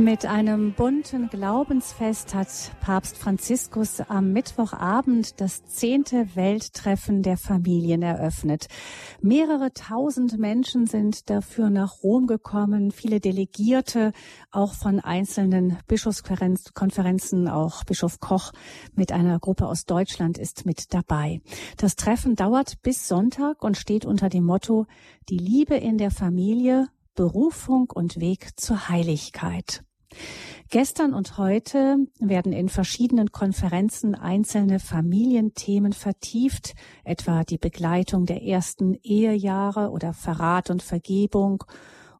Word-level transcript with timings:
Mit 0.00 0.24
einem 0.24 0.72
bunten 0.72 1.28
Glaubensfest 1.28 2.34
hat 2.34 2.48
Papst 2.80 3.18
Franziskus 3.18 4.00
am 4.00 4.32
Mittwochabend 4.32 5.38
das 5.42 5.66
zehnte 5.66 6.34
Welttreffen 6.34 7.22
der 7.22 7.36
Familien 7.36 8.00
eröffnet. 8.00 8.68
Mehrere 9.20 9.74
tausend 9.74 10.38
Menschen 10.38 10.86
sind 10.86 11.28
dafür 11.28 11.68
nach 11.68 12.02
Rom 12.02 12.26
gekommen, 12.26 12.92
viele 12.92 13.20
Delegierte, 13.20 14.12
auch 14.50 14.72
von 14.72 15.00
einzelnen 15.00 15.76
Bischofskonferenzen, 15.86 17.46
auch 17.46 17.84
Bischof 17.84 18.20
Koch 18.20 18.52
mit 18.94 19.12
einer 19.12 19.38
Gruppe 19.38 19.66
aus 19.66 19.84
Deutschland 19.84 20.38
ist 20.38 20.64
mit 20.64 20.94
dabei. 20.94 21.42
Das 21.76 21.94
Treffen 21.94 22.36
dauert 22.36 22.80
bis 22.80 23.06
Sonntag 23.06 23.62
und 23.62 23.76
steht 23.76 24.06
unter 24.06 24.30
dem 24.30 24.44
Motto 24.44 24.86
Die 25.28 25.36
Liebe 25.36 25.74
in 25.74 25.98
der 25.98 26.10
Familie, 26.10 26.86
Berufung 27.14 27.90
und 27.90 28.18
Weg 28.18 28.58
zur 28.58 28.88
Heiligkeit. 28.88 29.84
Gestern 30.70 31.14
und 31.14 31.36
heute 31.36 31.96
werden 32.20 32.52
in 32.52 32.68
verschiedenen 32.68 33.32
Konferenzen 33.32 34.14
einzelne 34.14 34.78
Familienthemen 34.78 35.92
vertieft, 35.92 36.74
etwa 37.02 37.42
die 37.42 37.58
Begleitung 37.58 38.24
der 38.24 38.42
ersten 38.42 38.94
Ehejahre 39.02 39.90
oder 39.90 40.12
Verrat 40.12 40.70
und 40.70 40.82
Vergebung 40.82 41.64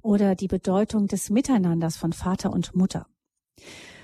oder 0.03 0.35
die 0.35 0.49
Bedeutung 0.49 1.07
des 1.07 1.31
Miteinanders 1.31 1.97
von 1.97 2.13
Vater 2.13 2.53
und 2.53 2.75
Mutter. 2.75 3.07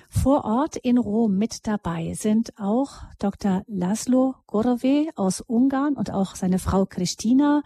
Vor 0.08 0.44
Ort 0.44 0.76
in 0.76 0.98
Rom 0.98 1.36
mit 1.36 1.66
dabei 1.66 2.14
sind 2.14 2.52
auch 2.58 3.02
Dr. 3.18 3.64
Laszlo 3.66 4.36
Gorove 4.46 5.08
aus 5.16 5.40
Ungarn 5.40 5.94
und 5.94 6.12
auch 6.12 6.36
seine 6.36 6.58
Frau 6.58 6.86
Christina, 6.86 7.62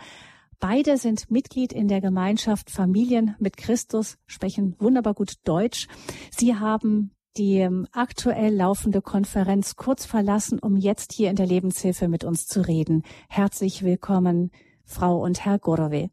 Beide 0.60 0.98
sind 0.98 1.30
Mitglied 1.30 1.72
in 1.72 1.88
der 1.88 2.02
Gemeinschaft 2.02 2.70
Familien 2.70 3.34
mit 3.38 3.56
Christus, 3.56 4.18
sprechen 4.26 4.76
wunderbar 4.78 5.14
gut 5.14 5.36
Deutsch. 5.44 5.88
Sie 6.30 6.54
haben 6.54 7.12
die 7.38 7.60
ähm, 7.60 7.86
aktuell 7.92 8.54
laufende 8.54 9.00
Konferenz 9.00 9.76
kurz 9.76 10.04
verlassen, 10.04 10.58
um 10.58 10.76
jetzt 10.76 11.14
hier 11.14 11.30
in 11.30 11.36
der 11.36 11.46
Lebenshilfe 11.46 12.08
mit 12.08 12.24
uns 12.24 12.46
zu 12.46 12.60
reden. 12.60 13.04
Herzlich 13.30 13.82
willkommen, 13.82 14.50
Frau 14.84 15.22
und 15.22 15.46
Herr 15.46 15.58
Gorove. 15.58 16.10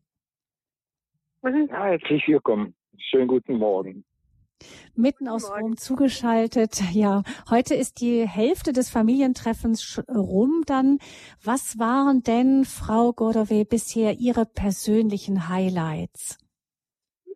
Ja, 1.44 1.86
herzlich 1.86 2.25
willkommen. 2.28 2.73
Schönen 2.98 3.28
guten 3.28 3.58
Morgen. 3.58 4.06
Mitten 4.95 5.27
aus 5.27 5.52
Rom 5.52 5.77
zugeschaltet. 5.77 6.81
Ja, 6.94 7.22
heute 7.50 7.75
ist 7.75 8.02
die 8.02 8.27
Hälfte 8.27 8.72
des 8.73 8.89
Familientreffens 8.89 10.02
rum 10.09 10.63
dann. 10.66 10.97
Was 11.44 11.77
waren 11.77 12.23
denn, 12.23 12.63
Frau 12.66 13.11
Gordove, 13.13 13.66
bisher 13.66 14.13
Ihre 14.13 14.45
persönlichen 14.45 15.50
Highlights? 15.50 16.39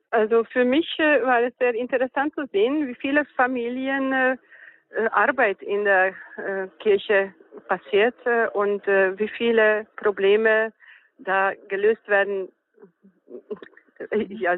Also 0.09 0.43
für 0.45 0.65
mich 0.65 0.87
äh, 0.97 1.21
war 1.23 1.41
es 1.41 1.53
sehr 1.59 1.75
interessant 1.75 2.33
zu 2.33 2.45
sehen, 2.51 2.87
wie 2.87 2.95
viele 2.95 3.25
Familien 3.35 4.11
äh, 4.11 4.37
äh 4.89 5.07
Arbeit 5.11 5.61
in 5.61 5.85
der 5.85 6.07
äh, 6.37 6.67
Kirche 6.79 7.33
passiert 7.67 8.15
äh, 8.25 8.47
und 8.53 8.87
äh, 8.87 9.17
wie 9.19 9.29
viele 9.29 9.85
Probleme 9.95 10.73
da 11.19 11.53
gelöst 11.69 12.05
werden 12.07 12.49
ja, 14.29 14.57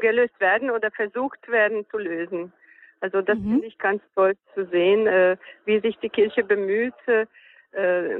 gelöst 0.00 0.38
werden 0.40 0.70
oder 0.70 0.90
versucht 0.90 1.48
werden 1.48 1.86
zu 1.90 1.98
lösen. 1.98 2.52
Also 3.00 3.20
das 3.20 3.38
mhm. 3.38 3.50
finde 3.52 3.66
ich 3.66 3.78
ganz 3.78 4.02
toll 4.14 4.34
zu 4.54 4.66
sehen, 4.66 5.06
äh, 5.06 5.36
wie 5.64 5.80
sich 5.80 5.96
die 5.98 6.08
Kirche 6.08 6.42
bemüht, 6.42 6.94
äh, 7.06 7.26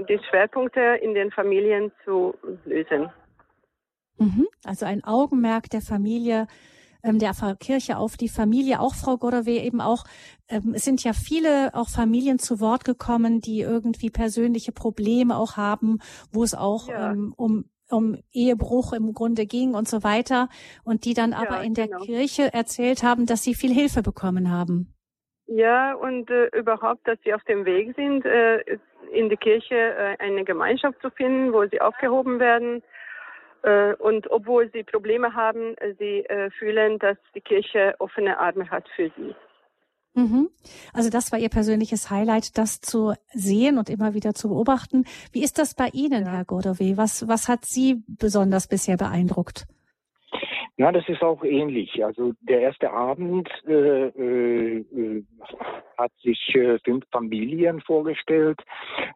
die 0.09 0.20
Schwerpunkte 0.28 0.98
in 1.00 1.14
den 1.14 1.31
Familien 1.31 1.92
zu 2.05 2.34
lösen. 2.64 3.11
Mhm. 4.19 4.47
Also 4.64 4.87
ein 4.87 5.05
Augenmerk 5.05 5.70
der 5.70 5.81
Familie 5.81 6.47
ähm, 7.06 7.19
der 7.19 7.33
Kirche 7.59 7.98
auf 7.98 8.17
die 8.17 8.28
Familie, 8.28 8.81
auch 8.81 8.94
Frau 8.94 9.17
Godowe 9.17 9.50
eben 9.50 9.81
auch, 9.81 10.05
ähm, 10.48 10.72
es 10.75 10.84
sind 10.84 11.03
ja 11.05 11.12
viele 11.12 11.75
auch 11.75 11.89
Familien 11.89 12.39
zu 12.39 12.61
Wort 12.61 12.84
gekommen, 12.84 13.41
die 13.41 13.61
irgendwie 13.61 14.11
persönliche 14.11 14.72
Probleme 14.72 15.37
auch 15.37 15.56
haben, 15.56 15.98
wo 16.32 16.43
es 16.43 16.55
auch 16.55 16.88
ja. 16.88 17.12
ähm, 17.12 17.32
um 17.37 17.66
um 17.91 18.19
Ehebruch 18.32 18.92
im 18.92 19.12
Grunde 19.12 19.47
ging 19.47 19.74
und 19.74 19.88
so 19.88 20.02
weiter 20.02 20.48
und 20.84 21.04
die 21.04 21.14
dann 21.14 21.32
aber 21.32 21.56
ja, 21.56 21.62
in 21.62 21.74
der 21.74 21.86
genau. 21.86 22.00
Kirche 22.00 22.52
erzählt 22.52 23.02
haben, 23.02 23.26
dass 23.26 23.42
sie 23.42 23.54
viel 23.54 23.72
Hilfe 23.72 24.02
bekommen 24.02 24.50
haben. 24.50 24.92
Ja, 25.47 25.94
und 25.94 26.28
äh, 26.28 26.46
überhaupt, 26.58 27.06
dass 27.06 27.19
sie 27.25 27.32
auf 27.32 27.42
dem 27.44 27.64
Weg 27.64 27.94
sind, 27.94 28.25
äh, 28.25 28.78
in 29.12 29.28
die 29.28 29.36
Kirche 29.36 29.76
äh, 29.76 30.16
eine 30.19 30.44
Gemeinschaft 30.44 31.00
zu 31.00 31.10
finden, 31.10 31.52
wo 31.52 31.64
sie 31.66 31.80
aufgehoben 31.80 32.41
werden. 32.41 32.82
Äh, 33.62 33.94
und 33.94 34.30
obwohl 34.30 34.70
sie 34.72 34.82
Probleme 34.82 35.34
haben, 35.34 35.76
sie 35.98 36.25
äh, 36.26 36.50
fühlen, 36.50 36.98
dass 36.98 37.16
die 37.34 37.41
Kirche 37.41 37.94
offene 37.98 38.38
Arme 38.38 38.69
hat 38.70 38.88
für 38.96 39.10
sie. 39.16 39.34
Mhm. 40.16 40.49
Also 40.94 41.10
das 41.10 41.31
war 41.31 41.38
Ihr 41.38 41.50
persönliches 41.50 42.10
Highlight, 42.10 42.56
das 42.56 42.81
zu 42.81 43.12
sehen 43.34 43.77
und 43.77 43.91
immer 43.91 44.15
wieder 44.15 44.32
zu 44.32 44.49
beobachten. 44.49 45.04
Wie 45.31 45.44
ist 45.44 45.59
das 45.59 45.75
bei 45.75 45.88
Ihnen. 45.93 46.27
Herr 46.27 46.47
Gordowe? 46.47 46.97
Was, 46.97 47.28
was 47.28 47.49
hat 47.49 47.66
Sie 47.66 48.03
besonders 48.09 48.66
bisher 48.66 48.97
beeindruckt? 48.97 49.66
Ja, 50.78 50.91
das 50.91 51.06
ist 51.09 51.22
auch 51.22 51.44
ähnlich. 51.44 52.03
Also 52.03 52.32
der 52.41 52.60
erste 52.60 52.91
Abend 52.91 53.49
äh, 53.66 54.09
äh, 54.09 55.25
hat 55.98 56.12
sich 56.22 56.54
äh, 56.54 56.78
fünf 56.84 57.04
Familien 57.10 57.80
vorgestellt 57.80 58.60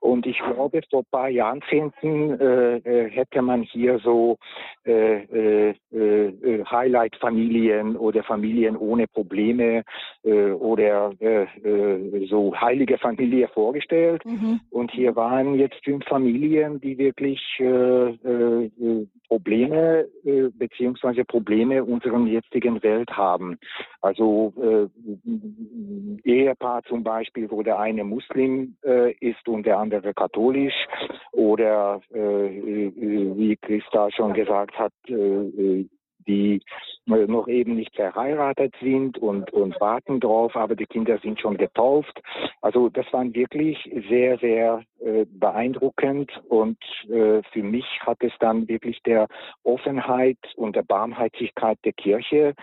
und 0.01 0.27
ich 0.27 0.39
glaube, 0.39 0.81
vor 0.91 1.01
ein 1.01 1.11
paar 1.11 1.29
Jahrzehnten 1.29 2.41
äh, 2.41 2.77
äh, 2.79 3.11
hätte 3.11 3.43
man 3.43 3.63
hier 3.63 3.99
so 3.99 4.39
äh, 4.85 5.23
äh, 5.23 5.75
äh, 5.93 6.65
Highlight-Familien 6.65 7.97
oder 7.97 8.23
Familien 8.23 8.77
ohne 8.77 9.07
Probleme 9.07 9.85
äh, 10.25 10.51
oder 10.53 11.13
äh, 11.21 11.43
äh, 11.43 12.27
so 12.29 12.55
heilige 12.59 12.99
Familie 12.99 13.49
vorgestellt. 13.49 14.25
Mhm. 14.25 14.61
Und 14.71 14.91
hier 14.91 15.17
waren 15.17 15.55
jetzt 15.55 15.85
fünf 15.85 16.05
Familien, 16.07 16.81
die 16.81 16.97
wirklich 16.99 17.41
äh, 17.59 17.65
äh, 17.65 19.07
Probleme 19.29 20.07
äh, 20.25 20.49
beziehungsweise 20.53 21.25
Probleme 21.25 21.85
unserer 21.85 22.19
jetzigen 22.27 22.83
Welt 22.83 23.11
haben. 23.11 23.59
Also 24.01 24.53
äh, 24.61 26.29
Ehepaar 26.29 26.70
zum 26.89 27.03
Beispiel, 27.03 27.51
wo 27.51 27.63
der 27.63 27.79
eine 27.79 28.05
Muslim 28.05 28.77
äh, 28.85 29.13
ist 29.15 29.47
und 29.49 29.67
der 29.67 29.79
andere 29.79 30.15
katholisch 30.15 30.87
oder 31.33 32.01
äh, 32.13 32.19
äh 32.19 32.93
wie 33.37 33.57
Christa 33.57 34.11
schon 34.11 34.33
gesagt 34.35 34.79
hat, 34.79 34.93
äh, 35.09 35.15
äh 35.15 35.89
die 36.27 36.63
noch 37.07 37.49
eben 37.49 37.75
nicht 37.75 37.95
verheiratet 37.97 38.75
sind 38.81 39.19
und, 39.19 39.53
und 39.53 39.81
warten 39.81 40.21
drauf, 40.21 40.55
aber 40.55 40.77
die 40.77 40.87
Kinder 40.87 41.19
sind 41.19 41.41
schon 41.41 41.57
getauft. 41.57 42.23
Also 42.61 42.89
das 42.89 43.11
waren 43.13 43.35
wirklich 43.35 43.79
sehr, 44.09 44.39
sehr 44.39 44.85
äh, 45.01 45.27
beeindruckend 45.29 46.31
und 46.49 46.79
äh, 47.09 47.43
für 47.53 47.63
mich 47.63 47.87
hat 48.01 48.19
es 48.21 48.33
dann 48.39 48.69
wirklich 48.69 49.03
der 49.03 49.27
Offenheit 49.65 50.39
und 50.57 50.77
der 50.77 50.83
Barmherzigkeit 50.83 51.79
der 51.85 51.95
Kirche 51.95 52.49
äh, 52.49 52.55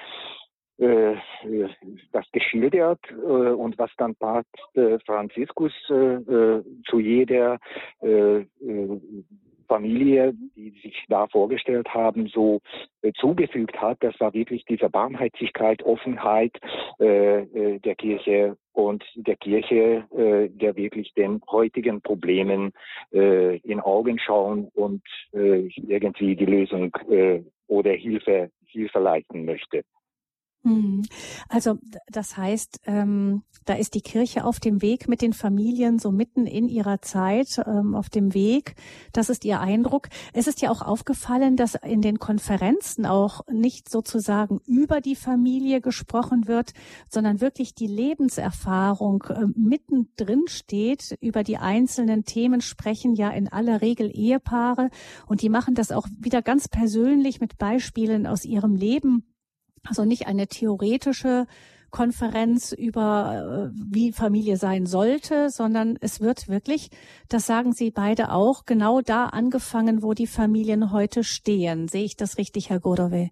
das 0.77 2.25
geschildert 2.31 2.99
äh, 3.09 3.15
und 3.15 3.77
was 3.77 3.91
dann 3.97 4.15
Papst 4.15 4.55
äh, 4.75 4.99
Franziskus 5.05 5.73
äh, 5.89 5.93
äh, 5.93 6.63
zu 6.87 6.99
jeder 6.99 7.59
äh, 8.01 8.45
Familie, 9.67 10.33
die 10.55 10.71
sich 10.81 11.05
da 11.09 11.27
vorgestellt 11.27 11.87
haben, 11.93 12.27
so 12.27 12.61
äh, 13.01 13.11
zugefügt 13.13 13.79
hat. 13.81 13.97
Das 14.01 14.19
war 14.19 14.33
wirklich 14.33 14.65
diese 14.65 14.89
Barmherzigkeit, 14.89 15.83
Offenheit 15.83 16.57
äh, 16.99 17.41
äh, 17.41 17.79
der 17.79 17.95
Kirche 17.95 18.57
und 18.73 19.03
der 19.15 19.35
Kirche, 19.35 20.05
äh, 20.15 20.49
der 20.49 20.75
wirklich 20.75 21.13
den 21.13 21.41
heutigen 21.49 22.01
Problemen 22.01 22.71
äh, 23.11 23.57
in 23.57 23.79
Augen 23.79 24.19
schauen 24.19 24.69
und 24.73 25.03
äh, 25.33 25.67
irgendwie 25.75 26.35
die 26.35 26.45
Lösung 26.45 26.95
äh, 27.09 27.41
oder 27.67 27.91
Hilfe, 27.91 28.51
Hilfe 28.65 28.99
leiten 28.99 29.45
möchte. 29.45 29.83
Hm. 30.63 31.03
Also 31.49 31.77
das 32.07 32.35
heißt, 32.35 32.81
ähm, 32.85 33.43
da 33.65 33.73
ist 33.73 33.93
die 33.93 34.01
Kirche 34.01 34.45
auf 34.45 34.59
dem 34.59 34.81
Weg 34.81 35.07
mit 35.07 35.21
den 35.21 35.33
Familien 35.33 35.99
so 35.99 36.11
mitten 36.11 36.45
in 36.45 36.67
ihrer 36.67 37.01
Zeit 37.01 37.61
ähm, 37.65 37.95
auf 37.95 38.09
dem 38.09 38.33
Weg. 38.33 38.75
Das 39.13 39.29
ist 39.29 39.45
ihr 39.45 39.59
Eindruck. 39.59 40.07
Es 40.33 40.47
ist 40.47 40.61
ja 40.61 40.71
auch 40.71 40.81
aufgefallen, 40.81 41.57
dass 41.57 41.75
in 41.75 42.01
den 42.01 42.19
Konferenzen 42.19 43.05
auch 43.05 43.41
nicht 43.51 43.89
sozusagen 43.89 44.59
über 44.65 45.01
die 45.01 45.15
Familie 45.15 45.81
gesprochen 45.81 46.47
wird, 46.47 46.71
sondern 47.09 47.41
wirklich 47.41 47.75
die 47.75 47.87
Lebenserfahrung 47.87 49.23
äh, 49.29 49.45
mittendrin 49.55 50.43
steht. 50.47 51.17
Über 51.21 51.43
die 51.43 51.57
einzelnen 51.57 52.23
Themen 52.23 52.61
sprechen 52.61 53.15
ja 53.15 53.29
in 53.29 53.47
aller 53.47 53.81
Regel 53.81 54.09
Ehepaare 54.13 54.89
und 55.27 55.41
die 55.41 55.49
machen 55.49 55.75
das 55.75 55.91
auch 55.91 56.07
wieder 56.19 56.41
ganz 56.41 56.67
persönlich 56.67 57.39
mit 57.39 57.57
Beispielen 57.57 58.27
aus 58.27 58.43
ihrem 58.45 58.75
Leben 58.75 59.23
also 59.87 60.05
nicht 60.05 60.27
eine 60.27 60.47
theoretische 60.47 61.45
Konferenz 61.91 62.73
über, 62.73 63.71
äh, 63.71 63.79
wie 63.93 64.11
Familie 64.11 64.57
sein 64.57 64.85
sollte, 64.85 65.49
sondern 65.49 65.97
es 66.01 66.21
wird 66.21 66.49
wirklich, 66.49 66.89
das 67.29 67.47
sagen 67.47 67.71
Sie 67.71 67.91
beide 67.91 68.31
auch, 68.31 68.65
genau 68.65 69.01
da 69.01 69.25
angefangen, 69.25 70.03
wo 70.03 70.13
die 70.13 70.27
Familien 70.27 70.91
heute 70.91 71.23
stehen. 71.23 71.87
Sehe 71.87 72.03
ich 72.03 72.17
das 72.17 72.37
richtig, 72.37 72.69
Herr 72.69 72.79
Godowe? 72.79 73.29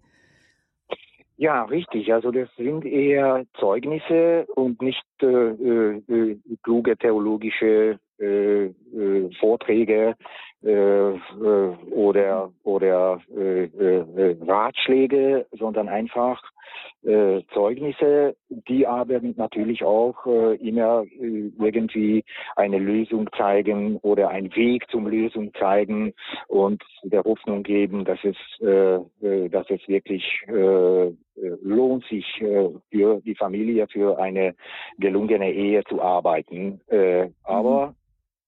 Ja, 1.38 1.64
richtig. 1.64 2.12
Also 2.14 2.30
das 2.30 2.48
sind 2.56 2.86
eher 2.86 3.44
Zeugnisse 3.60 4.46
und 4.54 4.80
nicht 4.80 5.04
äh, 5.20 5.26
äh, 5.26 6.38
kluge 6.62 6.96
theologische 6.96 7.98
äh, 8.18 8.64
äh, 8.64 9.30
Vorträge 9.38 10.08
äh, 10.08 10.10
äh, 10.10 10.14
oder 10.66 12.50
oder 12.64 13.20
äh, 13.36 13.64
äh, 13.64 14.36
Ratschläge, 14.46 15.46
sondern 15.52 15.88
einfach 15.88 16.42
äh, 17.02 17.42
Zeugnisse, 17.54 18.36
die 18.48 18.86
aber 18.86 19.20
natürlich 19.36 19.84
auch 19.84 20.26
äh, 20.26 20.56
immer 20.56 21.04
äh, 21.04 21.50
irgendwie 21.58 22.24
eine 22.56 22.78
Lösung 22.78 23.28
zeigen 23.36 23.98
oder 23.98 24.30
einen 24.30 24.54
Weg 24.56 24.90
zum 24.90 25.06
Lösung 25.06 25.52
zeigen 25.54 26.14
und 26.48 26.82
der 27.04 27.22
Hoffnung 27.22 27.62
geben, 27.62 28.04
dass 28.04 28.18
es, 28.24 28.36
äh, 28.60 28.96
äh 29.24 29.48
dass 29.48 29.70
es 29.70 29.86
wirklich 29.86 30.24
äh, 30.48 31.12
lohnt 31.62 32.04
sich 32.06 32.26
äh, 32.40 32.70
für 32.90 33.20
die 33.20 33.34
Familie, 33.34 33.86
für 33.88 34.18
eine 34.18 34.54
gelungene 34.98 35.52
Ehe 35.52 35.84
zu 35.84 36.02
arbeiten. 36.02 36.80
Äh, 36.88 37.28
aber 37.44 37.88
mhm. 37.88 37.94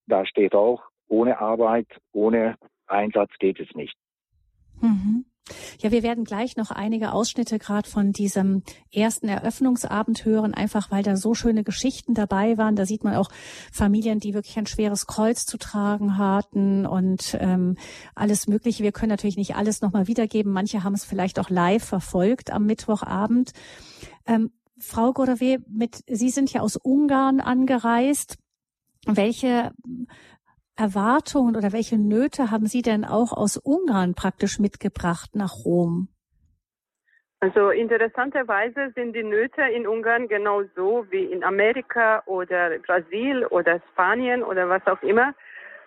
da 0.07 0.25
steht 0.25 0.53
auch, 0.55 0.81
ohne 1.09 1.39
Arbeit, 1.39 1.87
ohne 2.13 2.55
Einsatz 2.87 3.31
geht 3.39 3.59
es 3.59 3.67
nicht. 3.75 3.95
Mhm. 4.81 5.25
Ja, 5.81 5.91
wir 5.91 6.03
werden 6.03 6.25
gleich 6.25 6.57
noch 6.57 6.71
einige 6.71 7.11
Ausschnitte 7.11 7.59
gerade 7.59 7.89
von 7.89 8.11
diesem 8.11 8.63
ersten 8.93 9.27
Eröffnungsabend 9.27 10.25
hören, 10.25 10.53
einfach 10.53 10.91
weil 10.91 11.03
da 11.03 11.15
so 11.15 11.33
schöne 11.33 11.63
Geschichten 11.63 12.13
dabei 12.13 12.57
waren. 12.57 12.75
Da 12.75 12.85
sieht 12.85 13.03
man 13.03 13.15
auch 13.15 13.31
Familien, 13.71 14.19
die 14.19 14.33
wirklich 14.33 14.57
ein 14.57 14.67
schweres 14.67 15.07
Kreuz 15.07 15.45
zu 15.45 15.57
tragen 15.57 16.17
hatten 16.17 16.85
und 16.85 17.37
ähm, 17.39 17.77
alles 18.15 18.47
Mögliche. 18.47 18.83
Wir 18.83 18.91
können 18.91 19.09
natürlich 19.09 19.37
nicht 19.37 19.55
alles 19.55 19.81
nochmal 19.81 20.07
wiedergeben. 20.07 20.51
Manche 20.51 20.83
haben 20.83 20.93
es 20.93 21.05
vielleicht 21.05 21.39
auch 21.39 21.49
live 21.49 21.83
verfolgt 21.83 22.51
am 22.51 22.65
Mittwochabend. 22.65 23.51
Ähm, 24.27 24.51
Frau 24.77 25.11
Godawe, 25.11 25.57
mit 25.67 26.03
Sie 26.07 26.29
sind 26.29 26.53
ja 26.53 26.61
aus 26.61 26.77
Ungarn 26.77 27.41
angereist. 27.41 28.37
Welche 29.05 29.71
Erwartungen 30.79 31.55
oder 31.55 31.73
welche 31.73 31.97
Nöte 31.97 32.51
haben 32.51 32.65
Sie 32.65 32.81
denn 32.81 33.05
auch 33.05 33.33
aus 33.33 33.57
Ungarn 33.57 34.15
praktisch 34.15 34.59
mitgebracht 34.59 35.31
nach 35.35 35.65
Rom? 35.65 36.07
Also 37.41 37.69
interessanterweise 37.69 38.91
sind 38.95 39.13
die 39.13 39.23
Nöte 39.23 39.61
in 39.61 39.87
Ungarn 39.87 40.27
genauso 40.27 41.05
wie 41.09 41.23
in 41.23 41.43
Amerika 41.43 42.21
oder 42.25 42.77
Brasil 42.79 43.45
oder 43.45 43.79
Spanien 43.91 44.43
oder 44.43 44.67
was 44.67 44.85
auch 44.87 45.01
immer. 45.03 45.33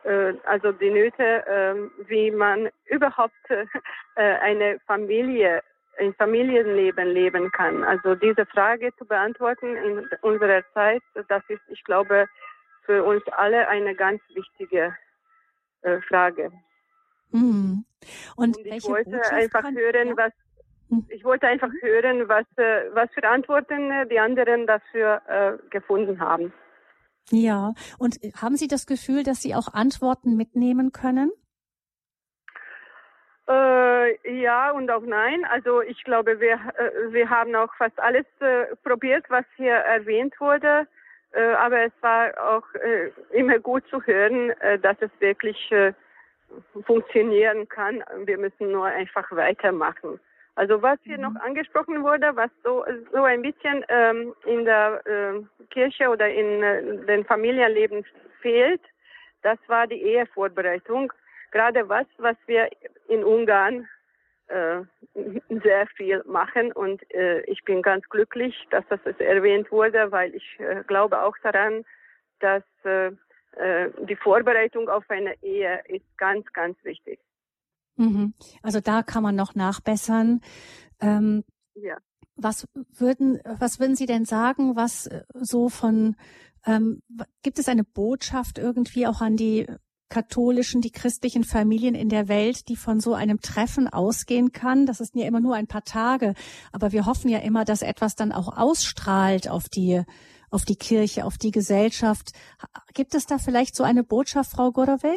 Äh, 0.05 0.33
also 0.45 0.73
die 0.73 0.91
Nöte, 0.91 1.45
ähm, 1.47 1.91
wie 2.07 2.31
man 2.31 2.71
überhaupt 2.87 3.35
äh, 3.51 3.67
eine 4.17 4.79
Familie, 4.87 5.63
ein 5.99 6.15
Familienleben 6.15 7.09
leben 7.09 7.51
kann. 7.53 7.85
Also 7.85 8.15
diese 8.15 8.47
Frage 8.47 8.91
zu 8.97 9.05
beantworten 9.05 9.77
in 9.77 10.09
unserer 10.23 10.63
Zeit, 10.73 11.03
das 11.29 11.43
ist, 11.49 11.61
ich 11.69 11.85
glaube, 11.85 12.27
für 12.85 13.05
uns 13.05 13.23
alle 13.37 13.69
eine 13.69 13.95
ganz 13.95 14.21
wichtige 14.35 14.97
äh, 15.83 16.01
Frage. 16.03 16.51
Mhm. 17.31 17.85
Und, 18.37 18.57
Und, 18.57 18.67
ich 18.67 18.85
wollte 18.85 19.11
Botschaft 19.11 19.33
einfach 19.33 19.63
kann, 19.63 19.77
hören, 19.77 20.09
ja? 20.09 20.17
was 20.17 20.33
hm. 20.89 21.07
ich 21.09 21.25
wollte 21.25 21.47
einfach 21.47 21.71
hören, 21.81 22.29
was 22.29 22.45
äh, 22.57 22.91
was 22.93 23.11
für 23.15 23.27
Antworten 23.29 23.91
äh, 23.91 24.07
die 24.07 24.19
anderen 24.19 24.67
dafür 24.67 25.23
äh, 25.27 25.69
gefunden 25.71 26.21
haben. 26.21 26.53
Ja, 27.31 27.73
und 27.99 28.19
haben 28.37 28.57
Sie 28.57 28.69
das 28.69 28.87
Gefühl, 28.87 29.23
dass 29.23 29.41
Sie 29.41 29.55
auch 29.55 29.73
Antworten 29.73 30.37
mitnehmen 30.37 30.93
können? 30.93 31.33
Äh, 33.49 34.41
ja 34.43 34.71
und 34.71 34.91
auch 34.91 35.03
nein. 35.03 35.45
Also 35.45 35.81
ich 35.83 36.03
glaube, 36.05 36.41
wir, 36.41 36.55
äh, 36.55 37.13
wir 37.13 37.31
haben 37.31 37.55
auch 37.55 37.73
fast 37.77 37.99
alles 38.01 38.27
äh, 38.41 38.75
probiert, 38.83 39.25
was 39.29 39.45
hier 39.57 39.75
erwähnt 39.75 40.35
wurde. 40.41 40.87
Äh, 41.33 41.53
aber 41.55 41.87
es 41.87 41.93
war 42.01 42.33
auch 42.39 42.75
äh, 42.75 43.11
immer 43.31 43.59
gut 43.59 43.87
zu 43.89 44.03
hören, 44.03 44.51
äh, 44.61 44.79
dass 44.79 44.97
es 45.01 45.11
wirklich 45.21 45.73
funktionieren 46.85 47.67
kann. 47.69 48.05
Wir 48.27 48.37
müssen 48.37 48.73
nur 48.73 48.85
einfach 48.85 49.31
weitermachen. 49.33 50.21
Also 50.55 50.83
was 50.83 50.99
hier 51.03 51.17
mhm. 51.17 51.23
noch 51.23 51.37
angesprochen 51.41 52.03
wurde, 52.03 52.37
was 52.37 52.51
so, 52.63 52.85
so 53.11 53.25
ein 53.25 53.43
bisschen 53.43 53.85
ähm, 53.89 54.35
in 54.45 54.65
der 54.65 55.01
äh, 55.07 55.43
Kirche 55.71 56.09
oder 56.09 56.29
in 56.29 56.63
äh, 56.63 57.07
den 57.07 57.25
Familienleben 57.25 58.05
fehlt, 58.41 58.83
das 59.43 59.59
war 59.67 59.87
die 59.87 60.03
Ehevorbereitung. 60.03 61.13
Gerade 61.53 61.89
was, 61.89 62.07
was 62.19 62.37
wir 62.47 62.69
in 63.09 63.25
Ungarn 63.25 63.89
äh, 64.53 64.85
sehr 65.63 65.87
viel 65.97 66.23
machen 66.25 66.73
und 66.73 67.03
äh, 67.15 67.41
ich 67.43 67.65
bin 67.65 67.81
ganz 67.81 68.07
glücklich, 68.09 68.55
dass 68.71 68.85
das 68.89 69.01
erwähnt 69.19 69.73
wurde, 69.73 70.13
weil 70.13 70.35
ich 70.35 70.57
äh, 70.59 70.83
glaube 70.87 71.23
auch 71.23 71.37
daran, 71.43 71.85
dass 72.41 72.63
äh, 72.85 73.13
äh, 73.57 73.91
die 74.09 74.17
Vorbereitung 74.17 74.89
auf 74.89 75.05
eine 75.09 75.35
Ehe 75.43 75.83
ist 75.89 76.05
ganz, 76.19 76.45
ganz 76.53 76.77
wichtig. 76.85 77.19
Mhm. 77.97 78.35
Also 78.63 78.81
da 78.81 79.03
kann 79.03 79.23
man 79.23 79.37
noch 79.37 79.55
nachbessern. 79.55 80.41
Ähm, 81.01 81.45
ja. 81.75 81.97
Was 82.37 82.67
würden, 82.75 83.41
was 83.45 83.79
würden 83.79 83.97
Sie 83.97 84.07
denn 84.07 84.25
sagen, 84.25 84.77
was 84.77 85.07
äh, 85.07 85.23
so 85.35 85.69
von, 85.69 86.17
ähm, 86.67 87.03
gibt 87.43 87.59
es 87.59 87.69
eine 87.69 87.85
Botschaft 87.85 88.59
irgendwie 88.59 89.07
auch 89.07 89.21
an 89.21 89.37
die 89.37 89.67
katholischen, 90.13 90.83
die 90.83 90.93
christlichen 90.93 91.43
Familien 91.43 91.95
in 91.95 92.11
der 92.11 92.29
Welt, 92.29 92.69
die 92.69 92.77
von 92.77 93.01
so 93.01 93.15
einem 93.15 93.41
Treffen 93.41 93.89
ausgehen 93.89 94.53
kann. 94.53 94.85
Das 94.85 95.01
ist 95.01 95.15
ja 95.17 95.27
immer 95.27 95.41
nur 95.41 95.55
ein 95.55 95.67
paar 95.67 95.85
Tage, 95.85 96.35
aber 96.71 96.93
wir 96.93 97.07
hoffen 97.07 97.31
ja 97.31 97.39
immer, 97.39 97.65
dass 97.65 97.81
etwas 97.81 98.15
dann 98.15 98.31
auch 98.31 98.59
ausstrahlt 98.59 99.49
auf 99.49 99.71
die 99.71 100.03
auf 100.51 100.67
die 100.67 100.77
Kirche, 100.77 101.25
auf 101.25 101.39
die 101.39 101.51
Gesellschaft. 101.51 102.33
Gibt 102.93 103.15
es 103.15 103.25
da 103.25 103.39
vielleicht 103.39 103.75
so 103.75 103.85
eine 103.85 104.05
Botschaft, 104.05 104.51
Frau 104.51 104.71
Godowe? 104.71 105.17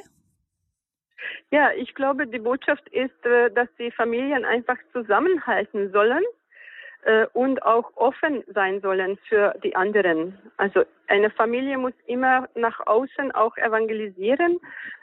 Ja, 1.52 1.72
ich 1.74 1.94
glaube, 1.94 2.26
die 2.26 2.40
Botschaft 2.40 2.88
ist, 2.88 3.26
äh, 3.26 3.52
dass 3.52 3.68
die 3.78 3.92
Familien 3.92 4.46
einfach 4.46 4.78
zusammenhalten 4.94 5.92
sollen 5.92 6.24
äh, 7.06 7.28
und 7.34 7.62
auch 7.64 7.96
offen 7.96 8.44
sein 8.54 8.82
sollen 8.82 9.18
für 9.30 9.56
die 9.64 9.76
anderen. 9.76 10.38
Also 10.58 10.84
eine 11.08 11.30
Familie 11.30 11.78
muss 11.78 11.94
immer 12.08 12.50
nach 12.56 12.80
außen 12.86 13.32
auch 13.32 13.56
evangelisieren 13.58 14.60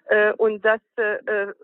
äh, 0.07 0.33
und 0.33 0.65
das 0.65 0.81
äh, 0.97 1.15
äh 1.25 1.55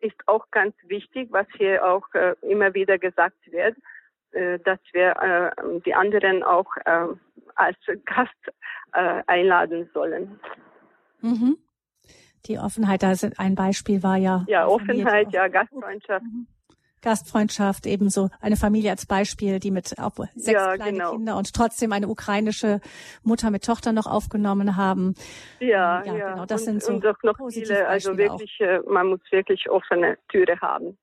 ist 0.00 0.16
auch 0.26 0.50
ganz 0.50 0.74
wichtig, 0.86 1.28
was 1.30 1.46
hier 1.58 1.84
auch 1.84 2.06
äh, 2.14 2.34
immer 2.40 2.72
wieder 2.72 2.96
gesagt 2.96 3.36
wird, 3.52 3.76
äh, 4.32 4.58
dass 4.60 4.78
wir 4.92 5.52
die 5.84 5.94
anderen 5.94 6.42
auch 6.42 6.70
als 7.54 7.76
Gast 8.06 8.32
einladen 9.26 9.90
sollen. 9.92 10.40
Mhm. 11.20 11.58
Die 12.46 12.58
Offenheit, 12.58 13.02
da 13.02 13.12
ein 13.36 13.54
Beispiel 13.54 14.02
war 14.02 14.16
ja. 14.16 14.44
Ja, 14.48 14.66
Offenheit, 14.66 15.30
ja, 15.32 15.48
Gastfreundschaft. 15.48 16.24
Mhm. 16.24 16.46
Gastfreundschaft, 17.04 17.86
ebenso 17.86 18.30
eine 18.40 18.56
Familie 18.56 18.90
als 18.90 19.06
Beispiel, 19.06 19.60
die 19.60 19.70
mit 19.70 19.88
sechs 19.88 20.00
ja, 20.46 20.74
kleine 20.74 20.92
genau. 20.92 21.12
Kinder 21.12 21.36
und 21.36 21.52
trotzdem 21.52 21.92
eine 21.92 22.08
ukrainische 22.08 22.80
Mutter 23.22 23.50
mit 23.50 23.64
Tochter 23.64 23.92
noch 23.92 24.06
aufgenommen 24.06 24.76
haben. 24.76 25.14
Ja, 25.60 26.02
ja, 26.04 26.16
ja. 26.16 26.30
genau. 26.32 26.46
Das 26.46 26.62
und, 26.62 26.66
sind 26.66 26.82
so 26.82 26.92
und 26.94 27.04
doch 27.04 27.22
noch 27.22 27.36
viele, 27.50 27.86
also 27.86 28.16
wirklich, 28.16 28.58
auch. 28.60 28.66
Äh, 28.66 28.80
man 28.88 29.08
muss 29.08 29.20
wirklich 29.30 29.70
offene 29.70 30.18
Türe 30.28 30.58
haben. 30.60 30.96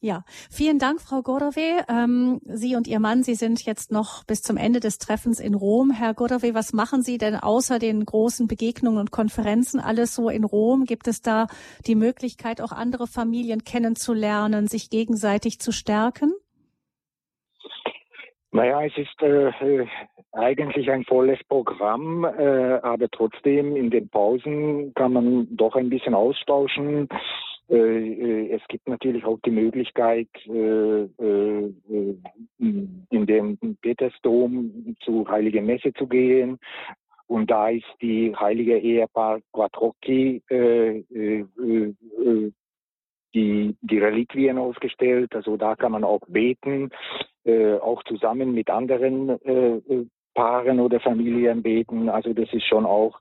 Ja, 0.00 0.24
vielen 0.50 0.78
Dank, 0.78 1.00
Frau 1.00 1.22
Godowe. 1.22 1.82
Ähm, 1.88 2.38
Sie 2.44 2.76
und 2.76 2.86
Ihr 2.86 3.00
Mann, 3.00 3.22
Sie 3.22 3.34
sind 3.34 3.64
jetzt 3.64 3.90
noch 3.90 4.24
bis 4.24 4.42
zum 4.42 4.58
Ende 4.58 4.78
des 4.78 4.98
Treffens 4.98 5.40
in 5.40 5.54
Rom. 5.54 5.90
Herr 5.90 6.12
Godowe, 6.12 6.54
was 6.54 6.74
machen 6.74 7.02
Sie 7.02 7.16
denn 7.16 7.34
außer 7.34 7.78
den 7.78 8.04
großen 8.04 8.46
Begegnungen 8.46 8.98
und 8.98 9.10
Konferenzen 9.10 9.80
alles 9.80 10.14
so 10.14 10.28
in 10.28 10.44
Rom? 10.44 10.84
Gibt 10.84 11.08
es 11.08 11.22
da 11.22 11.46
die 11.86 11.94
Möglichkeit, 11.94 12.60
auch 12.60 12.72
andere 12.72 13.06
Familien 13.06 13.64
kennenzulernen, 13.64 14.66
sich 14.66 14.90
gegenseitig 14.90 15.60
zu 15.60 15.72
stärken? 15.72 16.34
Naja, 18.52 18.84
es 18.84 18.96
ist 18.96 19.22
äh, 19.22 19.48
äh 19.48 19.86
eigentlich 20.32 20.90
ein 20.90 21.04
volles 21.04 21.42
Programm, 21.48 22.24
äh, 22.24 22.78
aber 22.82 23.08
trotzdem 23.08 23.74
in 23.74 23.88
den 23.88 24.08
Pausen 24.10 24.92
kann 24.94 25.14
man 25.14 25.48
doch 25.56 25.74
ein 25.76 25.88
bisschen 25.88 26.14
austauschen. 26.14 27.08
Äh, 27.68 27.74
äh, 27.74 28.52
es 28.52 28.62
gibt 28.68 28.88
natürlich 28.88 29.24
auch 29.24 29.38
die 29.44 29.50
Möglichkeit, 29.50 30.28
äh, 30.46 31.08
in 32.58 33.06
den 33.10 33.58
Petersdom 33.82 34.96
zu 35.00 35.28
Heilige 35.28 35.62
Messe 35.62 35.92
zu 35.94 36.06
gehen. 36.06 36.58
Und 37.26 37.50
da 37.50 37.70
ist 37.70 37.86
die 38.00 38.34
heilige 38.36 38.78
Ehepaar 38.78 39.40
Quattrocchi 39.52 40.42
die, 43.34 43.74
die 43.82 43.98
Reliquien 43.98 44.58
ausgestellt. 44.58 45.34
Also 45.34 45.56
da 45.56 45.74
kann 45.74 45.90
man 45.90 46.04
auch 46.04 46.20
beten, 46.28 46.90
auch 47.80 48.04
zusammen 48.04 48.54
mit 48.54 48.70
anderen 48.70 49.40
Paaren 50.34 50.78
oder 50.78 51.00
Familien 51.00 51.64
beten. 51.64 52.08
Also 52.08 52.32
das 52.32 52.52
ist 52.52 52.64
schon 52.64 52.86
auch 52.86 53.18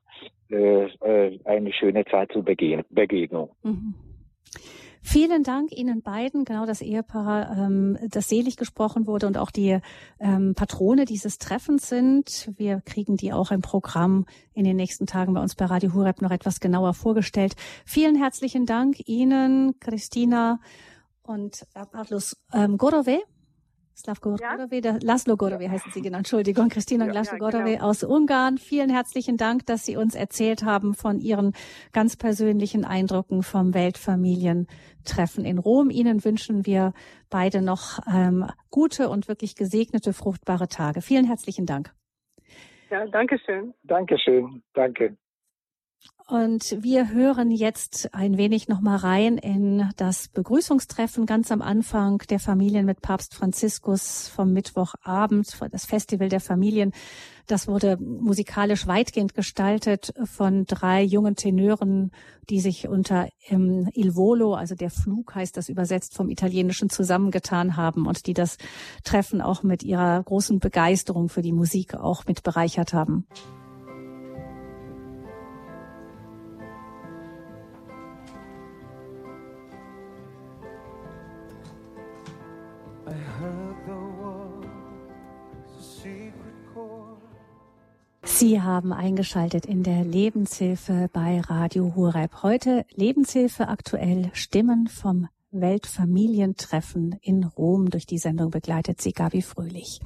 eine 0.52 1.74
schöne 1.74 2.06
Zeit 2.06 2.32
zur 2.32 2.44
Begegnung. 2.44 3.50
Mhm. 3.64 3.96
Vielen 5.08 5.44
Dank 5.44 5.72
Ihnen 5.72 6.02
beiden, 6.02 6.46
genau 6.46 6.66
das 6.66 6.82
Ehepaar, 6.82 7.56
ähm, 7.56 7.96
das 8.10 8.28
selig 8.28 8.58
gesprochen 8.58 9.06
wurde 9.06 9.28
und 9.28 9.38
auch 9.38 9.52
die 9.52 9.80
ähm, 10.20 10.56
Patrone 10.56 11.06
dieses 11.06 11.38
Treffens 11.38 11.88
sind. 11.88 12.52
Wir 12.58 12.82
kriegen 12.82 13.16
die 13.16 13.32
auch 13.32 13.52
im 13.52 13.62
Programm 13.62 14.26
in 14.54 14.64
den 14.64 14.76
nächsten 14.76 15.06
Tagen 15.06 15.36
bei 15.36 15.42
uns 15.42 15.54
bei 15.54 15.66
Radio 15.66 15.94
Hureb 15.94 16.24
noch 16.24 16.32
etwas 16.32 16.60
genauer 16.60 16.96
vorgestellt. 16.96 17.56
Vielen 17.86 18.16
herzlichen 18.16 18.66
Dank 18.66 19.08
Ihnen, 19.08 19.80
Christina 19.80 20.60
und 21.22 21.68
Pavlos 21.92 22.36
ähm, 22.52 22.80
Gorove. 22.80 23.22
Slavko 23.96 24.36
ja? 24.42 24.56
Gorove, 24.58 25.00
Laszlo 25.02 25.38
Gorove 25.38 25.64
ja. 25.64 25.70
heißen 25.70 25.92
Sie 25.92 26.02
genau. 26.02 26.18
Entschuldigung, 26.18 26.70
Christina 26.70 27.06
ja, 27.06 27.14
Laszlo 27.14 27.38
ja, 27.50 27.64
genau. 27.64 27.84
aus 27.84 28.04
Ungarn. 28.04 28.58
Vielen 28.58 28.90
herzlichen 28.90 29.38
Dank, 29.38 29.66
dass 29.66 29.86
Sie 29.86 29.96
uns 29.96 30.16
erzählt 30.16 30.64
haben 30.64 30.94
von 30.94 31.20
Ihren 31.20 31.54
ganz 31.94 32.18
persönlichen 32.18 32.84
Eindrücken 32.84 33.42
vom 33.42 33.74
Weltfamilientreffen 33.74 35.46
in 35.46 35.58
Rom. 35.58 35.90
Ihnen 35.90 36.26
wünschen 36.26 36.66
wir 36.66 36.94
beide 37.30 37.62
noch 37.62 38.00
ähm, 38.14 38.46
gute 38.70 39.10
und 39.10 39.30
wirklich 39.30 39.56
gesegnete, 39.56 40.12
fruchtbare 40.12 40.68
Tage. 40.68 41.02
Vielen 41.02 41.26
herzlichen 41.26 41.66
Dank. 41.66 41.94
Ja, 42.90 43.06
danke 43.08 43.40
schön. 43.40 43.74
Danke 43.84 44.18
schön. 44.20 44.62
Danke. 44.74 45.18
Und 46.28 46.76
wir 46.82 47.12
hören 47.12 47.52
jetzt 47.52 48.16
ein 48.16 48.36
wenig 48.36 48.68
noch 48.68 48.82
mal 48.82 48.96
rein 48.96 49.38
in 49.38 49.92
das 49.96 50.28
Begrüßungstreffen 50.30 51.28
ganz 51.28 51.52
am 51.52 51.62
Anfang 51.62 52.18
der 52.30 52.40
Familien 52.40 52.88
mit 52.88 53.02
Papst 53.02 53.36
Franziskus 53.36 54.28
vom 54.30 54.52
Mittwochabend, 54.52 55.56
das 55.72 55.86
Festival 55.86 56.30
der 56.30 56.40
Familien. 56.40 56.94
Das 57.46 57.68
wurde 57.68 57.98
musikalisch 57.98 58.88
weitgehend 58.88 59.36
gestaltet 59.36 60.14
von 60.24 60.66
drei 60.66 61.04
jungen 61.04 61.36
Tenören, 61.36 62.10
die 62.50 62.60
sich 62.60 62.88
unter 62.88 63.30
ähm, 63.48 63.88
Il 63.94 64.16
Volo, 64.16 64.56
also 64.56 64.74
der 64.74 64.90
Flug 64.90 65.36
heißt 65.36 65.56
das 65.56 65.70
übersetzt 65.70 66.16
vom 66.16 66.30
Italienischen, 66.30 66.90
zusammengetan 66.90 67.78
haben 67.78 68.08
und 68.08 68.26
die 68.26 68.34
das 68.34 68.58
Treffen 69.04 69.42
auch 69.42 69.62
mit 69.62 69.84
ihrer 69.84 70.24
großen 70.24 70.58
Begeisterung 70.58 71.30
für 71.30 71.44
die 71.44 71.54
Musik 71.54 71.94
auch 71.94 72.26
mit 72.26 72.42
bereichert 72.42 72.94
haben. 72.94 73.28
Sie 88.38 88.62
haben 88.62 88.92
eingeschaltet 88.92 89.66
in 89.66 89.82
der 89.82 90.04
Lebenshilfe 90.04 91.10
bei 91.14 91.40
Radio 91.40 91.96
Hureb. 91.96 92.44
Heute 92.44 92.86
Lebenshilfe 92.94 93.70
aktuell 93.70 94.30
Stimmen 94.34 94.88
vom 94.88 95.30
Weltfamilientreffen 95.52 97.16
in 97.22 97.46
Rom. 97.46 97.90
Durch 97.90 98.06
die 98.06 98.18
Sendung 98.18 98.52
begleitet 98.52 99.00
sie 99.00 99.14
Gabi 99.14 99.42
Fröhlich. 99.42 100.02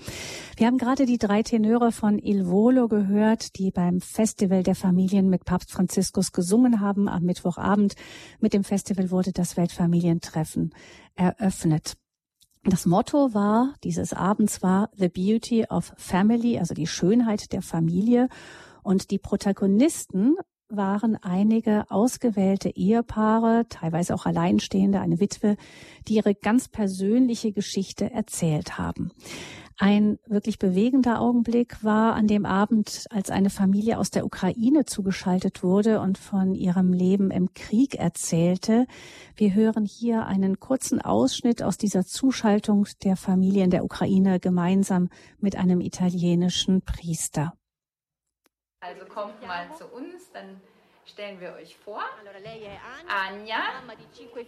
Wir 0.57 0.67
haben 0.67 0.77
gerade 0.77 1.07
die 1.07 1.17
drei 1.17 1.41
Tenöre 1.41 1.91
von 1.91 2.19
Il 2.19 2.45
Volo 2.45 2.87
gehört, 2.87 3.57
die 3.57 3.71
beim 3.71 3.99
Festival 3.99 4.61
der 4.61 4.75
Familien 4.75 5.31
mit 5.31 5.43
Papst 5.43 5.71
Franziskus 5.71 6.31
gesungen 6.31 6.81
haben 6.81 7.09
am 7.09 7.23
Mittwochabend. 7.23 7.95
Mit 8.39 8.53
dem 8.53 8.63
Festival 8.63 9.09
wurde 9.09 9.31
das 9.31 9.57
Weltfamilientreffen 9.57 10.75
eröffnet. 11.15 11.95
Das 12.63 12.85
Motto 12.85 13.33
war 13.33 13.73
dieses 13.83 14.13
Abends 14.13 14.61
war 14.61 14.89
The 14.95 15.07
Beauty 15.07 15.65
of 15.69 15.93
Family, 15.97 16.59
also 16.59 16.73
die 16.73 16.87
Schönheit 16.87 17.53
der 17.53 17.61
Familie. 17.61 18.27
Und 18.83 19.11
die 19.11 19.19
Protagonisten 19.19 20.35
waren 20.69 21.15
einige 21.15 21.89
ausgewählte 21.89 22.69
Ehepaare, 22.69 23.65
teilweise 23.69 24.13
auch 24.13 24.25
Alleinstehende, 24.25 24.99
eine 24.99 25.19
Witwe, 25.19 25.57
die 26.07 26.15
ihre 26.15 26.35
ganz 26.35 26.67
persönliche 26.67 27.51
Geschichte 27.51 28.11
erzählt 28.11 28.77
haben. 28.77 29.11
Ein 29.81 30.19
wirklich 30.27 30.59
bewegender 30.59 31.21
Augenblick 31.21 31.83
war 31.85 32.13
an 32.13 32.27
dem 32.27 32.45
Abend, 32.45 33.05
als 33.11 33.29
eine 33.29 33.49
Familie 33.49 33.97
aus 33.97 34.09
der 34.11 34.25
Ukraine 34.25 34.83
zugeschaltet 34.83 35.63
wurde 35.63 36.01
und 36.01 36.17
von 36.17 36.53
ihrem 36.53 36.91
Leben 36.91 37.31
im 37.31 37.53
Krieg 37.53 37.95
erzählte. 37.95 38.87
Wir 39.37 39.53
hören 39.53 39.85
hier 39.85 40.25
einen 40.25 40.59
kurzen 40.59 41.01
Ausschnitt 41.01 41.63
aus 41.63 41.77
dieser 41.77 42.05
Zuschaltung 42.05 42.87
der 43.03 43.15
Familie 43.15 43.63
in 43.63 43.69
der 43.69 43.85
Ukraine 43.85 44.41
gemeinsam 44.41 45.07
mit 45.39 45.55
einem 45.55 45.79
italienischen 45.79 46.81
Priester. 46.81 47.53
Also 48.81 49.05
kommt 49.05 49.45
mal 49.45 49.67
zu 49.75 49.87
uns, 49.87 50.31
dann 50.31 50.61
stellen 51.05 51.41
wir 51.41 51.53
euch 51.53 51.75
vor. 51.75 52.01
Anja, 53.09 53.57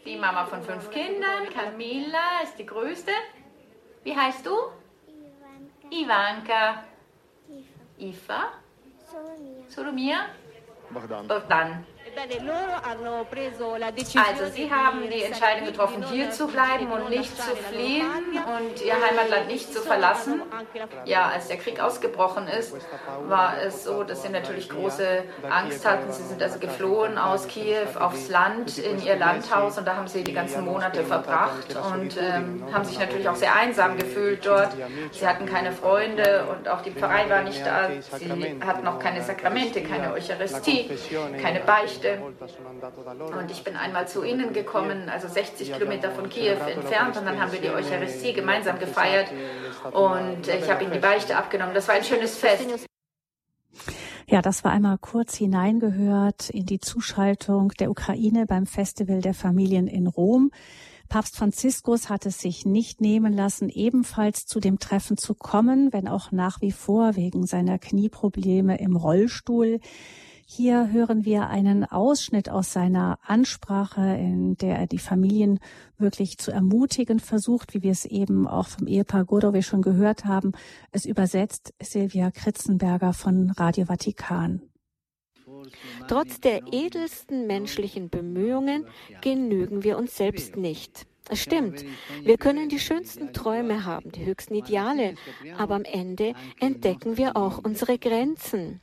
die 0.05 0.15
Mama 0.15 0.45
von 0.45 0.63
fünf 0.63 0.89
Kindern, 0.89 1.49
Camilla 1.49 2.41
ist 2.43 2.57
die 2.57 2.65
größte. 2.65 3.11
Wie 4.03 4.15
heißt 4.15 4.45
du? 4.45 4.71
Ivanka. 5.89 6.85
Ifa. 7.97 8.53
Solomia. 9.67 10.29
Bogdan. 10.89 11.27
Bogdan. 11.27 11.85
Also 14.27 14.53
Sie 14.53 14.71
haben 14.71 15.09
die 15.09 15.23
Entscheidung 15.23 15.65
getroffen, 15.65 16.05
hier 16.11 16.31
zu 16.31 16.47
bleiben 16.47 16.91
und 16.91 17.09
nicht 17.09 17.35
zu 17.41 17.55
fliehen 17.55 18.05
und 18.35 18.81
Ihr 18.81 18.93
Heimatland 18.93 19.47
nicht 19.47 19.73
zu 19.73 19.81
verlassen. 19.81 20.41
Ja, 21.05 21.29
als 21.29 21.47
der 21.47 21.57
Krieg 21.57 21.79
ausgebrochen 21.79 22.47
ist, 22.47 22.75
war 23.27 23.61
es 23.61 23.83
so, 23.83 24.03
dass 24.03 24.23
Sie 24.23 24.29
natürlich 24.29 24.69
große 24.69 25.23
Angst 25.49 25.85
hatten. 25.85 26.11
Sie 26.11 26.23
sind 26.23 26.41
also 26.43 26.59
geflohen 26.59 27.17
aus 27.17 27.47
Kiew 27.47 27.87
aufs 27.99 28.29
Land 28.29 28.77
in 28.77 29.01
Ihr 29.03 29.15
Landhaus 29.15 29.77
und 29.77 29.85
da 29.87 29.95
haben 29.95 30.07
Sie 30.07 30.23
die 30.23 30.33
ganzen 30.33 30.65
Monate 30.65 31.03
verbracht 31.03 31.75
und 31.93 32.17
ähm, 32.17 32.63
haben 32.73 32.85
sich 32.85 32.99
natürlich 32.99 33.29
auch 33.29 33.35
sehr 33.35 33.55
einsam 33.55 33.97
gefühlt 33.97 34.45
dort. 34.45 34.69
Sie 35.11 35.27
hatten 35.27 35.45
keine 35.45 35.71
Freunde 35.71 36.45
und 36.49 36.67
auch 36.67 36.81
die 36.81 36.91
Pfarrei 36.91 37.29
war 37.29 37.43
nicht 37.43 37.65
da. 37.65 37.89
Sie 38.17 38.59
hatten 38.65 38.87
auch 38.87 38.99
keine 38.99 39.21
Sakramente, 39.21 39.81
keine 39.83 40.13
Eucharistie, 40.13 40.89
keine 41.41 41.61
Beichte. 41.61 42.00
Geschichte. 42.01 42.21
Und 43.37 43.51
ich 43.51 43.63
bin 43.63 43.75
einmal 43.75 44.07
zu 44.07 44.23
Ihnen 44.23 44.53
gekommen, 44.53 45.09
also 45.09 45.27
60 45.27 45.73
Kilometer 45.73 46.11
von 46.11 46.29
Kiew 46.29 46.57
entfernt, 46.67 47.17
und 47.17 47.25
dann 47.25 47.39
haben 47.39 47.51
wir 47.51 47.61
die 47.61 47.69
Eucharistie 47.69 48.33
gemeinsam 48.33 48.79
gefeiert 48.79 49.31
und 49.93 50.47
ich 50.47 50.69
habe 50.69 50.83
Ihnen 50.83 50.93
die 50.93 50.99
Beichte 50.99 51.35
abgenommen. 51.37 51.73
Das 51.73 51.87
war 51.87 51.95
ein 51.95 52.03
schönes 52.03 52.37
Fest. 52.37 52.87
Ja, 54.27 54.41
das 54.41 54.63
war 54.63 54.71
einmal 54.71 54.97
kurz 54.97 55.35
hineingehört 55.35 56.49
in 56.49 56.65
die 56.65 56.79
Zuschaltung 56.79 57.69
der 57.79 57.91
Ukraine 57.91 58.45
beim 58.45 58.65
Festival 58.65 59.21
der 59.21 59.33
Familien 59.33 59.87
in 59.87 60.07
Rom. 60.07 60.51
Papst 61.09 61.35
Franziskus 61.35 62.09
hat 62.09 62.25
es 62.25 62.39
sich 62.39 62.65
nicht 62.65 63.01
nehmen 63.01 63.33
lassen, 63.33 63.67
ebenfalls 63.67 64.45
zu 64.45 64.61
dem 64.61 64.79
Treffen 64.79 65.17
zu 65.17 65.35
kommen, 65.35 65.91
wenn 65.91 66.07
auch 66.07 66.31
nach 66.31 66.61
wie 66.61 66.71
vor 66.71 67.17
wegen 67.17 67.45
seiner 67.45 67.77
Knieprobleme 67.77 68.79
im 68.79 68.95
Rollstuhl. 68.95 69.81
Hier 70.53 70.91
hören 70.91 71.23
wir 71.23 71.47
einen 71.47 71.85
Ausschnitt 71.85 72.49
aus 72.49 72.73
seiner 72.73 73.19
Ansprache, 73.23 74.01
in 74.01 74.57
der 74.57 74.79
er 74.79 74.85
die 74.85 74.99
Familien 74.99 75.61
wirklich 75.97 76.37
zu 76.39 76.51
ermutigen 76.51 77.21
versucht, 77.21 77.73
wie 77.73 77.83
wir 77.83 77.91
es 77.91 78.03
eben 78.03 78.49
auch 78.49 78.67
vom 78.67 78.85
Ehepaar 78.85 79.23
Godowe 79.23 79.63
schon 79.63 79.81
gehört 79.81 80.25
haben. 80.25 80.51
Es 80.91 81.05
übersetzt 81.05 81.73
Silvia 81.81 82.31
Kritzenberger 82.31 83.13
von 83.13 83.51
Radio 83.51 83.85
Vatikan. 83.85 84.61
Trotz 86.09 86.41
der 86.41 86.73
edelsten 86.73 87.47
menschlichen 87.47 88.09
Bemühungen 88.09 88.85
genügen 89.21 89.85
wir 89.85 89.97
uns 89.97 90.17
selbst 90.17 90.57
nicht. 90.57 91.07
Es 91.29 91.39
stimmt, 91.39 91.85
wir 92.23 92.37
können 92.37 92.67
die 92.67 92.79
schönsten 92.79 93.31
Träume 93.31 93.85
haben, 93.85 94.11
die 94.11 94.25
höchsten 94.25 94.55
Ideale, 94.55 95.15
aber 95.57 95.75
am 95.75 95.85
Ende 95.85 96.33
entdecken 96.59 97.15
wir 97.15 97.37
auch 97.37 97.57
unsere 97.63 97.97
Grenzen. 97.97 98.81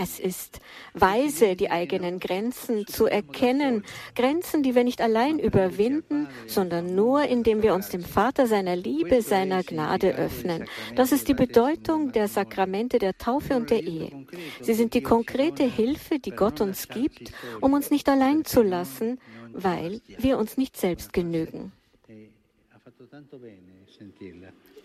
Es 0.00 0.20
ist 0.20 0.60
weise, 0.92 1.56
die 1.56 1.70
eigenen 1.70 2.20
Grenzen 2.20 2.86
zu 2.86 3.06
erkennen, 3.06 3.84
Grenzen, 4.14 4.62
die 4.62 4.74
wir 4.74 4.84
nicht 4.84 5.00
allein 5.00 5.38
überwinden, 5.38 6.28
sondern 6.46 6.94
nur, 6.94 7.22
indem 7.22 7.62
wir 7.62 7.74
uns 7.74 7.88
dem 7.88 8.02
Vater 8.02 8.46
seiner 8.46 8.76
Liebe, 8.76 9.22
seiner 9.22 9.62
Gnade 9.62 10.14
öffnen. 10.14 10.66
Das 10.94 11.12
ist 11.12 11.28
die 11.28 11.34
Bedeutung 11.34 12.12
der 12.12 12.28
Sakramente 12.28 12.98
der 12.98 13.16
Taufe 13.16 13.56
und 13.56 13.70
der 13.70 13.82
Ehe. 13.82 14.26
Sie 14.60 14.74
sind 14.74 14.92
die 14.92 15.02
konkrete 15.02 15.64
Hilfe, 15.64 16.18
die 16.18 16.32
Gott 16.32 16.60
uns 16.60 16.88
gibt, 16.88 17.32
um 17.62 17.72
uns 17.72 17.90
nicht 17.90 18.08
allein 18.10 18.44
zu 18.44 18.62
lassen, 18.62 19.18
weil 19.52 20.02
wir 20.18 20.36
uns 20.36 20.58
nicht 20.58 20.76
selbst 20.76 21.14
genügen. 21.14 21.72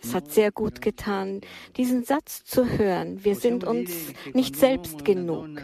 Es 0.04 0.14
hat 0.14 0.32
sehr 0.32 0.52
gut 0.52 0.82
getan, 0.82 1.42
diesen 1.78 2.04
Satz 2.04 2.44
zu 2.44 2.78
hören. 2.78 3.24
Wir 3.24 3.36
sind 3.36 3.64
uns 3.64 4.14
nicht 4.34 4.58
selbst 4.58 5.06
genug. 5.06 5.62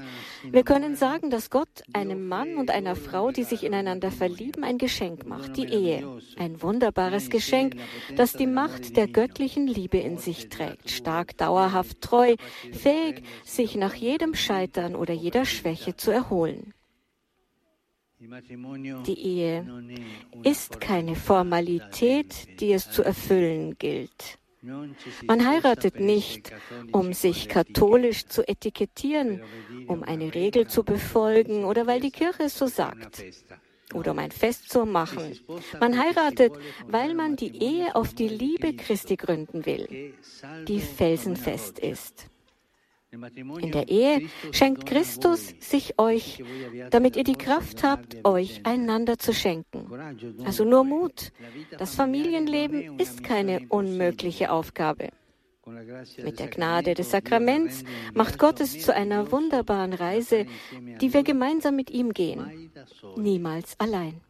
Wir 0.50 0.64
können 0.64 0.96
sagen, 0.96 1.30
dass 1.30 1.50
Gott 1.50 1.84
einem 1.92 2.28
Mann 2.28 2.56
und 2.56 2.72
einer 2.72 2.96
Frau, 2.96 3.32
die 3.32 3.44
sich 3.44 3.64
ineinander 3.66 4.12
verlieben, 4.12 4.64
ein 4.64 4.78
Geschenk 4.78 5.28
macht, 5.28 5.58
die 5.58 5.66
Ehe. 5.66 6.22
Ein 6.38 6.62
wunderbares 6.62 7.30
Geschenk, 7.30 7.76
das 8.16 8.34
die 8.34 8.48
Macht 8.48 8.96
der 8.96 9.08
göttlichen 9.08 9.68
Liebe 9.68 9.98
in 9.98 10.18
sich 10.18 10.48
trägt, 10.48 10.90
stark, 10.90 11.36
dauerhaft, 11.38 12.00
treu, 12.00 12.36
fähig, 12.72 13.24
sich 13.44 13.76
nach 13.76 13.94
jedem 13.94 14.36
Scheitern 14.36 14.96
oder 14.96 15.14
jeder 15.14 15.44
Schwäche 15.44 15.98
zu 15.98 16.12
erholen. 16.12 16.74
Die 18.20 19.18
Ehe 19.18 19.66
ist 20.44 20.82
keine 20.82 21.16
Formalität, 21.16 22.60
die 22.60 22.74
es 22.74 22.92
zu 22.92 23.04
erfüllen 23.04 23.78
gilt. 23.78 24.40
Man 24.62 25.48
heiratet 25.48 26.02
nicht, 26.02 26.52
um 26.92 27.14
sich 27.14 27.48
katholisch 27.48 28.26
zu 28.26 28.46
etikettieren, 28.46 29.42
um 29.88 30.04
eine 30.04 30.36
Regel 30.36 30.68
zu 30.68 30.84
befolgen 30.84 31.64
oder 31.64 31.88
weil 31.88 32.02
die 32.02 32.12
Kirche 32.12 32.44
es 32.44 32.58
so 32.58 32.68
sagt 32.68 33.24
oder 33.94 34.12
um 34.12 34.20
ein 34.20 34.32
Fest 34.32 34.70
zu 34.70 34.86
machen. 34.86 35.40
Man 35.80 35.98
heiratet, 35.98 36.54
weil 36.88 37.16
man 37.16 37.38
die 37.38 37.56
Ehe 37.58 37.96
auf 37.96 38.14
die 38.14 38.28
Liebe 38.28 38.76
Christi 38.76 39.16
gründen 39.16 39.66
will, 39.66 40.14
die 40.68 40.82
felsenfest 40.82 41.80
ist. 41.80 42.30
In 43.12 43.72
der 43.72 43.90
Ehe 43.90 44.30
schenkt 44.52 44.86
Christus 44.86 45.54
sich 45.60 45.98
euch, 45.98 46.44
damit 46.92 47.16
ihr 47.16 47.24
die 47.24 47.36
Kraft 47.36 47.84
habt, 47.84 48.24
euch 48.24 48.62
einander 48.66 49.18
zu 49.18 49.34
schenken. 49.34 49.88
Also 50.46 50.64
nur 50.64 50.84
Mut. 50.84 51.32
Das 51.78 51.96
Familienleben 51.96 53.00
ist 53.00 53.24
keine 53.24 53.66
unmögliche 53.70 54.52
Aufgabe. 54.52 55.10
Mit 56.24 56.40
der 56.40 56.48
Gnade 56.48 56.94
des 56.94 57.12
Sakraments 57.12 57.84
macht 58.14 58.38
Gott 58.40 58.60
es 58.60 58.80
zu 58.80 58.94
einer 58.94 59.32
wunderbaren 59.32 59.94
Reise, 59.94 60.46
die 61.02 61.14
wir 61.14 61.24
gemeinsam 61.24 61.76
mit 61.76 61.90
ihm 61.92 62.14
gehen, 62.14 62.72
niemals 63.18 63.80
allein. 63.80 64.22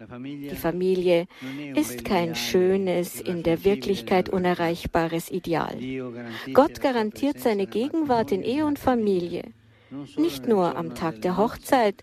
Die 0.00 0.56
Familie 0.56 1.28
ist 1.76 2.04
kein 2.04 2.34
schönes, 2.34 3.20
in 3.20 3.44
der 3.44 3.64
Wirklichkeit 3.64 4.28
unerreichbares 4.28 5.30
Ideal. 5.30 5.78
Gott 6.52 6.80
garantiert 6.80 7.38
seine 7.38 7.68
Gegenwart 7.68 8.32
in 8.32 8.42
Ehe 8.42 8.66
und 8.66 8.80
Familie, 8.80 9.52
nicht 10.16 10.48
nur 10.48 10.76
am 10.76 10.96
Tag 10.96 11.22
der 11.22 11.36
Hochzeit, 11.36 12.02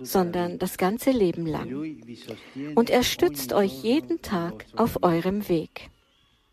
sondern 0.00 0.58
das 0.58 0.78
ganze 0.78 1.12
Leben 1.12 1.46
lang. 1.46 1.96
Und 2.74 2.90
er 2.90 3.04
stützt 3.04 3.52
euch 3.52 3.84
jeden 3.84 4.20
Tag 4.20 4.66
auf 4.74 5.04
eurem 5.04 5.48
Weg. 5.48 5.90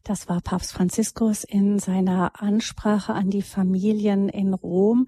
Das 0.08 0.30
war 0.30 0.40
Papst 0.40 0.72
Franziskus 0.72 1.44
in 1.44 1.80
seiner 1.80 2.40
Ansprache 2.40 3.12
an 3.14 3.32
die 3.32 3.42
Familien 3.42 4.30
in 4.30 4.54
Rom. 4.54 5.08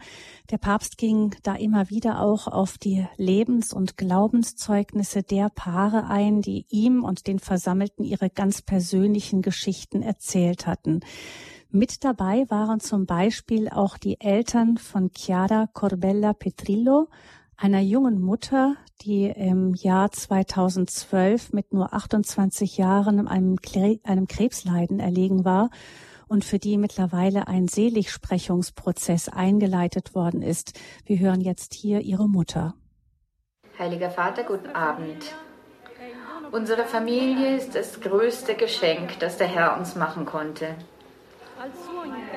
Der 0.50 0.58
Papst 0.58 0.98
ging 0.98 1.36
da 1.44 1.54
immer 1.54 1.92
wieder 1.92 2.20
auch 2.20 2.48
auf 2.48 2.80
die 2.80 3.06
Lebens- 3.16 3.74
und 3.74 3.98
Glaubenszeugnisse 3.98 5.22
der 5.22 5.50
Paare 5.50 6.08
ein, 6.08 6.42
die 6.42 6.66
ihm 6.70 7.04
und 7.04 7.28
den 7.28 7.38
Versammelten 7.38 8.04
ihre 8.04 8.32
ganz 8.32 8.64
persönlichen 8.64 9.44
Geschichten 9.44 10.02
erzählt 10.02 10.66
hatten. 10.66 11.02
Mit 11.70 12.04
dabei 12.04 12.50
waren 12.50 12.80
zum 12.80 13.06
Beispiel 13.06 13.70
auch 13.70 14.00
die 14.00 14.20
Eltern 14.20 14.78
von 14.78 15.12
Chiara 15.16 15.68
Corbella 15.68 16.34
Petrillo, 16.34 17.08
einer 17.58 17.80
jungen 17.80 18.22
Mutter, 18.22 18.76
die 19.02 19.26
im 19.26 19.74
Jahr 19.74 20.12
2012 20.12 21.54
mit 21.54 21.74
nur 21.74 21.92
28 21.94 22.78
Jahren 22.78 23.28
einem, 23.28 23.58
einem 24.04 24.28
Krebsleiden 24.28 25.00
erlegen 25.00 25.44
war 25.44 25.72
und 26.28 26.46
für 26.46 26.60
die 26.60 26.78
mittlerweile 26.78 27.48
ein 27.48 27.68
Seligsprechungsprozess 27.68 29.30
eingeleitet 29.30 30.14
worden 30.14 30.44
ist. 30.44 30.80
Wir 31.06 31.20
hören 31.20 31.42
jetzt 31.42 31.74
hier 31.74 32.02
ihre 32.02 32.30
Mutter. 32.30 32.76
Heiliger 33.80 34.12
Vater, 34.12 34.44
guten 34.44 34.70
Abend. 34.70 35.36
Unsere 36.52 36.86
Familie 36.86 37.58
ist 37.58 37.76
das 37.76 38.00
größte 38.00 38.56
Geschenk, 38.56 39.20
das 39.20 39.38
der 39.38 39.48
Herr 39.48 39.78
uns 39.78 39.96
machen 39.96 40.26
konnte. 40.26 40.76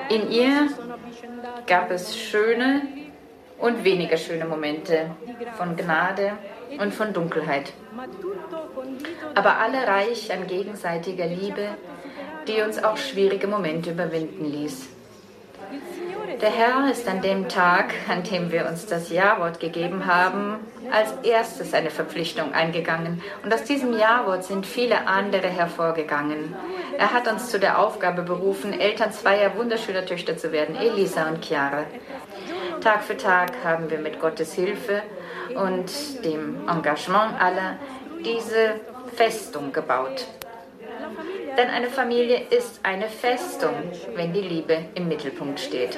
In 0.09 0.31
ihr 0.31 0.67
gab 1.67 1.91
es 1.91 2.17
schöne 2.17 2.81
und 3.61 3.83
weniger 3.83 4.17
schöne 4.17 4.45
Momente 4.45 5.11
von 5.57 5.75
Gnade 5.77 6.33
und 6.79 6.93
von 6.93 7.13
Dunkelheit. 7.13 7.73
Aber 9.35 9.57
alle 9.59 9.85
reich 9.87 10.31
an 10.33 10.47
gegenseitiger 10.47 11.27
Liebe, 11.27 11.67
die 12.47 12.61
uns 12.61 12.83
auch 12.83 12.97
schwierige 12.97 13.47
Momente 13.47 13.91
überwinden 13.91 14.45
ließ. 14.45 14.89
Der 16.39 16.49
Herr 16.49 16.89
ist 16.89 17.07
an 17.09 17.21
dem 17.21 17.49
Tag, 17.49 17.93
an 18.07 18.23
dem 18.23 18.51
wir 18.51 18.65
uns 18.65 18.85
das 18.85 19.09
Ja-Wort 19.09 19.59
gegeben 19.59 20.05
haben, 20.05 20.59
als 20.89 21.13
erstes 21.23 21.73
eine 21.73 21.89
Verpflichtung 21.89 22.53
eingegangen. 22.53 23.21
Und 23.43 23.53
aus 23.53 23.63
diesem 23.63 23.97
Ja-Wort 23.97 24.45
sind 24.45 24.65
viele 24.65 25.07
andere 25.07 25.47
hervorgegangen. 25.47 26.55
Er 26.97 27.11
hat 27.11 27.27
uns 27.27 27.49
zu 27.49 27.59
der 27.59 27.79
Aufgabe 27.79 28.21
berufen, 28.21 28.71
Eltern 28.79 29.11
zweier 29.11 29.57
wunderschöner 29.57 30.05
Töchter 30.05 30.37
zu 30.37 30.51
werden, 30.51 30.75
Elisa 30.75 31.27
und 31.27 31.43
Chiara. 31.43 31.83
Tag 32.79 33.03
für 33.03 33.17
Tag 33.17 33.51
haben 33.65 33.89
wir 33.89 33.99
mit 33.99 34.19
Gottes 34.21 34.53
Hilfe 34.53 35.01
und 35.55 36.23
dem 36.23 36.67
Engagement 36.69 37.41
aller 37.41 37.77
diese 38.23 38.79
Festung 39.15 39.73
gebaut. 39.73 40.25
Denn 41.57 41.69
eine 41.69 41.87
Familie 41.87 42.41
ist 42.49 42.79
eine 42.83 43.07
Festung, 43.07 43.73
wenn 44.15 44.33
die 44.33 44.41
Liebe 44.41 44.77
im 44.95 45.07
Mittelpunkt 45.07 45.59
steht. 45.59 45.97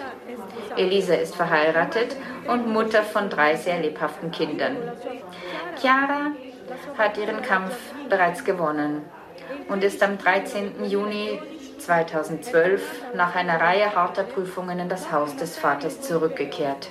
Elisa 0.75 1.13
ist 1.13 1.35
verheiratet 1.35 2.15
und 2.47 2.67
Mutter 2.67 3.03
von 3.03 3.29
drei 3.29 3.55
sehr 3.55 3.79
lebhaften 3.79 4.31
Kindern. 4.31 4.77
Chiara 5.79 6.31
hat 6.97 7.17
ihren 7.17 7.41
Kampf 7.41 7.75
bereits 8.09 8.43
gewonnen 8.43 9.03
und 9.69 9.83
ist 9.83 10.01
am 10.01 10.17
13. 10.17 10.85
Juni 10.85 11.39
2012 11.79 13.15
nach 13.15 13.35
einer 13.35 13.59
Reihe 13.59 13.93
harter 13.93 14.23
Prüfungen 14.23 14.79
in 14.79 14.89
das 14.89 15.11
Haus 15.11 15.35
des 15.35 15.57
Vaters 15.57 16.01
zurückgekehrt. 16.01 16.89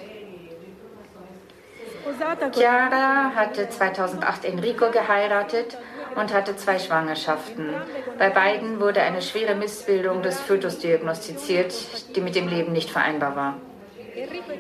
Chiara 2.52 3.32
hatte 3.34 3.68
2008 3.68 4.44
Enrico 4.44 4.90
geheiratet 4.90 5.78
und 6.16 6.32
hatte 6.32 6.56
zwei 6.56 6.78
Schwangerschaften. 6.78 7.70
Bei 8.18 8.30
beiden 8.30 8.80
wurde 8.80 9.02
eine 9.02 9.22
schwere 9.22 9.54
Missbildung 9.54 10.22
des 10.22 10.40
Fötus 10.40 10.78
diagnostiziert, 10.78 11.74
die 12.14 12.20
mit 12.20 12.34
dem 12.34 12.48
Leben 12.48 12.72
nicht 12.72 12.90
vereinbar 12.90 13.36
war. 13.36 13.56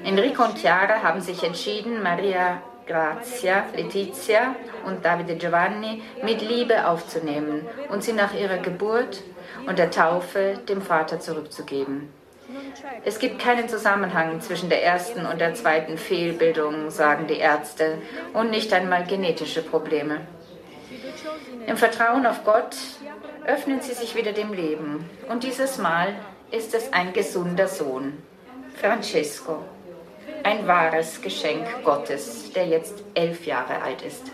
Enrico 0.04 0.44
und 0.44 0.58
Chiara 0.58 1.02
haben 1.02 1.20
sich 1.20 1.42
entschieden, 1.42 2.02
Maria 2.02 2.62
Grazia, 2.86 3.64
Letizia 3.74 4.56
und 4.86 5.04
Davide 5.04 5.36
Giovanni 5.36 6.02
mit 6.22 6.42
Liebe 6.42 6.86
aufzunehmen 6.86 7.66
und 7.90 8.02
sie 8.02 8.12
nach 8.12 8.34
ihrer 8.34 8.58
Geburt 8.58 9.22
und 9.66 9.78
der 9.78 9.90
Taufe 9.90 10.58
dem 10.68 10.82
Vater 10.82 11.20
zurückzugeben. 11.20 12.08
Es 13.04 13.18
gibt 13.18 13.38
keinen 13.38 13.68
Zusammenhang 13.68 14.40
zwischen 14.40 14.68
der 14.68 14.84
ersten 14.84 15.26
und 15.26 15.40
der 15.40 15.54
zweiten 15.54 15.96
Fehlbildung, 15.96 16.90
sagen 16.90 17.26
die 17.26 17.38
Ärzte, 17.38 17.98
und 18.34 18.50
nicht 18.50 18.72
einmal 18.72 19.04
genetische 19.04 19.62
Probleme. 19.62 20.20
Im 21.66 21.76
Vertrauen 21.76 22.26
auf 22.26 22.44
Gott 22.44 22.76
öffnen 23.46 23.80
sie 23.80 23.94
sich 23.94 24.14
wieder 24.14 24.32
dem 24.32 24.52
Leben. 24.52 25.08
Und 25.28 25.44
dieses 25.44 25.78
Mal 25.78 26.14
ist 26.50 26.74
es 26.74 26.92
ein 26.92 27.12
gesunder 27.12 27.68
Sohn, 27.68 28.22
Francesco. 28.76 29.58
Ein 30.44 30.66
wahres 30.66 31.20
Geschenk 31.20 31.66
Gottes, 31.84 32.52
der 32.52 32.66
jetzt 32.66 33.02
elf 33.14 33.46
Jahre 33.46 33.80
alt 33.82 34.02
ist. 34.02 34.30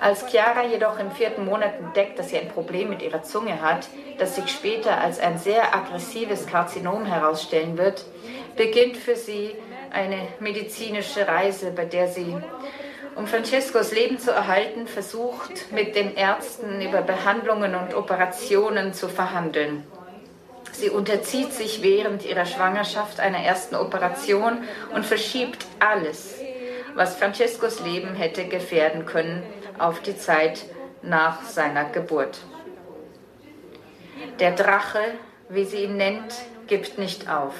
Als 0.00 0.26
Chiara 0.30 0.64
jedoch 0.64 0.98
im 0.98 1.10
vierten 1.10 1.44
Monat 1.44 1.78
entdeckt, 1.78 2.18
dass 2.18 2.30
sie 2.30 2.38
ein 2.38 2.48
Problem 2.48 2.88
mit 2.88 3.02
ihrer 3.02 3.22
Zunge 3.22 3.60
hat, 3.60 3.86
das 4.18 4.36
sich 4.36 4.48
später 4.48 4.98
als 4.98 5.20
ein 5.20 5.38
sehr 5.38 5.74
aggressives 5.74 6.46
Karzinom 6.46 7.04
herausstellen 7.04 7.76
wird, 7.76 8.04
beginnt 8.56 8.96
für 8.96 9.16
sie 9.16 9.54
eine 9.90 10.28
medizinische 10.38 11.26
Reise, 11.26 11.72
bei 11.72 11.84
der 11.84 12.08
sie, 12.08 12.36
um 13.16 13.26
Francescos 13.26 13.92
Leben 13.92 14.18
zu 14.18 14.30
erhalten, 14.30 14.86
versucht, 14.86 15.72
mit 15.72 15.94
den 15.96 16.14
Ärzten 16.14 16.80
über 16.80 17.02
Behandlungen 17.02 17.74
und 17.74 17.94
Operationen 17.94 18.92
zu 18.94 19.08
verhandeln. 19.08 19.84
Sie 20.72 20.90
unterzieht 20.90 21.52
sich 21.52 21.82
während 21.82 22.24
ihrer 22.24 22.46
Schwangerschaft 22.46 23.20
einer 23.20 23.38
ersten 23.38 23.74
Operation 23.74 24.64
und 24.94 25.04
verschiebt 25.04 25.66
alles, 25.78 26.38
was 26.94 27.16
Francescos 27.16 27.80
Leben 27.80 28.14
hätte 28.14 28.44
gefährden 28.46 29.04
können, 29.04 29.42
auf 29.78 30.00
die 30.00 30.16
Zeit 30.16 30.64
nach 31.02 31.42
seiner 31.42 31.84
Geburt. 31.86 32.38
Der 34.38 34.52
Drache, 34.52 35.00
wie 35.48 35.64
sie 35.64 35.84
ihn 35.84 35.96
nennt, 35.96 36.34
gibt 36.66 36.98
nicht 36.98 37.28
auf. 37.28 37.54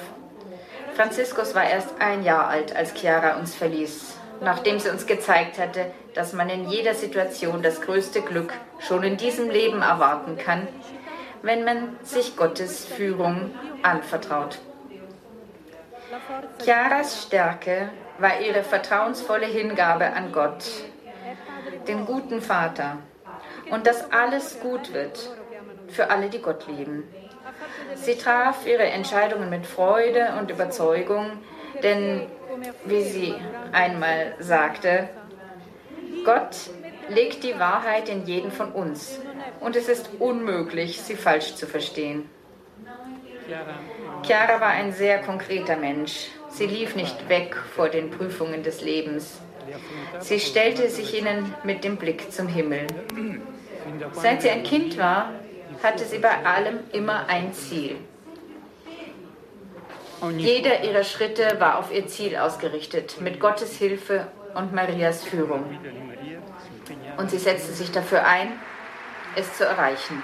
Franziskus 0.95 1.55
war 1.55 1.69
erst 1.69 1.89
ein 1.99 2.23
Jahr 2.23 2.47
alt, 2.47 2.75
als 2.75 2.93
Chiara 2.93 3.37
uns 3.37 3.55
verließ, 3.55 4.17
nachdem 4.41 4.79
sie 4.79 4.89
uns 4.89 5.05
gezeigt 5.05 5.57
hatte, 5.59 5.85
dass 6.13 6.33
man 6.33 6.49
in 6.49 6.67
jeder 6.67 6.95
Situation 6.95 7.61
das 7.61 7.79
größte 7.81 8.21
Glück 8.21 8.51
schon 8.79 9.03
in 9.03 9.15
diesem 9.15 9.49
Leben 9.49 9.81
erwarten 9.81 10.37
kann, 10.37 10.67
wenn 11.43 11.63
man 11.63 11.95
sich 12.03 12.35
Gottes 12.35 12.85
Führung 12.85 13.51
anvertraut. 13.83 14.59
Chiaras 16.63 17.23
Stärke 17.23 17.89
war 18.17 18.41
ihre 18.41 18.63
vertrauensvolle 18.63 19.45
Hingabe 19.45 20.11
an 20.13 20.31
Gott, 20.31 20.65
den 21.87 22.05
guten 22.05 22.41
Vater, 22.41 22.97
und 23.69 23.87
dass 23.87 24.11
alles 24.11 24.59
gut 24.59 24.93
wird 24.93 25.29
für 25.87 26.09
alle, 26.09 26.29
die 26.29 26.41
Gott 26.41 26.67
lieben. 26.67 27.03
Sie 27.95 28.17
traf 28.17 28.65
ihre 28.65 28.83
Entscheidungen 28.83 29.49
mit 29.49 29.65
Freude 29.65 30.33
und 30.39 30.51
Überzeugung, 30.51 31.31
denn 31.83 32.27
wie 32.85 33.03
sie 33.03 33.35
einmal 33.71 34.35
sagte, 34.39 35.09
Gott 36.25 36.55
legt 37.09 37.43
die 37.43 37.59
Wahrheit 37.59 38.09
in 38.09 38.25
jeden 38.25 38.51
von 38.51 38.71
uns 38.71 39.19
und 39.59 39.75
es 39.75 39.89
ist 39.89 40.09
unmöglich, 40.19 41.01
sie 41.01 41.15
falsch 41.15 41.55
zu 41.55 41.67
verstehen. 41.67 42.29
Chiara 44.23 44.61
war 44.61 44.69
ein 44.69 44.93
sehr 44.93 45.19
konkreter 45.19 45.75
Mensch. 45.75 46.27
Sie 46.49 46.67
lief 46.67 46.95
nicht 46.95 47.27
weg 47.27 47.55
vor 47.75 47.89
den 47.89 48.11
Prüfungen 48.11 48.63
des 48.63 48.81
Lebens. 48.81 49.41
Sie 50.19 50.39
stellte 50.39 50.89
sich 50.89 51.17
ihnen 51.17 51.53
mit 51.63 51.83
dem 51.83 51.97
Blick 51.97 52.31
zum 52.31 52.47
Himmel. 52.47 52.87
Seit 54.13 54.41
sie 54.41 54.49
ein 54.49 54.63
Kind 54.63 54.97
war, 54.97 55.31
hatte 55.83 56.05
sie 56.05 56.19
bei 56.19 56.45
allem 56.45 56.79
immer 56.91 57.27
ein 57.27 57.53
Ziel. 57.53 57.97
Jeder 60.29 60.83
ihrer 60.83 61.03
Schritte 61.03 61.55
war 61.59 61.79
auf 61.79 61.91
ihr 61.91 62.07
Ziel 62.07 62.37
ausgerichtet, 62.37 63.19
mit 63.21 63.39
Gottes 63.39 63.77
Hilfe 63.77 64.27
und 64.53 64.71
Marias 64.71 65.23
Führung. 65.23 65.63
Und 67.17 67.31
sie 67.31 67.39
setzte 67.39 67.73
sich 67.73 67.91
dafür 67.91 68.25
ein, 68.25 68.51
es 69.35 69.57
zu 69.57 69.65
erreichen. 69.65 70.21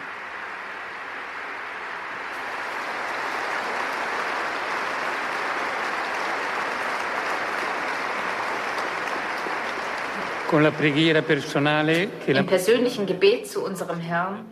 Im 12.26 12.46
persönlichen 12.46 13.06
Gebet 13.06 13.48
zu 13.48 13.66
unserem 13.66 14.00
Herrn 14.00 14.46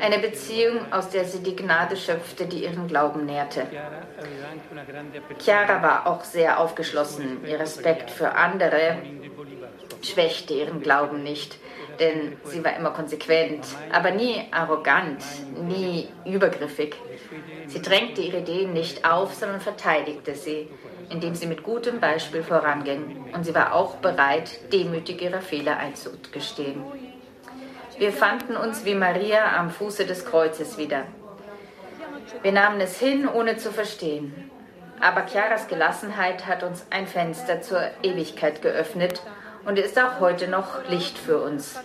eine 0.00 0.18
Beziehung, 0.18 0.92
aus 0.92 1.10
der 1.10 1.24
sie 1.24 1.42
die 1.42 1.56
Gnade 1.56 1.96
schöpfte, 1.96 2.46
die 2.46 2.64
ihren 2.64 2.86
Glauben 2.86 3.26
nährte. 3.26 3.66
Chiara 5.38 5.82
war 5.82 6.06
auch 6.06 6.24
sehr 6.24 6.60
aufgeschlossen. 6.60 7.44
Ihr 7.46 7.58
Respekt 7.58 8.10
für 8.10 8.32
andere 8.32 8.98
schwächte 10.02 10.54
ihren 10.54 10.80
Glauben 10.80 11.22
nicht, 11.22 11.58
denn 11.98 12.36
sie 12.44 12.64
war 12.64 12.76
immer 12.76 12.90
konsequent, 12.90 13.66
aber 13.90 14.10
nie 14.10 14.42
arrogant, 14.50 15.24
nie 15.62 16.08
übergriffig. 16.24 16.94
Sie 17.66 17.82
drängte 17.82 18.20
ihre 18.20 18.38
Ideen 18.38 18.72
nicht 18.72 19.04
auf, 19.04 19.34
sondern 19.34 19.60
verteidigte 19.60 20.34
sie, 20.34 20.68
indem 21.10 21.34
sie 21.34 21.46
mit 21.46 21.62
gutem 21.62 22.00
Beispiel 22.00 22.42
voranging. 22.42 23.24
Und 23.32 23.44
sie 23.44 23.54
war 23.54 23.74
auch 23.74 23.96
bereit, 23.96 24.72
demütig 24.72 25.22
ihre 25.22 25.40
Fehler 25.40 25.78
einzugestehen. 25.78 26.82
Wir 27.98 28.12
fanden 28.12 28.56
uns 28.56 28.84
wie 28.84 28.94
Maria 28.94 29.56
am 29.56 29.70
Fuße 29.70 30.04
des 30.04 30.26
Kreuzes 30.26 30.76
wieder. 30.76 31.04
Wir 32.42 32.52
nahmen 32.52 32.78
es 32.80 32.98
hin, 32.98 33.26
ohne 33.26 33.56
zu 33.56 33.72
verstehen. 33.72 34.50
Aber 35.00 35.24
Chiaras 35.26 35.66
Gelassenheit 35.66 36.46
hat 36.46 36.62
uns 36.62 36.84
ein 36.90 37.06
Fenster 37.06 37.62
zur 37.62 37.80
Ewigkeit 38.02 38.60
geöffnet 38.60 39.22
und 39.64 39.78
ist 39.78 39.98
auch 39.98 40.20
heute 40.20 40.48
noch 40.48 40.86
Licht 40.88 41.16
für 41.16 41.40
uns. 41.40 41.80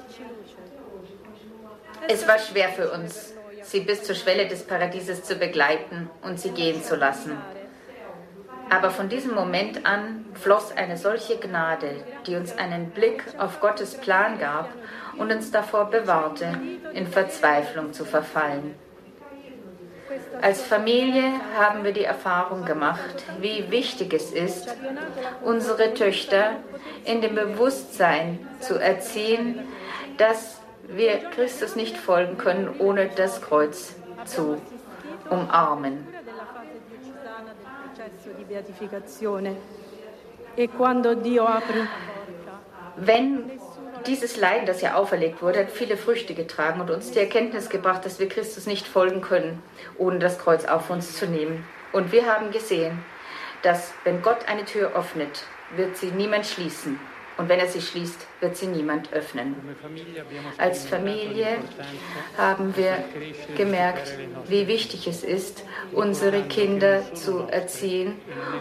Es 2.10 2.28
war 2.28 2.40
schwer 2.40 2.70
für 2.70 2.92
uns, 2.92 3.34
sie 3.62 3.80
bis 3.82 4.04
zur 4.04 4.16
Schwelle 4.16 4.48
des 4.48 4.64
Paradieses 4.64 5.24
zu 5.24 5.36
begleiten 5.36 6.10
und 6.24 6.42
sie 6.42 6.52
gehen 6.52 6.84
zu 6.84 6.98
lassen. 6.98 7.38
Aber 8.70 8.90
von 8.90 9.08
diesem 9.08 9.34
Moment 9.34 9.86
an 9.86 10.26
floss 10.34 10.76
eine 10.76 10.98
solche 10.98 11.38
Gnade, 11.38 12.04
die 12.26 12.36
uns 12.36 12.58
einen 12.58 12.92
Blick 12.92 13.24
auf 13.38 13.62
Gottes 13.62 13.96
Plan 13.96 14.40
gab 14.40 14.70
und 15.22 15.32
uns 15.32 15.52
davor 15.52 15.86
bewahrte, 15.86 16.60
in 16.94 17.06
Verzweiflung 17.06 17.94
zu 17.94 18.06
verfallen. 18.06 18.74
Als 20.42 20.64
Familie 20.64 21.34
haben 21.56 21.84
wir 21.84 21.94
die 21.94 22.04
Erfahrung 22.04 22.66
gemacht, 22.66 23.24
wie 23.40 23.70
wichtig 23.70 24.14
es 24.16 24.32
ist, 24.32 24.76
unsere 25.44 25.94
Töchter 25.94 26.56
in 27.06 27.22
dem 27.22 27.36
Bewusstsein 27.36 28.40
zu 28.60 28.80
erziehen, 28.80 29.60
dass 30.18 30.60
wir 30.88 31.20
Christus 31.36 31.76
nicht 31.76 31.98
folgen 31.98 32.38
können, 32.40 32.74
ohne 32.80 33.10
das 33.16 33.44
Kreuz 33.44 33.94
zu 34.26 34.60
umarmen. 35.30 36.08
Wenn 42.98 43.61
dieses 44.08 44.38
Leiden, 44.38 44.66
das 44.66 44.82
ja 44.82 44.96
auferlegt 44.96 45.42
wurde, 45.42 45.60
hat 45.60 45.72
viele 45.72 45.98
Früchte 45.98 46.34
getragen 46.34 46.82
und 46.82 46.90
uns 46.90 47.12
die 47.12 47.20
Erkenntnis 47.20 47.70
gebracht, 47.70 48.06
dass 48.06 48.20
wir 48.20 48.30
Christus 48.30 48.66
nicht 48.66 48.88
folgen 48.88 49.22
können, 49.22 49.62
ohne 49.98 50.20
das 50.20 50.40
Kreuz 50.40 50.66
auf 50.66 50.90
uns 50.90 51.18
zu 51.18 51.28
nehmen. 51.28 51.66
Und 51.92 52.12
wir 52.12 52.26
haben 52.26 52.52
gesehen, 52.52 53.04
dass 53.64 53.94
wenn 54.04 54.22
Gott 54.22 54.48
eine 54.48 54.66
Tür 54.66 54.96
öffnet, 54.96 55.44
wird 55.76 55.98
sie 55.98 56.12
niemand 56.12 56.46
schließen. 56.46 57.00
Und 57.38 57.50
wenn 57.50 57.60
er 57.60 57.68
sie 57.68 57.82
schließt, 57.82 58.28
wird 58.40 58.58
sie 58.58 58.68
niemand 58.68 59.14
öffnen. 59.14 59.56
Als 60.58 60.86
Familie 60.86 61.58
haben 62.38 62.76
wir 62.76 63.04
gemerkt, 63.56 64.14
wie 64.48 64.68
wichtig 64.68 65.08
es 65.08 65.24
ist, 65.24 65.64
unsere 65.92 66.44
Kinder 66.44 67.14
zu 67.14 67.40
erziehen 67.50 68.16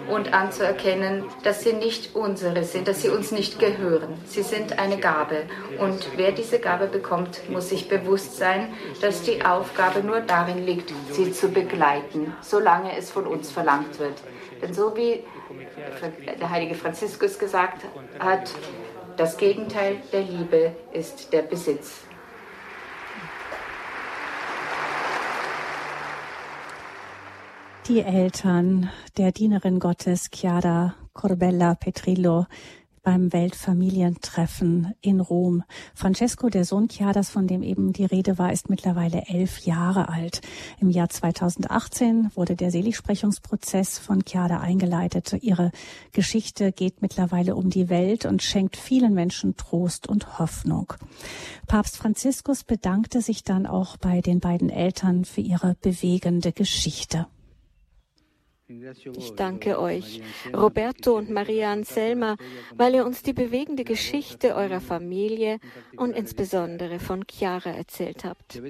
und 0.08 0.32
anzuerkennen, 0.32 1.24
dass 1.42 1.62
sie 1.62 1.72
nicht 1.72 2.14
unsere 2.14 2.64
sind, 2.64 2.88
dass 2.88 3.02
sie 3.02 3.08
uns 3.08 3.32
nicht 3.32 3.58
gehören. 3.58 4.14
Sie 4.24 4.42
sind 4.42 4.78
eine 4.78 4.98
Gabe. 4.98 5.42
Und 5.78 6.06
wer 6.16 6.32
diese 6.32 6.58
Gabe 6.58 6.86
bekommt, 6.86 7.48
muss 7.50 7.68
sich 7.68 7.88
bewusst 7.88 8.36
sein, 8.36 8.72
dass 9.00 9.22
die 9.22 9.44
Aufgabe 9.44 10.00
nur 10.00 10.20
darin 10.20 10.64
liegt, 10.64 10.92
sie 11.10 11.32
zu 11.32 11.48
begleiten, 11.48 12.34
solange 12.40 12.96
es 12.96 13.10
von 13.10 13.26
uns 13.26 13.50
verlangt 13.50 13.98
wird. 13.98 14.14
Denn 14.62 14.74
so 14.74 14.96
wie 14.96 15.24
der 16.40 16.50
heilige 16.50 16.74
Franziskus 16.74 17.38
gesagt 17.38 17.84
hat, 18.18 18.54
das 19.16 19.36
Gegenteil 19.36 19.96
der 20.12 20.22
Liebe 20.22 20.76
ist 20.92 21.32
der 21.32 21.42
Besitz. 21.42 22.04
Die 27.88 28.00
Eltern 28.00 28.90
der 29.16 29.32
Dienerin 29.32 29.80
Gottes 29.80 30.30
Chiara 30.32 30.94
Corbella 31.12 31.74
Petrillo 31.74 32.46
beim 33.02 33.32
Weltfamilientreffen 33.32 34.94
in 35.00 35.20
Rom. 35.20 35.62
Francesco, 35.94 36.48
der 36.48 36.64
Sohn 36.64 36.88
Chiadas, 36.88 37.30
von 37.30 37.46
dem 37.46 37.62
eben 37.62 37.92
die 37.92 38.04
Rede 38.04 38.38
war, 38.38 38.52
ist 38.52 38.70
mittlerweile 38.70 39.26
elf 39.26 39.60
Jahre 39.60 40.08
alt. 40.08 40.40
Im 40.80 40.90
Jahr 40.90 41.08
2018 41.08 42.30
wurde 42.34 42.56
der 42.56 42.70
Seligsprechungsprozess 42.70 43.98
von 43.98 44.24
Chiada 44.24 44.60
eingeleitet. 44.60 45.36
Ihre 45.40 45.72
Geschichte 46.12 46.72
geht 46.72 47.02
mittlerweile 47.02 47.56
um 47.56 47.70
die 47.70 47.88
Welt 47.88 48.26
und 48.26 48.42
schenkt 48.42 48.76
vielen 48.76 49.14
Menschen 49.14 49.56
Trost 49.56 50.08
und 50.08 50.38
Hoffnung. 50.38 50.92
Papst 51.66 51.96
Franziskus 51.96 52.64
bedankte 52.64 53.22
sich 53.22 53.44
dann 53.44 53.66
auch 53.66 53.96
bei 53.96 54.20
den 54.20 54.40
beiden 54.40 54.70
Eltern 54.70 55.24
für 55.24 55.40
ihre 55.40 55.76
bewegende 55.80 56.52
Geschichte. 56.52 57.26
Ich 59.16 59.34
danke 59.34 59.80
euch, 59.80 60.22
Roberto 60.54 61.16
und 61.16 61.28
Maria 61.30 61.72
Anselma, 61.72 62.36
weil 62.76 62.94
ihr 62.94 63.04
uns 63.04 63.22
die 63.22 63.32
bewegende 63.32 63.82
Geschichte 63.84 64.54
eurer 64.54 64.80
Familie 64.80 65.58
und 65.96 66.16
insbesondere 66.16 67.00
von 67.00 67.24
Chiara 67.28 67.70
erzählt 67.70 68.24
habt. 68.24 68.62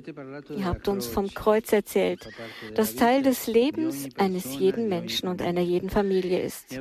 Ihr 0.57 0.65
habt 0.65 0.89
uns 0.89 1.07
vom 1.07 1.29
Kreuz 1.35 1.73
erzählt, 1.73 2.29
das 2.75 2.97
Teil 2.97 3.23
des 3.23 3.47
Lebens 3.47 4.09
eines 4.17 4.59
jeden 4.59 4.89
Menschen 4.89 5.29
und 5.29 5.43
einer 5.43 5.61
jeden 5.61 5.91
Familie 5.91 6.41
ist. 6.41 6.79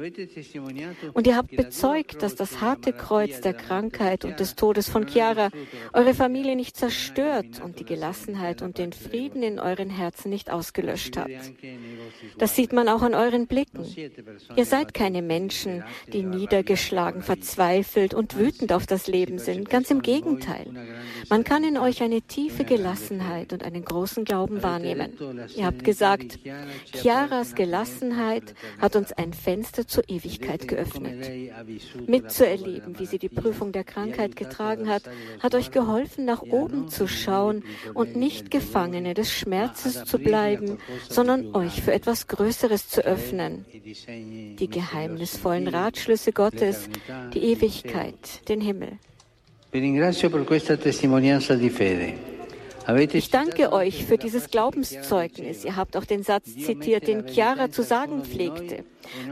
Und 1.13 1.27
ihr 1.27 1.35
habt 1.35 1.55
bezeugt, 1.55 2.23
dass 2.23 2.35
das 2.35 2.61
harte 2.61 2.93
Kreuz 2.93 3.41
der 3.41 3.53
Krankheit 3.53 4.23
und 4.23 4.39
des 4.39 4.55
Todes 4.55 4.87
von 4.87 5.07
Chiara 5.07 5.49
eure 5.91 6.13
Familie 6.13 6.55
nicht 6.55 6.77
zerstört 6.77 7.61
und 7.63 7.79
die 7.79 7.85
Gelassenheit 7.85 8.61
und 8.61 8.77
den 8.77 8.93
Frieden 8.93 9.43
in 9.43 9.59
euren 9.59 9.89
Herzen 9.89 10.29
nicht 10.29 10.49
ausgelöscht 10.49 11.17
hat. 11.17 11.29
Das 12.37 12.55
sieht 12.55 12.71
man 12.71 12.87
auch 12.87 13.01
an 13.01 13.08
euren 13.13 13.47
Blicken. 13.47 13.85
Ihr 14.55 14.65
seid 14.65 14.93
keine 14.93 15.21
Menschen, 15.21 15.83
die 16.11 16.23
niedergeschlagen, 16.23 17.21
verzweifelt 17.21 18.13
und 18.13 18.37
wütend 18.37 18.73
auf 18.73 18.85
das 18.85 19.07
Leben 19.07 19.39
sind. 19.39 19.69
Ganz 19.69 19.91
im 19.91 20.01
Gegenteil. 20.01 20.67
Man 21.29 21.43
kann 21.43 21.63
in 21.63 21.77
euch 21.77 22.01
eine 22.01 22.21
tiefe 22.21 22.63
Gelassenheit 22.63 23.53
und 23.53 23.63
einen 23.63 23.83
großen 23.83 24.25
Glauben 24.25 24.63
wahrnehmen. 24.63 25.13
Ihr 25.55 25.65
habt 25.65 25.83
gesagt, 25.83 26.39
Chiaras 26.93 27.55
Gelassenheit 27.55 28.55
hat 28.79 28.95
uns 28.95 29.11
ein 29.13 29.33
Fenster 29.33 29.87
zur 29.87 30.07
Ewigkeit 30.07 30.67
geöffnet. 30.67 31.29
Mitzuerleben, 32.07 32.99
wie 32.99 33.05
sie 33.05 33.19
die 33.19 33.29
Prüfung 33.29 33.71
der 33.71 33.83
Krankheit 33.83 34.35
getragen 34.35 34.89
hat, 34.89 35.03
hat 35.39 35.55
euch 35.55 35.71
geholfen, 35.71 36.25
nach 36.25 36.41
oben 36.41 36.89
zu 36.89 37.07
schauen 37.07 37.63
und 37.93 38.15
nicht 38.15 38.51
Gefangene 38.51 39.13
des 39.13 39.31
Schmerzes 39.31 40.05
zu 40.05 40.19
bleiben, 40.19 40.77
sondern 41.09 41.55
euch 41.55 41.81
für 41.81 41.93
etwas 41.93 42.27
Größeres 42.27 42.87
zu 42.87 42.98
öffnen. 43.01 43.65
Die 44.59 44.67
geheimnisvollen 44.69 45.67
Ratschlüsse 45.67 46.31
Gottes, 46.31 46.89
die 47.33 47.39
Ewigkeit, 47.39 48.47
den 48.47 48.61
Himmel. 48.61 48.97
Ich 52.87 53.29
danke 53.29 53.71
euch 53.71 54.05
für 54.05 54.17
dieses 54.17 54.49
Glaubenszeugnis. 54.49 55.65
Ihr 55.65 55.75
habt 55.75 55.95
auch 55.97 56.05
den 56.05 56.23
Satz 56.23 56.55
zitiert, 56.55 57.07
den 57.07 57.27
Chiara 57.27 57.69
zu 57.71 57.83
sagen 57.83 58.23
pflegte. 58.23 58.83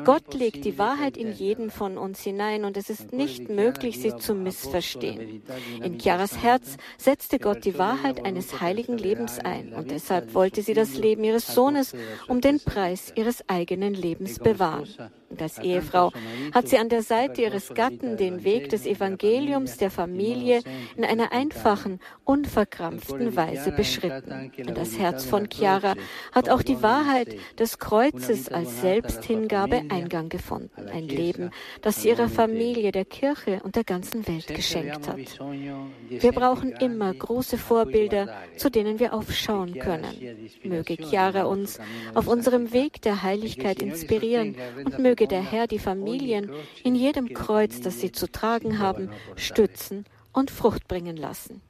Gott 0.03 0.33
legt 0.33 0.65
die 0.65 0.77
Wahrheit 0.77 1.17
in 1.17 1.31
jeden 1.31 1.69
von 1.69 1.97
uns 1.97 2.21
hinein 2.21 2.65
und 2.65 2.77
es 2.77 2.89
ist 2.89 3.13
nicht 3.13 3.49
möglich, 3.49 3.99
sie 3.99 4.15
zu 4.15 4.33
missverstehen. 4.33 5.43
In 5.83 5.99
Chiaras 5.99 6.41
Herz 6.41 6.77
setzte 6.97 7.39
Gott 7.39 7.65
die 7.65 7.77
Wahrheit 7.77 8.25
eines 8.25 8.61
heiligen 8.61 8.97
Lebens 8.97 9.39
ein 9.39 9.73
und 9.73 9.91
deshalb 9.91 10.33
wollte 10.33 10.61
sie 10.61 10.73
das 10.73 10.97
Leben 10.97 11.23
ihres 11.23 11.47
Sohnes 11.53 11.93
um 12.27 12.41
den 12.41 12.59
Preis 12.59 13.11
ihres 13.15 13.47
eigenen 13.49 13.93
Lebens 13.93 14.39
bewahren. 14.39 14.87
Und 15.29 15.41
als 15.41 15.59
Ehefrau 15.59 16.11
hat 16.53 16.69
sie 16.69 16.77
an 16.77 16.89
der 16.89 17.03
Seite 17.03 17.41
ihres 17.41 17.73
Gatten 17.73 18.15
den 18.17 18.43
Weg 18.43 18.69
des 18.69 18.85
Evangeliums 18.85 19.77
der 19.77 19.91
Familie 19.91 20.61
in 20.95 21.03
einer 21.03 21.33
einfachen, 21.33 21.99
unverkrampften 22.23 23.35
Weise 23.35 23.46
beschritten. 23.71 24.51
Und 24.67 24.77
das 24.77 24.97
Herz 24.97 25.25
von 25.25 25.47
Chiara 25.49 25.95
hat 26.31 26.49
auch 26.49 26.61
die 26.61 26.81
Wahrheit 26.81 27.35
des 27.59 27.79
Kreuzes 27.79 28.49
als 28.49 28.81
Selbsthingabe 28.81 29.83
Eingang 29.89 30.29
gefunden. 30.29 30.89
Ein 30.89 31.07
Leben, 31.07 31.51
das 31.81 32.01
sie 32.01 32.09
ihrer 32.09 32.29
Familie, 32.29 32.91
der 32.91 33.05
Kirche 33.05 33.61
und 33.63 33.75
der 33.75 33.83
ganzen 33.83 34.27
Welt 34.27 34.47
geschenkt 34.47 35.07
hat. 35.07 35.17
Wir 36.09 36.31
brauchen 36.31 36.71
immer 36.71 37.13
große 37.13 37.57
Vorbilder, 37.57 38.35
zu 38.57 38.69
denen 38.69 38.99
wir 38.99 39.13
aufschauen 39.13 39.77
können. 39.79 40.49
Möge 40.63 40.95
Chiara 40.95 41.43
uns 41.43 41.79
auf 42.13 42.27
unserem 42.27 42.73
Weg 42.73 43.01
der 43.01 43.23
Heiligkeit 43.23 43.81
inspirieren 43.81 44.55
und 44.83 44.99
möge 44.99 45.27
der 45.27 45.41
Herr 45.41 45.67
die 45.67 45.79
Familien 45.79 46.51
in 46.83 46.95
jedem 46.95 47.33
Kreuz, 47.33 47.81
das 47.81 47.99
sie 47.99 48.11
zu 48.11 48.31
tragen 48.31 48.79
haben, 48.79 49.09
stützen 49.35 50.05
und 50.33 50.51
Frucht 50.51 50.87
bringen 50.87 51.17
lassen. 51.17 51.61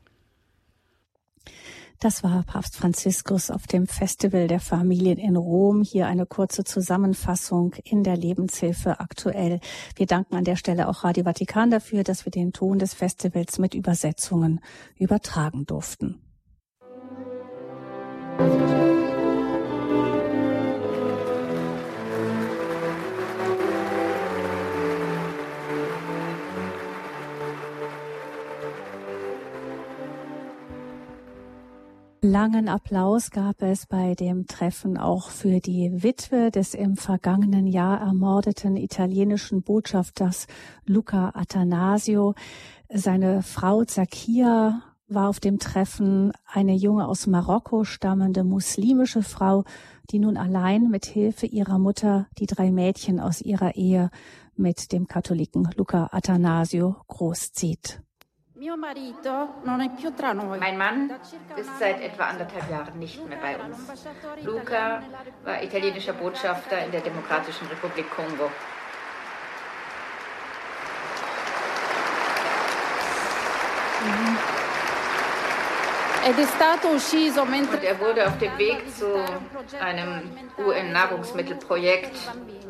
Das 1.99 2.23
war 2.23 2.43
Papst 2.43 2.75
Franziskus 2.75 3.49
auf 3.49 3.65
dem 3.65 3.87
Festival 3.87 4.47
der 4.47 4.59
Familien 4.59 5.17
in 5.17 5.35
Rom. 5.35 5.81
Hier 5.81 6.05
eine 6.05 6.27
kurze 6.27 6.63
Zusammenfassung 6.63 7.73
in 7.83 8.03
der 8.03 8.15
Lebenshilfe 8.15 8.99
aktuell. 8.99 9.59
Wir 9.95 10.05
danken 10.05 10.35
an 10.35 10.43
der 10.43 10.57
Stelle 10.57 10.89
auch 10.89 11.03
Radio 11.03 11.23
Vatikan 11.23 11.71
dafür, 11.71 12.03
dass 12.03 12.25
wir 12.25 12.31
den 12.31 12.53
Ton 12.53 12.77
des 12.77 12.93
Festivals 12.93 13.57
mit 13.57 13.73
Übersetzungen 13.73 14.59
übertragen 14.95 15.65
durften. 15.65 16.21
Musik 18.39 19.16
Langen 32.29 32.67
Applaus 32.67 33.31
gab 33.31 33.61
es 33.61 33.85
bei 33.85 34.13
dem 34.13 34.47
Treffen 34.47 34.97
auch 34.97 35.29
für 35.29 35.61
die 35.61 36.03
Witwe 36.03 36.51
des 36.51 36.73
im 36.73 36.97
vergangenen 36.97 37.67
Jahr 37.67 38.01
ermordeten 38.01 38.75
italienischen 38.75 39.61
Botschafters 39.61 40.47
Luca 40.85 41.31
Atanasio. 41.35 42.35
Seine 42.89 43.43
Frau 43.43 43.85
Zakia 43.85 44.81
war 45.07 45.29
auf 45.29 45.39
dem 45.39 45.57
Treffen 45.57 46.33
eine 46.45 46.73
junge 46.73 47.07
aus 47.07 47.27
Marokko 47.27 47.85
stammende 47.85 48.43
muslimische 48.43 49.23
Frau, 49.23 49.63
die 50.09 50.19
nun 50.19 50.35
allein 50.35 50.89
mit 50.89 51.05
Hilfe 51.05 51.45
ihrer 51.45 51.79
Mutter 51.79 52.27
die 52.39 52.45
drei 52.45 52.71
Mädchen 52.71 53.21
aus 53.21 53.39
ihrer 53.39 53.75
Ehe 53.75 54.09
mit 54.57 54.91
dem 54.91 55.07
Katholiken 55.07 55.69
Luca 55.77 56.09
Atanasio 56.11 56.97
großzieht. 57.07 58.01
Mein 60.59 60.77
Mann 60.77 61.11
ist 61.55 61.77
seit 61.77 62.01
etwa 62.01 62.23
anderthalb 62.25 62.69
Jahren 62.71 62.97
nicht 62.97 63.23
mehr 63.27 63.37
bei 63.37 63.55
uns. 63.55 63.77
Luca 64.43 65.03
war 65.43 65.61
italienischer 65.61 66.13
Botschafter 66.13 66.83
in 66.83 66.91
der 66.91 67.01
Demokratischen 67.01 67.67
Republik 67.67 68.09
Kongo. 68.09 68.49
Mhm. 74.03 74.56
Und 76.27 77.83
er 77.83 77.99
wurde 78.01 78.27
auf 78.27 78.37
dem 78.37 78.57
Weg 78.57 78.83
zu 78.93 79.05
einem 79.79 80.29
UN-Nahrungsmittelprojekt 80.57 82.17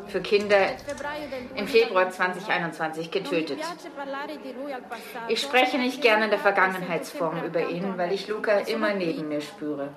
für 0.06 0.20
Kinder 0.20 0.56
im 1.56 1.66
Februar 1.66 2.08
2021 2.08 3.10
getötet. 3.10 3.58
Ich 5.28 5.40
spreche 5.40 5.78
nicht 5.78 6.00
gerne 6.02 6.24
in 6.24 6.30
der 6.30 6.38
Vergangenheitsform 6.38 7.42
über 7.44 7.68
ihn, 7.68 7.98
weil 7.98 8.12
ich 8.12 8.28
Luca 8.28 8.58
immer 8.60 8.94
neben 8.94 9.28
mir 9.28 9.40
spüre. 9.40 9.90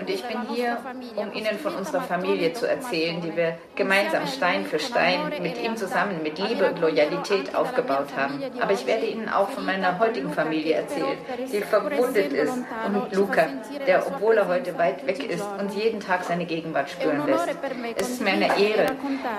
Und 0.00 0.10
ich 0.10 0.24
bin 0.24 0.48
hier, 0.48 0.78
um 1.16 1.32
Ihnen 1.32 1.58
von 1.58 1.74
unserer 1.74 2.02
Familie 2.02 2.54
zu 2.54 2.66
erzählen, 2.66 3.20
die 3.20 3.36
wir 3.36 3.58
gemeinsam 3.76 4.26
Stein 4.26 4.64
für 4.64 4.78
Stein 4.78 5.32
mit 5.42 5.62
ihm 5.62 5.76
zusammen 5.76 6.22
mit 6.22 6.38
Liebe 6.38 6.68
und 6.68 6.80
Loyalität 6.80 7.54
aufgebaut 7.54 8.08
haben. 8.16 8.42
Aber 8.60 8.72
ich 8.72 8.86
werde 8.86 9.06
Ihnen 9.06 9.28
auch 9.28 9.50
von 9.50 9.66
meiner 9.66 9.98
heutigen 9.98 10.32
Familie 10.32 10.74
erzählen, 10.76 11.18
die 11.52 11.60
verwundet 11.60 12.32
ist 12.32 12.58
und 12.86 13.14
Luca, 13.14 13.46
der, 13.86 14.06
obwohl 14.06 14.36
er 14.36 14.48
heute 14.48 14.76
weit 14.78 15.06
weg 15.06 15.28
ist, 15.28 15.44
uns 15.58 15.74
jeden 15.74 16.00
Tag 16.00 16.24
seine 16.24 16.44
Gegenwart 16.44 16.90
spüren 16.90 17.26
lässt. 17.26 17.48
Es 17.96 18.10
ist 18.10 18.22
mir 18.22 18.32
eine 18.32 18.58
Ehre, 18.58 18.86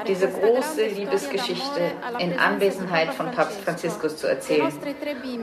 diese 0.07 0.29
große 0.29 0.85
Liebesgeschichte 0.87 1.91
in 2.19 2.37
Anwesenheit 2.39 3.13
von 3.13 3.31
Papst 3.31 3.61
Franziskus 3.61 4.17
zu 4.17 4.27
erzählen. 4.27 4.71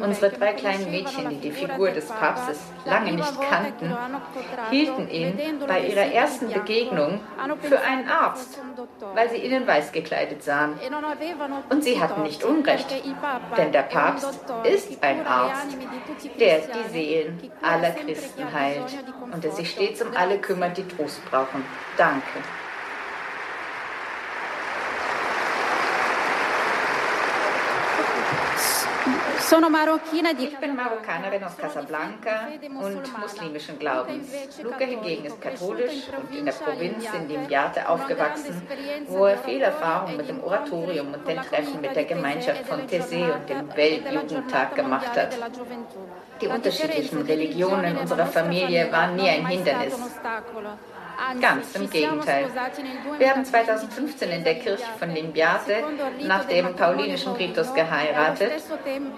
Unsere 0.02 0.30
drei 0.30 0.52
kleinen 0.52 0.90
Mädchen, 0.90 1.28
die 1.30 1.36
die 1.36 1.52
Figur 1.52 1.90
des 1.90 2.06
Papstes 2.06 2.58
lange 2.84 3.12
nicht 3.12 3.40
kannten, 3.40 3.96
hielten 4.70 5.08
ihn 5.10 5.38
bei 5.66 5.80
ihrer 5.80 6.12
ersten 6.12 6.52
Begegnung 6.52 7.20
für 7.62 7.80
einen 7.80 8.08
Arzt, 8.08 8.60
weil 9.14 9.30
sie 9.30 9.36
ihn 9.36 9.52
in 9.52 9.66
weiß 9.66 9.92
gekleidet 9.92 10.42
sahen. 10.42 10.78
Und 11.70 11.84
sie 11.84 12.00
hatten 12.00 12.22
nicht 12.22 12.44
Unrecht, 12.44 12.92
denn 13.56 13.72
der 13.72 13.82
Papst 13.82 14.38
ist 14.64 15.02
ein 15.02 15.26
Arzt, 15.26 15.76
der 16.38 16.58
die 16.58 16.90
Seelen 16.90 17.38
aller 17.62 17.77
aller 17.78 17.92
Christen 17.92 18.52
heilt 18.52 19.04
und 19.32 19.44
der 19.44 19.52
sich 19.52 19.70
stets 19.70 20.02
um 20.02 20.16
alle 20.16 20.38
kümmert, 20.38 20.76
die 20.76 20.86
Trost 20.86 21.24
brauchen. 21.30 21.64
Danke. 21.96 22.38
Ich 29.50 30.58
bin 30.58 30.76
Marokkanerin 30.76 31.42
aus 31.42 31.56
Casablanca 31.56 32.48
und 32.60 33.18
muslimischen 33.18 33.78
Glaubens. 33.78 34.28
Luca 34.62 34.84
hingegen 34.84 35.24
ist 35.24 35.40
katholisch 35.40 36.02
und 36.18 36.36
in 36.36 36.44
der 36.44 36.52
Provinz 36.52 37.06
in 37.14 37.28
Limbiate 37.28 37.88
aufgewachsen, 37.88 38.60
wo 39.06 39.24
er 39.24 39.38
viel 39.38 39.62
Erfahrung 39.62 40.18
mit 40.18 40.28
dem 40.28 40.44
Oratorium 40.44 41.14
und 41.14 41.26
den 41.26 41.38
Treffen 41.38 41.80
mit 41.80 41.96
der 41.96 42.04
Gemeinschaft 42.04 42.66
von 42.66 42.80
Tessé 42.86 43.32
und 43.32 43.48
dem 43.48 43.74
Weltjugendtag 43.74 44.74
gemacht 44.74 45.16
hat. 45.16 45.34
Die 46.42 46.46
unterschiedlichen 46.46 47.22
Religionen 47.22 47.96
unserer 47.96 48.26
Familie 48.26 48.92
waren 48.92 49.16
nie 49.16 49.30
ein 49.30 49.46
Hindernis. 49.46 49.94
Ganz 51.40 51.74
im 51.74 51.90
Gegenteil. 51.90 52.46
Wir 53.18 53.30
haben 53.30 53.44
2015 53.44 54.30
in 54.30 54.44
der 54.44 54.54
Kirche 54.56 54.84
von 54.98 55.10
Limbiate 55.10 55.82
nach 56.22 56.44
dem 56.44 56.74
paulinischen 56.76 57.32
Ritus 57.32 57.74
geheiratet 57.74 58.62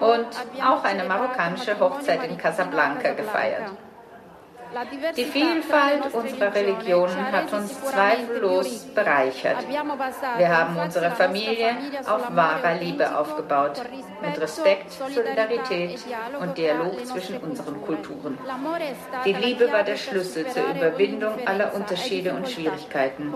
und 0.01 0.29
auch 0.65 0.85
eine 0.85 1.05
marokkanische 1.05 1.79
Hochzeit 1.79 2.25
in 2.25 2.39
Casablanca 2.39 3.13
gefeiert. 3.13 3.71
Die 5.17 5.25
Vielfalt 5.25 6.15
unserer 6.15 6.55
Religionen 6.55 7.33
hat 7.33 7.53
uns 7.53 7.81
zweifellos 7.81 8.87
bereichert. 8.95 9.57
Wir 10.37 10.57
haben 10.57 10.77
unsere 10.77 11.11
Familie 11.11 11.77
auf 12.07 12.35
wahrer 12.35 12.75
Liebe 12.75 13.17
aufgebaut, 13.17 13.83
mit 14.23 14.41
Respekt, 14.41 14.93
Solidarität 14.93 15.99
und 16.41 16.57
Dialog 16.57 17.05
zwischen 17.05 17.39
unseren 17.39 17.83
Kulturen. 17.83 18.39
Die 19.25 19.33
Liebe 19.33 19.73
war 19.73 19.83
der 19.83 19.97
Schlüssel 19.97 20.47
zur 20.47 20.65
Überwindung 20.67 21.35
aller 21.47 21.75
Unterschiede 21.75 22.33
und 22.33 22.49
Schwierigkeiten. 22.49 23.33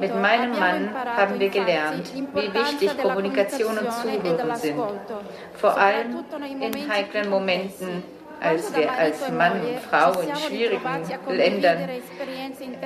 Mit 0.00 0.14
meinem 0.20 0.58
Mann 0.58 0.94
haben 1.16 1.38
wir 1.38 1.50
gelernt, 1.50 2.10
wie 2.14 2.54
wichtig 2.54 2.96
Kommunikation 2.98 3.76
und 3.76 3.92
Zuhören 3.92 4.56
sind, 4.56 4.82
vor 5.54 5.76
allem 5.76 6.24
in 6.60 6.90
heiklen 6.90 7.28
Momenten 7.28 8.02
als 8.40 8.74
wir 8.76 8.92
als 8.92 9.30
Mann 9.30 9.60
und 9.60 9.80
Frau 9.80 10.20
in 10.20 10.34
schwierigen 10.36 11.02
Ländern 11.28 11.88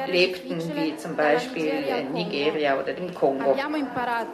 lebten, 0.07 0.61
wie 0.75 0.97
zum 0.97 1.17
Beispiel 1.17 1.67
in 1.67 2.13
Nigeria 2.13 2.79
oder 2.79 2.93
dem 2.93 3.15
Kongo. 3.15 3.57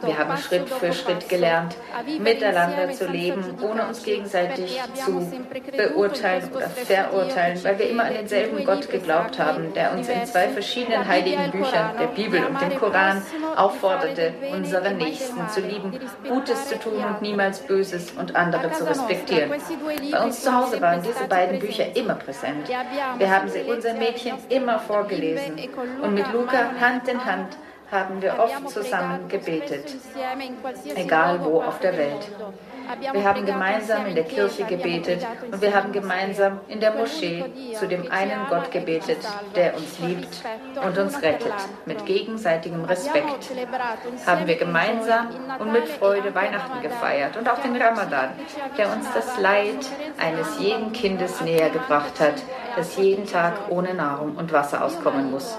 Wir 0.01 0.17
haben 0.17 0.37
Schritt 0.37 0.69
für 0.69 0.93
Schritt 0.93 1.27
gelernt, 1.29 1.75
miteinander 2.19 2.91
zu 2.91 3.07
leben, 3.07 3.43
ohne 3.61 3.87
uns 3.87 4.03
gegenseitig 4.03 4.79
zu 4.93 5.31
beurteilen 5.75 6.49
oder 6.53 6.69
verurteilen, 6.69 7.63
weil 7.63 7.79
wir 7.79 7.89
immer 7.89 8.05
an 8.05 8.13
denselben 8.13 8.63
Gott 8.63 8.89
geglaubt 8.89 9.39
haben, 9.39 9.73
der 9.73 9.93
uns 9.93 10.07
in 10.07 10.25
zwei 10.25 10.49
verschiedenen 10.49 11.07
heiligen 11.07 11.51
Büchern, 11.51 11.97
der 11.99 12.07
Bibel 12.07 12.43
und 12.45 12.61
dem 12.61 12.77
Koran, 12.77 13.21
aufforderte, 13.55 14.33
unseren 14.51 14.97
Nächsten 14.97 15.47
zu 15.49 15.61
lieben, 15.61 15.99
Gutes 16.27 16.67
zu 16.67 16.79
tun 16.79 17.03
und 17.03 17.21
niemals 17.21 17.59
Böses 17.59 18.11
und 18.11 18.35
andere 18.35 18.71
zu 18.71 18.87
respektieren. 18.87 19.51
Bei 20.11 20.23
uns 20.23 20.41
zu 20.41 20.53
Hause 20.53 20.81
waren 20.81 21.01
diese 21.07 21.27
beiden 21.27 21.59
Bücher 21.59 21.95
immer 21.95 22.15
präsent. 22.15 22.67
Wir 23.17 23.29
haben 23.29 23.49
sie 23.49 23.61
unseren 23.61 23.99
Mädchen 23.99 24.33
immer 24.49 24.79
vorgelesen 24.79 25.59
und 26.01 26.13
mit 26.13 26.31
Luca 26.33 26.71
Hand 26.79 27.07
in 27.07 27.23
Hand 27.23 27.57
haben 27.91 28.21
wir 28.21 28.39
oft 28.39 28.69
zusammen 28.69 29.27
gebetet, 29.27 29.95
egal 30.95 31.43
wo 31.43 31.61
auf 31.61 31.79
der 31.79 31.97
Welt. 31.97 32.29
Wir 33.13 33.23
haben 33.23 33.45
gemeinsam 33.45 34.05
in 34.05 34.15
der 34.15 34.25
Kirche 34.25 34.63
gebetet 34.65 35.25
und 35.51 35.61
wir 35.61 35.73
haben 35.73 35.91
gemeinsam 35.91 36.59
in 36.67 36.79
der 36.79 36.93
Moschee 36.93 37.43
zu 37.77 37.87
dem 37.87 38.11
einen 38.11 38.47
Gott 38.49 38.71
gebetet, 38.71 39.17
der 39.55 39.75
uns 39.75 39.99
liebt 39.99 40.43
und 40.83 40.97
uns 40.97 41.21
rettet. 41.21 41.53
Mit 41.85 42.05
gegenseitigem 42.05 42.85
Respekt 42.85 43.49
haben 44.25 44.45
wir 44.45 44.55
gemeinsam 44.55 45.29
und 45.59 45.71
mit 45.71 45.87
Freude 45.87 46.35
Weihnachten 46.35 46.81
gefeiert 46.81 47.37
und 47.37 47.49
auch 47.49 47.59
den 47.59 47.75
Ramadan, 47.75 48.29
der 48.77 48.91
uns 48.91 49.07
das 49.13 49.39
Leid 49.39 49.85
eines 50.19 50.59
jeden 50.59 50.91
Kindes 50.93 51.41
näher 51.41 51.69
gebracht 51.69 52.19
hat, 52.19 52.35
das 52.75 52.97
jeden 52.97 53.25
Tag 53.25 53.53
ohne 53.69 53.93
Nahrung 53.93 54.35
und 54.35 54.51
Wasser 54.51 54.83
auskommen 54.83 55.31
muss. 55.31 55.57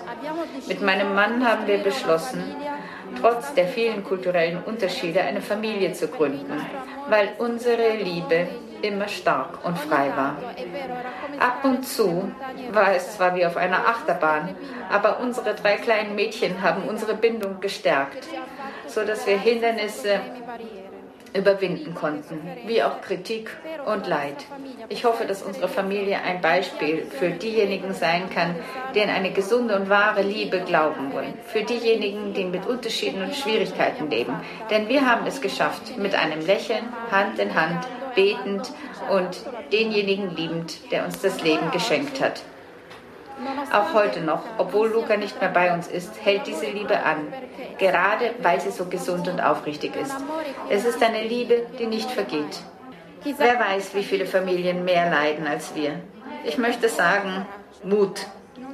Mit 0.69 0.83
meinem 0.83 1.15
Mann 1.15 1.47
haben 1.47 1.67
wir 1.67 1.79
beschlossen, 1.79 2.17
trotz 3.21 3.55
der 3.55 3.67
vielen 3.67 4.05
kulturellen 4.05 4.63
Unterschiede 4.65 5.21
eine 5.21 5.41
Familie 5.41 5.93
zu 5.93 6.09
gründen, 6.09 6.61
weil 7.09 7.31
unsere 7.39 7.97
Liebe 7.97 8.49
immer 8.83 9.09
stark 9.09 9.65
und 9.65 9.79
frei 9.79 10.13
war. 10.17 10.37
Ab 11.39 11.65
und 11.65 11.87
zu 11.87 12.31
war 12.73 12.95
es 12.95 13.17
zwar 13.17 13.35
wie 13.35 13.47
auf 13.47 13.57
einer 13.57 13.87
Achterbahn, 13.89 14.55
aber 14.91 15.21
unsere 15.21 15.55
drei 15.55 15.77
kleinen 15.77 16.15
Mädchen 16.15 16.63
haben 16.63 16.83
unsere 16.83 17.15
Bindung 17.15 17.61
gestärkt, 17.61 18.27
sodass 18.87 19.27
wir 19.27 19.39
Hindernisse 19.39 20.21
überwinden 21.37 21.95
konnten, 21.95 22.41
wie 22.67 22.83
auch 22.83 23.01
Kritik 23.01 23.51
und 23.87 24.07
Leid. 24.07 24.47
Ich 24.89 25.05
hoffe, 25.05 25.27
dass 25.27 25.43
unsere 25.43 25.69
Familie 25.69 26.21
ein 26.23 26.41
Beispiel 26.41 27.07
für 27.19 27.31
diejenigen 27.31 27.95
sein 27.95 28.31
kann, 28.31 28.57
die 28.95 29.03
an 29.03 29.11
eine 29.11 29.33
gesunde 29.33 29.77
und 29.77 29.89
wahre 29.89 30.23
Liebe 30.23 30.61
glauben 30.61 31.13
wollen, 31.13 31.35
für 31.47 31.63
diejenigen, 31.63 32.35
die 32.35 32.45
mit 32.45 32.67
Unterschieden 32.67 33.23
und 33.23 33.35
Schwierigkeiten 33.35 34.11
leben. 34.11 34.35
Denn 34.71 34.89
wir 34.89 35.07
haben 35.07 35.27
es 35.27 35.41
geschafft, 35.41 35.97
mit 35.97 36.15
einem 36.15 36.45
Lächeln, 36.45 36.85
Hand 37.11 37.39
in 37.39 37.55
Hand, 37.55 37.87
betend 38.15 38.73
und 39.11 39.43
denjenigen 39.73 40.35
liebend, 40.35 40.91
der 40.91 41.05
uns 41.05 41.21
das 41.21 41.43
Leben 41.43 41.71
geschenkt 41.71 42.21
hat. 42.21 42.43
Auch 43.73 43.93
heute 43.93 44.21
noch, 44.21 44.43
obwohl 44.57 44.89
Luca 44.89 45.17
nicht 45.17 45.41
mehr 45.41 45.51
bei 45.51 45.75
uns 45.75 45.89
ist, 45.89 46.13
hält 46.25 46.47
diese 46.47 46.67
Liebe 46.67 47.03
an, 47.03 47.33
gerade 47.79 48.35
weil 48.41 48.61
sie 48.61 48.71
so 48.71 48.87
gesund 48.87 49.29
und 49.29 49.41
aufrichtig 49.41 49.95
ist. 49.97 50.17
Es 50.71 50.85
ist 50.85 51.03
eine 51.03 51.23
Liebe, 51.23 51.67
die 51.79 51.87
nicht 51.87 52.11
vergeht. 52.11 52.63
Wer 53.25 53.59
weiß, 53.59 53.95
wie 53.95 54.05
viele 54.05 54.27
Familien 54.27 54.85
mehr 54.85 55.11
leiden 55.11 55.47
als 55.47 55.75
wir. 55.75 56.01
Ich 56.45 56.59
möchte 56.59 56.89
sagen, 56.89 57.47
Mut. 57.83 58.27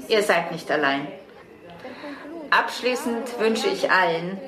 Ihr 0.08 0.22
seid 0.22 0.52
nicht 0.52 0.70
allein. 0.70 1.08
Abschließend 2.50 3.40
wünsche 3.40 3.68
ich 3.68 3.90
allen, 3.90 4.38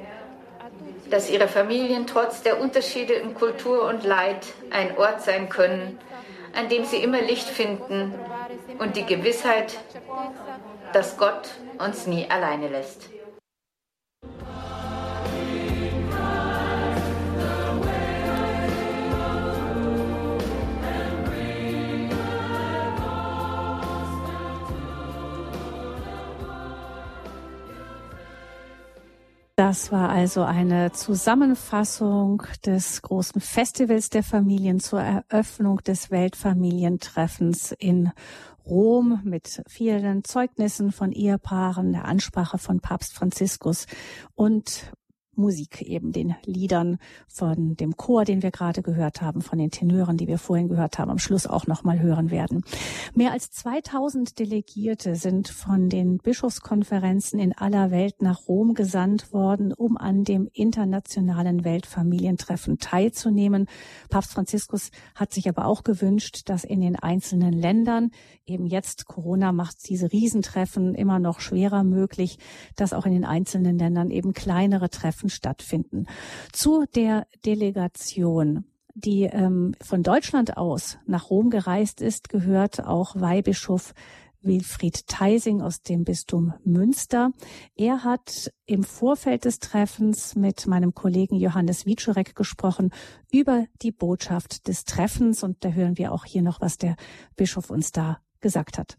dass 1.10 1.30
ihre 1.30 1.48
Familien 1.48 2.06
trotz 2.06 2.42
der 2.42 2.60
Unterschiede 2.60 3.14
in 3.14 3.34
Kultur 3.34 3.86
und 3.86 4.04
Leid 4.04 4.46
ein 4.70 4.96
Ort 4.96 5.22
sein 5.22 5.48
können, 5.48 5.98
an 6.56 6.68
dem 6.68 6.84
sie 6.84 6.98
immer 6.98 7.20
Licht 7.20 7.48
finden 7.48 8.14
und 8.78 8.96
die 8.96 9.04
Gewissheit, 9.04 9.78
dass 10.92 11.16
Gott 11.16 11.50
uns 11.78 12.06
nie 12.06 12.28
alleine 12.30 12.68
lässt. 12.68 13.08
Das 29.56 29.92
war 29.92 30.08
also 30.08 30.42
eine 30.42 30.90
Zusammenfassung 30.90 32.42
des 32.66 33.02
großen 33.02 33.40
Festivals 33.40 34.10
der 34.10 34.24
Familien 34.24 34.80
zur 34.80 35.00
Eröffnung 35.00 35.76
des 35.78 36.10
Weltfamilientreffens 36.10 37.70
in 37.70 38.10
Rom 38.66 39.20
mit 39.22 39.62
vielen 39.68 40.24
Zeugnissen 40.24 40.90
von 40.90 41.12
Ehepaaren, 41.12 41.92
der 41.92 42.06
Ansprache 42.06 42.58
von 42.58 42.80
Papst 42.80 43.14
Franziskus 43.14 43.86
und 44.34 44.92
Musik, 45.36 45.82
eben 45.82 46.12
den 46.12 46.34
Liedern 46.44 46.98
von 47.26 47.76
dem 47.76 47.96
Chor, 47.96 48.24
den 48.24 48.42
wir 48.42 48.50
gerade 48.50 48.82
gehört 48.82 49.20
haben, 49.20 49.42
von 49.42 49.58
den 49.58 49.70
Tenören, 49.70 50.16
die 50.16 50.26
wir 50.26 50.38
vorhin 50.38 50.68
gehört 50.68 50.98
haben, 50.98 51.10
am 51.10 51.18
Schluss 51.18 51.46
auch 51.46 51.66
nochmal 51.66 52.00
hören 52.00 52.30
werden. 52.30 52.64
Mehr 53.14 53.32
als 53.32 53.50
2000 53.50 54.38
Delegierte 54.38 55.16
sind 55.16 55.48
von 55.48 55.88
den 55.88 56.18
Bischofskonferenzen 56.18 57.38
in 57.38 57.52
aller 57.52 57.90
Welt 57.90 58.22
nach 58.22 58.48
Rom 58.48 58.74
gesandt 58.74 59.32
worden, 59.32 59.72
um 59.72 59.96
an 59.96 60.24
dem 60.24 60.48
internationalen 60.52 61.64
Weltfamilientreffen 61.64 62.78
teilzunehmen. 62.78 63.66
Papst 64.10 64.32
Franziskus 64.32 64.90
hat 65.14 65.32
sich 65.32 65.48
aber 65.48 65.66
auch 65.66 65.84
gewünscht, 65.84 66.48
dass 66.48 66.64
in 66.64 66.80
den 66.80 66.96
einzelnen 66.96 67.52
Ländern 67.52 68.10
eben 68.46 68.66
jetzt 68.66 69.06
Corona 69.06 69.52
macht 69.52 69.88
diese 69.88 70.12
Riesentreffen 70.12 70.94
immer 70.94 71.18
noch 71.18 71.40
schwerer 71.40 71.84
möglich, 71.84 72.38
dass 72.76 72.92
auch 72.92 73.06
in 73.06 73.12
den 73.12 73.24
einzelnen 73.24 73.78
Ländern 73.78 74.10
eben 74.10 74.32
kleinere 74.32 74.90
Treffen 74.90 75.23
stattfinden. 75.28 76.06
Zu 76.52 76.84
der 76.94 77.26
Delegation 77.44 78.64
die 78.96 79.24
ähm, 79.24 79.74
von 79.82 80.04
Deutschland 80.04 80.56
aus 80.56 80.98
nach 81.04 81.28
Rom 81.28 81.50
gereist 81.50 82.00
ist, 82.00 82.28
gehört 82.28 82.84
auch 82.84 83.16
Weihbischof 83.16 83.92
Wilfried 84.44 85.06
Theising 85.06 85.62
aus 85.62 85.82
dem 85.82 86.04
Bistum 86.04 86.54
Münster. 86.64 87.30
Er 87.76 88.04
hat 88.04 88.52
im 88.66 88.82
Vorfeld 88.82 89.46
des 89.46 89.58
Treffens 89.58 90.36
mit 90.36 90.66
meinem 90.66 90.94
Kollegen 90.94 91.36
Johannes 91.36 91.86
Wiczorek 91.86 92.34
gesprochen 92.34 92.92
über 93.32 93.64
die 93.82 93.90
Botschaft 93.90 94.68
des 94.68 94.84
Treffens 94.84 95.42
und 95.42 95.64
da 95.64 95.70
hören 95.70 95.98
wir 95.98 96.12
auch 96.12 96.24
hier 96.24 96.42
noch, 96.42 96.60
was 96.60 96.78
der 96.78 96.96
Bischof 97.36 97.70
uns 97.70 97.90
da 97.90 98.18
gesagt 98.40 98.78
hat. 98.78 98.98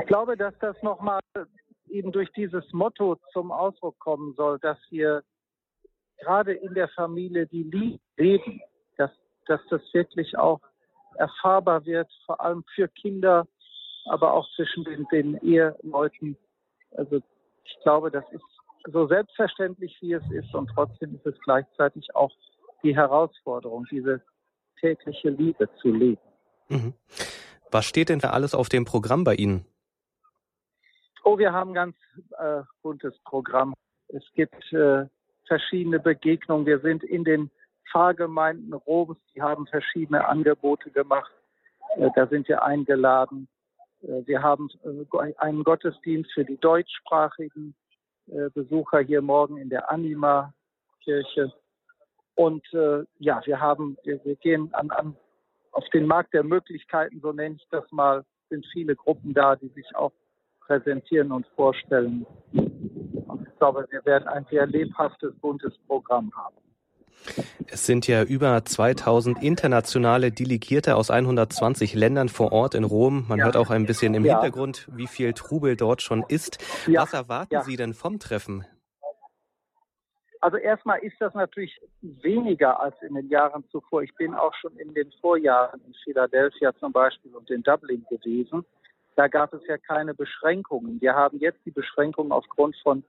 Ich 0.00 0.06
glaube, 0.06 0.36
dass 0.36 0.54
das 0.60 0.76
nochmal 0.82 1.20
eben 1.88 2.12
durch 2.12 2.30
dieses 2.32 2.64
Motto 2.72 3.16
zum 3.32 3.50
Ausdruck 3.50 3.98
kommen 3.98 4.34
soll, 4.36 4.58
dass 4.60 4.78
wir 4.90 5.22
gerade 6.18 6.52
in 6.52 6.74
der 6.74 6.88
Familie 6.88 7.46
die 7.46 7.64
Liebe 7.64 8.00
leben, 8.16 8.60
dass, 8.96 9.10
dass 9.46 9.60
das 9.70 9.82
wirklich 9.92 10.36
auch 10.36 10.60
erfahrbar 11.16 11.84
wird, 11.84 12.10
vor 12.26 12.40
allem 12.40 12.64
für 12.74 12.88
Kinder, 12.88 13.46
aber 14.06 14.32
auch 14.32 14.48
zwischen 14.54 14.84
den, 14.84 15.06
den 15.12 15.36
Eheleuten. 15.38 16.36
Also 16.92 17.20
ich 17.64 17.78
glaube, 17.82 18.10
das 18.10 18.24
ist 18.32 18.42
so 18.92 19.06
selbstverständlich, 19.06 19.96
wie 20.00 20.14
es 20.14 20.24
ist, 20.30 20.54
und 20.54 20.68
trotzdem 20.74 21.14
ist 21.14 21.26
es 21.26 21.38
gleichzeitig 21.44 22.14
auch 22.14 22.32
die 22.82 22.96
Herausforderung, 22.96 23.86
diese 23.90 24.22
tägliche 24.80 25.30
Liebe 25.30 25.68
zu 25.80 25.92
leben. 25.92 26.20
Mhm. 26.68 26.94
Was 27.70 27.84
steht 27.84 28.08
denn 28.08 28.18
da 28.18 28.30
alles 28.30 28.54
auf 28.54 28.68
dem 28.68 28.84
Programm 28.84 29.24
bei 29.24 29.34
Ihnen? 29.34 29.64
Oh, 31.24 31.38
wir 31.38 31.52
haben 31.52 31.70
ein 31.70 31.74
ganz 31.74 31.96
äh, 32.38 32.62
buntes 32.82 33.16
Programm. 33.24 33.74
Es 34.08 34.24
gibt 34.34 34.72
äh, 34.72 35.06
verschiedene 35.52 36.00
Begegnungen. 36.00 36.64
Wir 36.64 36.78
sind 36.78 37.04
in 37.04 37.24
den 37.24 37.50
Pfarrgemeinden 37.90 38.72
Roms, 38.72 39.18
die 39.34 39.42
haben 39.42 39.66
verschiedene 39.66 40.26
Angebote 40.26 40.90
gemacht. 40.90 41.30
Äh, 41.96 42.08
da 42.14 42.26
sind 42.26 42.48
wir 42.48 42.62
eingeladen. 42.62 43.48
Äh, 44.00 44.22
wir 44.24 44.42
haben 44.42 44.70
äh, 44.82 45.34
einen 45.36 45.62
Gottesdienst 45.62 46.32
für 46.32 46.44
die 46.44 46.56
deutschsprachigen 46.56 47.74
Besucher 48.54 49.00
hier 49.00 49.20
morgen 49.20 49.56
in 49.56 49.68
der 49.68 49.90
Anima-Kirche. 49.90 51.52
Und 52.36 52.64
ja, 53.18 53.42
wir 53.44 53.60
haben, 53.60 53.98
wir 54.04 54.36
gehen 54.36 54.72
an, 54.72 54.90
an 54.92 55.16
auf 55.72 55.84
den 55.92 56.06
Markt 56.06 56.32
der 56.32 56.44
Möglichkeiten, 56.44 57.20
so 57.20 57.32
nenne 57.32 57.56
ich 57.56 57.66
das 57.70 57.84
mal, 57.90 58.24
sind 58.48 58.64
viele 58.72 58.94
Gruppen 58.94 59.34
da, 59.34 59.56
die 59.56 59.68
sich 59.70 59.96
auch 59.96 60.12
präsentieren 60.60 61.32
und 61.32 61.46
vorstellen. 61.56 62.24
Glaube, 63.62 63.86
wir 63.90 64.04
werden 64.04 64.26
ein 64.26 64.44
sehr 64.50 64.66
lebhaftes, 64.66 65.32
buntes 65.36 65.72
Programm 65.86 66.32
haben. 66.34 66.56
Es 67.68 67.86
sind 67.86 68.08
ja 68.08 68.24
über 68.24 68.64
2000 68.64 69.40
internationale 69.40 70.32
Delegierte 70.32 70.96
aus 70.96 71.12
120 71.12 71.94
Ländern 71.94 72.28
vor 72.28 72.50
Ort 72.50 72.74
in 72.74 72.82
Rom. 72.82 73.24
Man 73.28 73.38
ja. 73.38 73.44
hört 73.44 73.56
auch 73.56 73.70
ein 73.70 73.86
bisschen 73.86 74.14
im 74.14 74.24
ja. 74.24 74.40
Hintergrund, 74.40 74.88
wie 74.90 75.06
viel 75.06 75.32
Trubel 75.32 75.76
dort 75.76 76.02
schon 76.02 76.24
ist. 76.26 76.58
Ja. 76.88 77.02
Was 77.02 77.12
erwarten 77.12 77.62
Sie 77.62 77.76
denn 77.76 77.94
vom 77.94 78.18
Treffen? 78.18 78.64
Also 80.40 80.56
erstmal 80.56 80.98
ist 80.98 81.14
das 81.20 81.32
natürlich 81.34 81.80
weniger 82.00 82.80
als 82.80 82.96
in 83.02 83.14
den 83.14 83.28
Jahren 83.28 83.62
zuvor. 83.70 84.02
Ich 84.02 84.12
bin 84.16 84.34
auch 84.34 84.54
schon 84.54 84.76
in 84.76 84.92
den 84.92 85.12
Vorjahren 85.20 85.80
in 85.86 85.94
Philadelphia 86.02 86.74
zum 86.80 86.90
Beispiel 86.90 87.32
und 87.36 87.48
in 87.48 87.62
Dublin 87.62 88.04
gewesen. 88.10 88.64
Da 89.14 89.28
gab 89.28 89.54
es 89.54 89.62
ja 89.68 89.78
keine 89.78 90.14
Beschränkungen. 90.14 91.00
Wir 91.00 91.14
haben 91.14 91.38
jetzt 91.38 91.60
die 91.64 91.70
Beschränkungen 91.70 92.32
aufgrund 92.32 92.74
von 92.82 93.04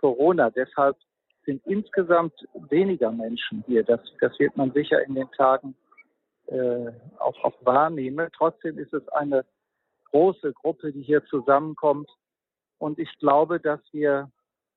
Corona. 0.00 0.50
Deshalb 0.50 0.96
sind 1.44 1.64
insgesamt 1.66 2.34
weniger 2.68 3.10
Menschen 3.10 3.64
hier. 3.66 3.84
Das, 3.84 4.00
das 4.20 4.38
wird 4.38 4.56
man 4.56 4.72
sicher 4.72 5.02
in 5.04 5.14
den 5.14 5.30
Tagen 5.32 5.74
äh, 6.46 6.92
auch, 7.18 7.42
auch 7.44 7.54
wahrnehmen. 7.64 8.28
Trotzdem 8.36 8.78
ist 8.78 8.92
es 8.92 9.08
eine 9.08 9.44
große 10.10 10.52
Gruppe, 10.52 10.92
die 10.92 11.02
hier 11.02 11.24
zusammenkommt. 11.26 12.10
Und 12.78 12.98
ich 12.98 13.10
glaube, 13.18 13.60
dass 13.60 13.80
wir 13.92 14.30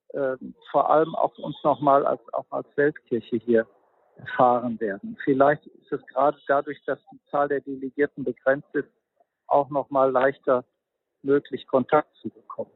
äh, 0.09 0.37
vor 0.71 0.89
allem 0.89 1.15
auch 1.15 1.37
uns 1.37 1.57
nochmal 1.63 2.05
als, 2.05 2.21
auch 2.33 2.45
als 2.49 2.67
Weltkirche 2.75 3.37
hier 3.37 3.67
erfahren 4.17 4.79
werden. 4.79 5.17
Vielleicht 5.23 5.65
ist 5.67 5.91
es 5.91 6.05
gerade 6.07 6.37
dadurch, 6.47 6.81
dass 6.85 6.99
die 7.11 7.19
Zahl 7.31 7.47
der 7.47 7.61
Delegierten 7.61 8.23
begrenzt 8.23 8.73
ist, 8.73 8.89
auch 9.47 9.69
nochmal 9.69 10.11
leichter 10.11 10.65
möglich, 11.21 11.67
Kontakt 11.67 12.15
zu 12.17 12.29
bekommen. 12.29 12.71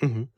Mhm. 0.00 0.28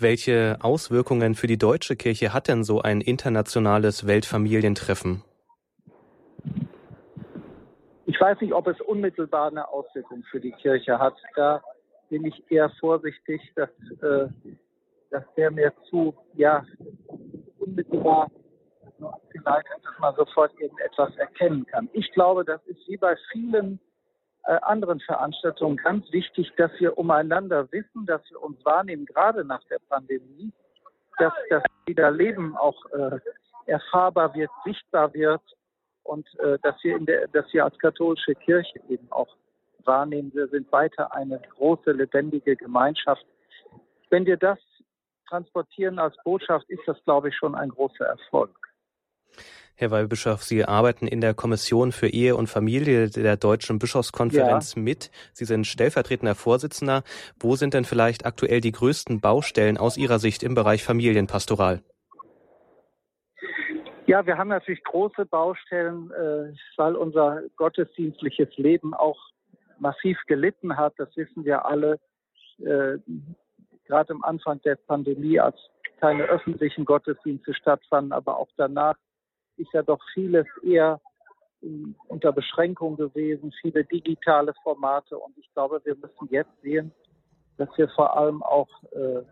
Welche 0.00 0.56
Auswirkungen 0.62 1.34
für 1.34 1.46
die 1.46 1.58
deutsche 1.58 1.94
Kirche 1.94 2.32
hat 2.32 2.48
denn 2.48 2.64
so 2.64 2.80
ein 2.80 3.02
internationales 3.02 4.06
Weltfamilientreffen? 4.06 5.22
Ich 8.06 8.18
weiß 8.18 8.40
nicht, 8.40 8.54
ob 8.54 8.66
es 8.66 8.80
unmittelbar 8.80 9.48
eine 9.50 9.68
Auswirkung 9.68 10.22
für 10.30 10.40
die 10.40 10.52
Kirche 10.52 10.98
hat. 10.98 11.16
Da 11.36 11.62
bin 12.08 12.24
ich 12.24 12.50
eher 12.50 12.70
vorsichtig, 12.80 13.42
dass, 13.56 13.68
äh, 14.00 14.28
dass 15.10 15.24
der 15.36 15.50
mir 15.50 15.72
zu 15.90 16.14
ja, 16.34 16.64
unmittelbar 17.58 18.30
abgeleitet, 19.02 19.80
dass 19.84 19.98
man 19.98 20.14
sofort 20.16 20.52
irgendetwas 20.58 21.14
erkennen 21.16 21.66
kann. 21.66 21.90
Ich 21.92 22.10
glaube, 22.12 22.44
das 22.46 22.64
ist 22.66 22.80
wie 22.88 22.96
bei 22.96 23.16
vielen 23.32 23.78
äh, 24.44 24.58
anderen 24.62 25.00
Veranstaltungen 25.00 25.76
ganz 25.76 26.10
wichtig, 26.12 26.52
dass 26.56 26.70
wir 26.78 26.96
umeinander 26.96 27.70
wissen, 27.72 28.06
dass 28.06 28.22
wir 28.30 28.42
uns 28.42 28.64
wahrnehmen, 28.64 29.04
gerade 29.04 29.44
nach 29.44 29.62
der 29.64 29.80
Pandemie, 29.88 30.52
dass 31.18 31.32
das 31.50 31.62
wieder 31.86 32.10
Leben 32.10 32.56
auch 32.56 32.84
äh, 32.92 33.18
erfahrbar 33.66 34.34
wird, 34.34 34.50
sichtbar 34.64 35.12
wird 35.14 35.42
und 36.02 36.26
äh, 36.40 36.58
dass 36.62 36.76
wir 36.82 36.96
in 36.96 37.06
der, 37.06 37.28
dass 37.28 37.52
wir 37.52 37.64
als 37.64 37.78
katholische 37.78 38.34
Kirche 38.34 38.80
eben 38.88 39.10
auch 39.12 39.28
wahrnehmen, 39.84 40.32
wir 40.34 40.48
sind 40.48 40.70
weiter 40.72 41.14
eine 41.14 41.40
große 41.56 41.92
lebendige 41.92 42.56
Gemeinschaft. 42.56 43.24
Wenn 44.10 44.26
wir 44.26 44.36
das 44.36 44.58
transportieren 45.28 45.98
als 45.98 46.16
Botschaft, 46.24 46.68
ist 46.68 46.82
das, 46.86 47.02
glaube 47.04 47.28
ich, 47.28 47.36
schon 47.36 47.54
ein 47.54 47.70
großer 47.70 48.04
Erfolg. 48.04 48.56
Herr 49.80 49.90
Weihbischof, 49.90 50.42
Sie 50.42 50.62
arbeiten 50.62 51.06
in 51.06 51.22
der 51.22 51.32
Kommission 51.32 51.90
für 51.90 52.08
Ehe 52.08 52.36
und 52.36 52.48
Familie 52.48 53.08
der 53.08 53.38
Deutschen 53.38 53.78
Bischofskonferenz 53.78 54.74
ja. 54.74 54.82
mit. 54.82 55.10
Sie 55.32 55.46
sind 55.46 55.66
stellvertretender 55.66 56.34
Vorsitzender. 56.34 57.02
Wo 57.38 57.56
sind 57.56 57.72
denn 57.72 57.84
vielleicht 57.86 58.26
aktuell 58.26 58.60
die 58.60 58.72
größten 58.72 59.22
Baustellen 59.22 59.78
aus 59.78 59.96
Ihrer 59.96 60.18
Sicht 60.18 60.42
im 60.42 60.54
Bereich 60.54 60.84
Familienpastoral? 60.84 61.80
Ja, 64.04 64.26
wir 64.26 64.36
haben 64.36 64.48
natürlich 64.48 64.84
große 64.84 65.24
Baustellen, 65.24 66.10
äh, 66.10 66.52
weil 66.76 66.94
unser 66.94 67.40
gottesdienstliches 67.56 68.54
Leben 68.58 68.92
auch 68.92 69.30
massiv 69.78 70.18
gelitten 70.26 70.76
hat. 70.76 70.92
Das 70.98 71.08
wissen 71.16 71.46
wir 71.46 71.64
alle. 71.64 71.98
Äh, 72.58 72.98
gerade 73.86 74.12
am 74.12 74.22
Anfang 74.24 74.60
der 74.60 74.76
Pandemie, 74.76 75.40
als 75.40 75.56
keine 76.02 76.24
öffentlichen 76.24 76.84
Gottesdienste 76.84 77.54
stattfanden, 77.54 78.12
aber 78.12 78.36
auch 78.36 78.48
danach 78.58 78.96
ist 79.60 79.72
ja 79.72 79.82
doch 79.82 80.00
vieles 80.14 80.46
eher 80.62 81.00
unter 82.08 82.32
Beschränkung 82.32 82.96
gewesen, 82.96 83.52
viele 83.60 83.84
digitale 83.84 84.54
Formate. 84.62 85.18
Und 85.18 85.36
ich 85.36 85.52
glaube, 85.52 85.80
wir 85.84 85.94
müssen 85.94 86.28
jetzt 86.30 86.50
sehen, 86.62 86.92
dass 87.58 87.68
wir 87.76 87.88
vor 87.90 88.16
allem 88.16 88.42
auch 88.42 88.68
äh, 88.92 89.22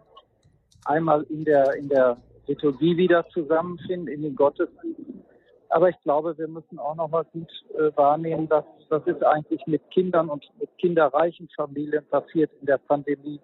einmal 0.85 1.22
in 1.24 1.45
der, 1.45 1.74
in 1.74 1.89
der 1.89 2.18
Liturgie 2.47 2.97
wieder 2.97 3.26
zusammenfinden, 3.29 4.09
in 4.09 4.22
den 4.22 4.37
Gottesdiensten. 4.37 5.24
Aber 5.70 5.91
ich 5.91 6.01
glaube, 6.03 6.37
wir 6.39 6.49
müssen 6.49 6.79
auch 6.79 6.95
noch 6.95 7.09
mal 7.09 7.24
gut 7.24 7.51
äh, 7.74 7.95
wahrnehmen, 7.97 8.49
dass 8.49 8.64
was 8.89 9.07
ist 9.07 9.22
eigentlich 9.22 9.66
mit 9.66 9.91
Kindern 9.91 10.31
und 10.31 10.47
mit 10.59 10.70
kinderreichen 10.79 11.49
Familien 11.55 12.07
passiert 12.07 12.51
in 12.61 12.66
der 12.66 12.79
Pandemie. 12.79 13.41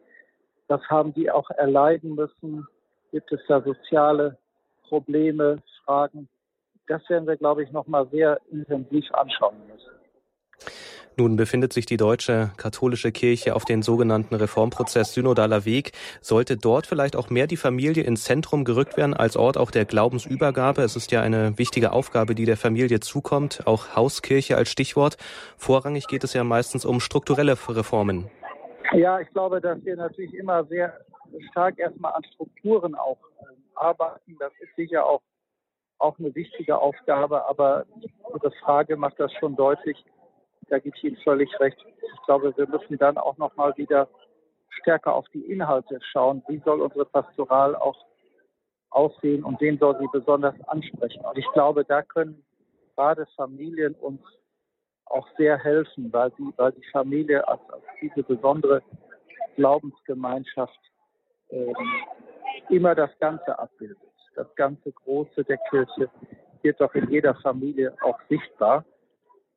Das 0.68 0.80
haben 0.88 1.12
die 1.12 1.30
auch 1.30 1.50
erleiden 1.50 2.14
müssen. 2.14 2.66
Gibt 3.10 3.30
es 3.30 3.40
da 3.46 3.60
soziale 3.60 4.38
Probleme, 4.88 5.62
Fragen? 5.84 6.28
Das 6.86 7.08
werden 7.08 7.26
wir, 7.26 7.36
glaube 7.36 7.62
ich, 7.62 7.72
noch 7.72 7.86
mal 7.86 8.06
sehr 8.10 8.40
intensiv 8.50 9.04
anschauen 9.12 9.56
müssen. 9.66 9.94
Nun 11.16 11.36
befindet 11.36 11.72
sich 11.72 11.86
die 11.86 11.96
deutsche 11.96 12.50
katholische 12.56 13.12
Kirche 13.12 13.54
auf 13.54 13.64
den 13.64 13.82
sogenannten 13.82 14.34
Reformprozess 14.34 15.14
Synodaler 15.14 15.64
Weg. 15.64 15.92
Sollte 16.20 16.56
dort 16.56 16.88
vielleicht 16.88 17.14
auch 17.14 17.30
mehr 17.30 17.46
die 17.46 17.56
Familie 17.56 18.02
ins 18.02 18.24
Zentrum 18.24 18.64
gerückt 18.64 18.96
werden 18.96 19.14
als 19.14 19.36
Ort 19.36 19.56
auch 19.56 19.70
der 19.70 19.84
Glaubensübergabe? 19.84 20.82
Es 20.82 20.96
ist 20.96 21.12
ja 21.12 21.22
eine 21.22 21.56
wichtige 21.56 21.92
Aufgabe, 21.92 22.34
die 22.34 22.46
der 22.46 22.56
Familie 22.56 22.98
zukommt, 22.98 23.62
auch 23.64 23.94
Hauskirche 23.94 24.56
als 24.56 24.70
Stichwort. 24.70 25.16
Vorrangig 25.56 26.08
geht 26.08 26.24
es 26.24 26.34
ja 26.34 26.42
meistens 26.42 26.84
um 26.84 26.98
strukturelle 26.98 27.52
Reformen. 27.52 28.28
Ja, 28.92 29.20
ich 29.20 29.30
glaube, 29.30 29.60
dass 29.60 29.84
wir 29.84 29.96
natürlich 29.96 30.34
immer 30.34 30.64
sehr 30.64 30.98
stark 31.50 31.78
erstmal 31.78 32.12
an 32.14 32.24
Strukturen 32.34 32.96
auch 32.96 33.18
ähm, 33.40 33.56
arbeiten. 33.76 34.36
Das 34.40 34.52
ist 34.60 34.74
sicher 34.76 35.06
auch 35.06 35.22
auch 35.98 36.18
eine 36.18 36.34
wichtige 36.34 36.78
Aufgabe, 36.78 37.46
aber 37.46 37.86
Ihre 38.32 38.50
Frage 38.62 38.96
macht 38.96 39.18
das 39.18 39.32
schon 39.34 39.56
deutlich. 39.56 40.04
Da 40.68 40.78
gebe 40.78 40.96
ich 40.96 41.04
Ihnen 41.04 41.16
völlig 41.18 41.48
recht. 41.60 41.78
Ich 42.02 42.22
glaube, 42.26 42.56
wir 42.56 42.68
müssen 42.68 42.98
dann 42.98 43.18
auch 43.18 43.36
noch 43.38 43.54
mal 43.56 43.76
wieder 43.76 44.08
stärker 44.80 45.14
auf 45.14 45.26
die 45.32 45.44
Inhalte 45.50 45.98
schauen. 46.12 46.42
Wie 46.48 46.60
soll 46.64 46.80
unsere 46.80 47.04
Pastoral 47.04 47.76
auch 47.76 47.96
aussehen 48.90 49.44
und 49.44 49.60
wen 49.60 49.78
soll 49.78 49.98
sie 49.98 50.08
besonders 50.12 50.54
ansprechen? 50.68 51.24
Und 51.24 51.38
ich 51.38 51.46
glaube, 51.52 51.84
da 51.84 52.02
können 52.02 52.44
gerade 52.96 53.26
Familien 53.36 53.94
uns 53.94 54.20
auch 55.06 55.28
sehr 55.36 55.58
helfen, 55.58 56.12
weil, 56.12 56.32
sie, 56.36 56.52
weil 56.56 56.72
die 56.72 56.86
Familie 56.92 57.46
als, 57.46 57.60
als 57.70 57.84
diese 58.00 58.22
besondere 58.22 58.82
Glaubensgemeinschaft 59.56 60.78
äh, 61.48 61.72
immer 62.70 62.94
das 62.94 63.10
Ganze 63.18 63.58
abbildet 63.58 64.13
das 64.34 64.52
ganze 64.54 64.92
Große 64.92 65.44
der 65.44 65.58
Kirche 65.70 66.10
wird 66.62 66.80
doch 66.80 66.94
in 66.94 67.10
jeder 67.10 67.34
Familie 67.36 67.94
auch 68.02 68.18
sichtbar. 68.28 68.84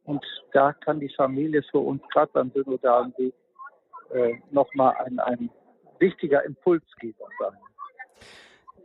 Und 0.03 0.23
da 0.53 0.73
kann 0.73 0.99
die 0.99 1.13
Familie 1.15 1.63
für 1.71 1.79
uns 1.79 2.01
gerade 2.13 2.31
beim 2.33 2.51
synodalen 2.51 3.13
Weg 3.17 3.33
äh, 4.11 4.35
nochmal 4.51 4.95
ein, 5.05 5.19
ein 5.19 5.49
wichtiger 5.99 6.43
Impulsgeber 6.45 7.25
sein 7.39 7.57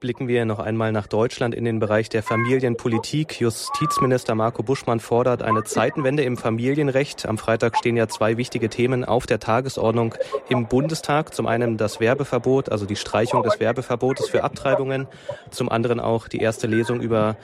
blicken 0.03 0.27
wir 0.27 0.45
noch 0.45 0.59
einmal 0.59 0.91
nach 0.91 1.07
Deutschland 1.07 1.55
in 1.55 1.65
den 1.65 1.79
Bereich 1.79 2.09
der 2.09 2.25
Familienpolitik. 2.25 3.41
Justizminister 3.41 4.35
Marco 4.35 4.65
Buschmann 4.65 4.99
fordert 4.99 5.45
eine 5.45 5.63
Zeitenwende 5.63 6.25
im 6.25 6.37
Familienrecht. 6.37 7.25
Am 7.25 7.39
Freitag 7.39 7.79
stehen 7.79 7.97
ja 7.97 8.09
zwei 8.09 8.37
wichtige 8.37 8.69
Themen 8.69 9.05
auf 9.05 9.27
der 9.27 9.39
Tagesordnung 9.39 10.17
im 10.49 10.67
Bundestag. 10.67 11.33
Zum 11.33 11.47
einen 11.47 11.77
das 11.77 12.01
Werbeverbot, 12.01 12.69
also 12.69 12.85
die 12.85 12.97
Streichung 12.97 13.45
des 13.45 13.61
Werbeverbotes 13.61 14.29
für 14.29 14.43
Abtreibungen. 14.43 15.07
Zum 15.51 15.69
anderen 15.69 16.01
auch 16.01 16.27
die 16.27 16.39
erste 16.39 16.67
Lesung 16.67 17.01
über 17.01 17.37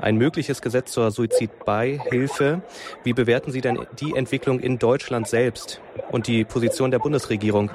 ein 0.00 0.16
mögliches 0.16 0.62
Gesetz 0.62 0.92
zur 0.92 1.10
Suizidbeihilfe. 1.10 2.62
Wie 3.04 3.12
bewerten 3.12 3.52
Sie 3.52 3.60
denn 3.60 3.78
die 4.00 4.16
Entwicklung 4.16 4.60
in 4.60 4.78
Deutschland 4.78 5.28
selbst 5.28 5.82
und 6.10 6.26
die 6.26 6.44
Position 6.44 6.90
der 6.90 7.00
Bundesregierung? 7.00 7.70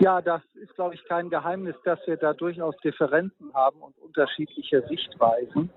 Ja, 0.00 0.22
das 0.22 0.40
ist, 0.54 0.74
glaube 0.76 0.94
ich, 0.94 1.04
kein 1.04 1.28
Geheimnis, 1.28 1.76
dass 1.84 1.98
wir 2.06 2.16
da 2.16 2.32
durchaus 2.32 2.74
Differenzen 2.78 3.52
haben 3.52 3.82
und 3.82 3.98
unterschiedliche 3.98 4.82
Sichtweisen. 4.88 5.70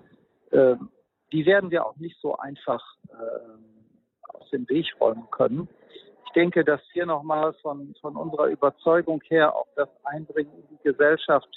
Ähm, 0.53 0.89
die 1.33 1.45
werden 1.45 1.71
wir 1.71 1.85
auch 1.85 1.97
nicht 1.97 2.17
so 2.21 2.37
einfach 2.37 2.81
äh, 3.09 4.33
aus 4.33 4.49
dem 4.51 4.67
Weg 4.69 4.87
räumen 5.01 5.27
können. 5.29 5.67
Ich 6.25 6.31
denke, 6.31 6.63
dass 6.63 6.79
wir 6.93 7.05
nochmal 7.05 7.53
von, 7.61 7.93
von 7.99 8.15
unserer 8.15 8.47
Überzeugung 8.47 9.21
her 9.27 9.53
auch 9.53 9.67
das 9.75 9.89
Einbringen 10.05 10.53
in 10.53 10.77
die 10.77 10.83
Gesellschaft, 10.83 11.49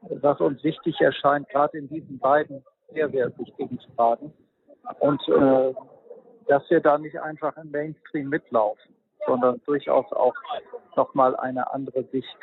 was 0.00 0.40
uns 0.40 0.64
wichtig 0.64 0.98
erscheint, 1.02 1.46
gerade 1.50 1.76
in 1.76 1.88
diesen 1.90 2.18
beiden 2.18 2.64
sehr, 2.90 3.10
sehr 3.10 3.38
wichtigen 3.38 3.78
Fragen. 3.94 4.32
Und 5.00 5.20
äh, 5.28 5.74
dass 6.46 6.68
wir 6.70 6.80
da 6.80 6.96
nicht 6.96 7.20
einfach 7.20 7.54
im 7.58 7.70
Mainstream 7.70 8.30
mitlaufen 8.30 8.94
sondern 9.28 9.60
durchaus 9.66 10.10
auch 10.12 10.34
nochmal 10.98 11.34
eine 11.36 11.72
andere 11.72 12.04
Sicht 12.12 12.38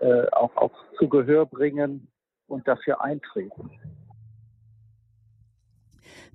äh, 0.00 0.28
auch, 0.30 0.56
auch 0.56 0.72
zu 0.98 1.08
Gehör 1.08 1.46
bringen 1.46 2.06
und 2.46 2.68
dafür 2.68 3.00
eintreten. 3.00 3.70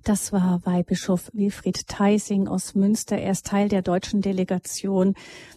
Das 0.02 0.34
war 0.34 0.60
Weihbischof 0.66 1.30
Wilfried 1.32 1.88
Theising 1.88 2.46
aus 2.46 2.74
Münster. 2.74 3.16
Er 3.16 3.30
ist 3.30 3.46
Teil 3.46 3.68
der 3.70 3.80
deutschen 3.80 4.20
Delegation 4.20 5.14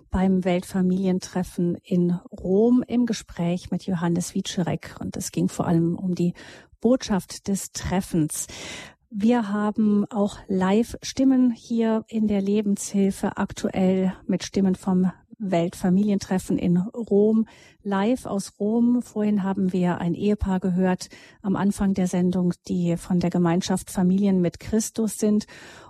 beim 0.10 0.46
Weltfamilientreffen 0.46 1.76
in 1.84 2.12
Rom 2.32 2.82
im 2.88 3.06
Gespräch 3.06 3.72
mit 3.72 3.86
Johannes 3.86 4.36
Wiczerek. 4.36 4.96
Und 5.02 5.18
es 5.18 5.34
ging 5.34 5.50
vor 5.50 5.68
allem 5.68 5.98
um 5.98 6.16
die 6.16 6.34
Botschaft 6.80 7.50
des 7.50 7.74
Treffens. 7.74 8.48
Wir 9.10 9.50
haben 9.52 10.06
auch 10.10 10.38
Live-Stimmen 10.48 11.52
hier 11.52 12.06
in 12.08 12.28
der 12.28 12.42
Lebenshilfe 12.42 13.36
aktuell 13.36 14.14
mit 14.28 14.44
Stimmen 14.44 14.76
vom 14.76 15.12
Weltfamilientreffen 15.40 16.58
in 16.58 16.78
Rom, 16.78 17.48
live 17.84 18.26
aus 18.26 18.54
Rom. 18.60 19.02
Vorhin 19.02 19.44
haben 19.44 19.72
wir 19.74 20.00
ein 20.00 20.14
Ehepaar 20.14 20.60
gehört 20.60 21.10
am 21.42 21.56
Anfang 21.56 21.94
der 21.94 22.08
Sendung, 22.08 22.54
die 22.68 22.98
von 22.98 23.20
der 23.20 23.30
Gemeinschaft 23.30 23.92
Familien 23.92 24.42
mit 24.42 24.60
Christus 24.60 25.18
sind. 25.18 25.46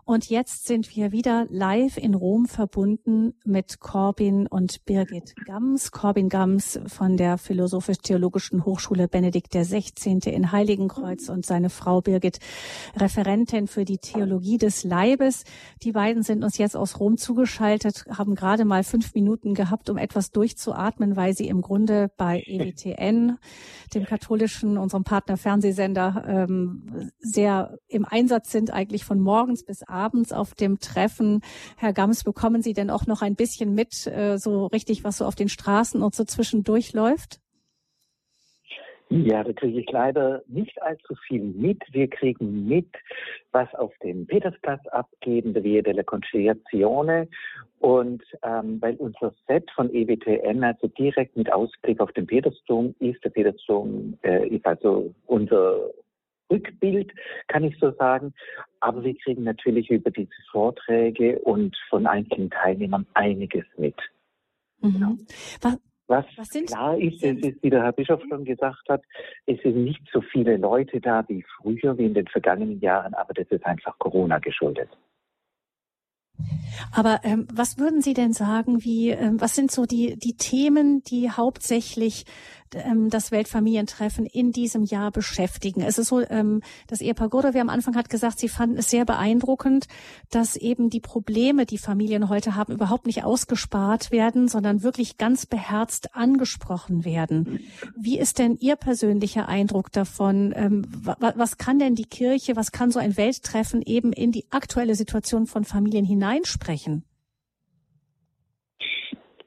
Und 0.07 0.29
jetzt 0.29 0.65
sind 0.65 0.95
wir 0.95 1.11
wieder 1.11 1.47
live 1.49 1.97
in 1.97 2.15
Rom 2.15 2.45
verbunden 2.45 3.33
mit 3.43 3.81
Corbin 3.81 4.47
und 4.47 4.85
Birgit 4.85 5.35
Gams. 5.45 5.91
Corbin 5.91 6.29
Gams 6.29 6.79
von 6.87 7.17
der 7.17 7.37
Philosophisch-Theologischen 7.37 8.63
Hochschule 8.63 9.09
Benedikt 9.09 9.51
XVI. 9.51 10.19
in 10.27 10.53
Heiligenkreuz 10.53 11.27
und 11.27 11.45
seine 11.45 11.69
Frau 11.69 11.99
Birgit, 11.99 12.39
Referentin 12.95 13.67
für 13.67 13.83
die 13.83 13.97
Theologie 13.97 14.57
des 14.57 14.85
Leibes. 14.85 15.43
Die 15.83 15.91
beiden 15.91 16.23
sind 16.23 16.41
uns 16.45 16.57
jetzt 16.57 16.77
aus 16.77 17.01
Rom 17.01 17.17
zugeschaltet, 17.17 18.05
haben 18.09 18.35
gerade 18.35 18.63
mal 18.63 18.85
fünf 18.85 19.13
Minuten 19.13 19.55
gehabt, 19.55 19.89
um 19.89 19.97
etwas 19.97 20.31
durchzuatmen, 20.31 21.17
weil 21.17 21.33
sie 21.33 21.49
im 21.49 21.59
Grunde 21.59 22.11
bei 22.15 22.41
EWTN, 22.45 23.39
dem 23.93 24.05
katholischen, 24.05 24.77
unserem 24.77 25.03
Partner 25.03 25.35
Fernsehsender, 25.35 26.23
ähm, 26.25 27.11
sehr 27.19 27.77
im 27.89 28.05
Einsatz 28.05 28.53
sind, 28.53 28.71
eigentlich 28.71 29.03
von 29.03 29.19
morgens 29.19 29.65
bis 29.65 29.83
abends 29.83 29.96
abends 29.97 30.31
auf 30.31 30.53
dem 30.53 30.79
Treffen. 30.79 31.41
Herr 31.77 31.93
Gams, 31.93 32.23
bekommen 32.23 32.61
Sie 32.61 32.73
denn 32.73 32.89
auch 32.89 33.07
noch 33.07 33.21
ein 33.21 33.35
bisschen 33.35 33.73
mit, 33.73 34.07
äh, 34.07 34.37
so 34.37 34.67
richtig, 34.67 35.03
was 35.03 35.17
so 35.17 35.25
auf 35.25 35.35
den 35.35 35.49
Straßen 35.49 36.01
und 36.01 36.15
so 36.15 36.23
zwischendurch 36.23 36.93
läuft? 36.93 37.39
Ja, 39.09 39.41
da 39.41 39.53
kriege 39.53 39.79
ich 39.79 39.89
leider 39.89 40.43
nicht 40.47 40.81
allzu 40.81 41.15
viel 41.27 41.41
mit. 41.41 41.81
Wir 41.91 42.09
kriegen 42.09 42.67
mit, 42.67 42.89
was 43.53 43.73
auf 43.75 43.93
dem 44.03 44.27
Petersplatz 44.27 44.85
abgeht, 44.87 45.45
in 45.45 45.53
der 45.53 45.63
Via 45.63 45.81
della 45.81 46.03
Conciliazione. 46.03 47.29
Und 47.79 48.23
ähm, 48.43 48.81
weil 48.81 48.95
unser 48.95 49.33
Set 49.47 49.69
von 49.75 49.93
EWTN 49.93 50.63
also 50.63 50.87
direkt 50.87 51.37
mit 51.37 51.51
Ausblick 51.53 52.01
auf 52.01 52.11
den 52.13 52.27
Petersdom 52.27 52.95
ist, 52.99 53.23
der 53.23 53.29
Petersdom 53.29 54.17
äh, 54.23 54.47
ist 54.49 54.65
also 54.65 55.13
unser 55.25 55.91
Rückbild, 56.49 57.11
kann 57.47 57.63
ich 57.63 57.77
so 57.79 57.91
sagen. 57.91 58.33
Aber 58.79 59.03
wir 59.03 59.15
kriegen 59.17 59.43
natürlich 59.43 59.89
über 59.89 60.11
diese 60.11 60.29
Vorträge 60.51 61.39
und 61.39 61.75
von 61.89 62.07
einzelnen 62.07 62.49
Teilnehmern 62.49 63.05
einiges 63.13 63.65
mit. 63.77 63.95
Mhm. 64.81 64.93
Genau. 64.93 65.17
Was, 65.61 65.77
was, 66.07 66.25
Was 66.37 66.49
klar 66.49 66.97
ist, 66.97 67.21
es 67.21 67.37
ist, 67.39 67.61
wie 67.63 67.69
der 67.69 67.83
Herr 67.83 67.91
Bischof 67.91 68.21
schon 68.29 68.45
gesagt 68.45 68.87
hat, 68.87 69.03
es 69.45 69.61
sind 69.61 69.83
nicht 69.83 70.01
so 70.13 70.21
viele 70.21 70.55
Leute 70.55 71.01
da 71.01 71.25
wie 71.27 71.43
früher, 71.57 71.97
wie 71.97 72.05
in 72.05 72.13
den 72.13 72.27
vergangenen 72.27 72.79
Jahren, 72.79 73.13
aber 73.13 73.33
das 73.33 73.47
ist 73.49 73.65
einfach 73.65 73.97
Corona 73.99 74.39
geschuldet. 74.39 74.89
Aber 76.91 77.21
ähm, 77.23 77.47
was 77.51 77.77
würden 77.77 78.01
Sie 78.01 78.13
denn 78.13 78.33
sagen, 78.33 78.83
wie, 78.83 79.09
ähm, 79.09 79.39
was 79.39 79.55
sind 79.55 79.71
so 79.71 79.85
die, 79.85 80.17
die 80.17 80.35
Themen, 80.35 81.03
die 81.03 81.31
hauptsächlich 81.31 82.25
ähm, 82.73 83.09
das 83.09 83.31
Weltfamilientreffen 83.31 84.25
in 84.25 84.51
diesem 84.51 84.83
Jahr 84.83 85.11
beschäftigen? 85.11 85.81
Es 85.81 85.97
ist 85.97 86.07
so, 86.07 86.21
ähm, 86.21 86.61
das 86.87 87.01
Ehepaar 87.01 87.29
Godowe 87.29 87.59
am 87.59 87.69
Anfang 87.69 87.95
hat 87.95 88.09
gesagt, 88.09 88.39
sie 88.39 88.49
fanden 88.49 88.77
es 88.77 88.89
sehr 88.89 89.05
beeindruckend, 89.05 89.87
dass 90.29 90.55
eben 90.55 90.89
die 90.89 90.99
Probleme, 90.99 91.65
die 91.65 91.77
Familien 91.77 92.29
heute 92.29 92.55
haben, 92.55 92.73
überhaupt 92.73 93.05
nicht 93.05 93.23
ausgespart 93.23 94.11
werden, 94.11 94.47
sondern 94.47 94.83
wirklich 94.83 95.17
ganz 95.17 95.45
beherzt 95.45 96.15
angesprochen 96.15 97.05
werden. 97.05 97.59
Wie 97.97 98.19
ist 98.19 98.39
denn 98.39 98.57
Ihr 98.59 98.75
persönlicher 98.75 99.47
Eindruck 99.47 99.91
davon? 99.91 100.53
Ähm, 100.55 100.85
was 101.03 101.57
kann 101.57 101.79
denn 101.79 101.95
die 101.95 102.05
Kirche, 102.05 102.55
was 102.55 102.71
kann 102.71 102.91
so 102.91 102.99
ein 102.99 103.17
Welttreffen 103.17 103.81
eben 103.81 104.13
in 104.13 104.31
die 104.31 104.45
aktuelle 104.51 104.95
Situation 104.95 105.47
von 105.47 105.63
Familien 105.63 106.05
hineinsprechen? 106.27 107.03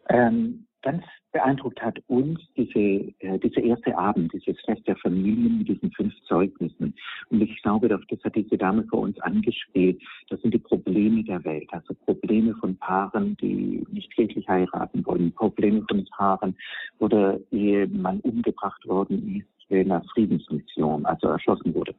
Ähm, 0.09 0.67
ganz 0.83 1.05
beeindruckt 1.33 1.81
hat 1.81 2.01
uns 2.09 2.41
diese, 2.57 3.13
äh, 3.21 3.39
dieser 3.39 3.63
erste 3.63 3.97
Abend, 3.97 4.33
dieses 4.33 4.61
Fest 4.65 4.85
der 4.89 4.97
Familien 4.97 5.59
mit 5.59 5.69
diesen 5.69 5.93
fünf 5.93 6.13
Zeugnissen. 6.27 6.95
Und 7.29 7.41
ich 7.41 7.63
glaube, 7.63 7.89
das 7.89 8.01
hat 8.25 8.35
diese 8.35 8.59
Dame 8.59 8.85
vor 8.91 9.01
uns 9.01 9.21
angespielt. 9.21 10.03
Das 10.29 10.41
sind 10.41 10.53
die 10.53 10.59
Probleme 10.59 11.23
der 11.23 11.45
Welt, 11.45 11.69
also 11.71 11.95
Probleme 11.95 12.55
von 12.57 12.77
Paaren, 12.79 13.37
die 13.37 13.87
nicht 13.93 14.17
wirklich 14.19 14.49
heiraten 14.49 15.07
wollen, 15.07 15.33
Probleme 15.33 15.85
von 15.89 16.05
Paaren, 16.07 16.57
wo 16.99 17.07
der 17.07 17.39
Ehemann 17.53 18.19
umgebracht 18.21 18.85
worden 18.89 19.37
ist, 19.37 19.60
einer 19.71 20.03
Friedensmission, 20.13 21.07
also 21.07 21.29
erschossen 21.29 21.75
wurde, 21.75 21.95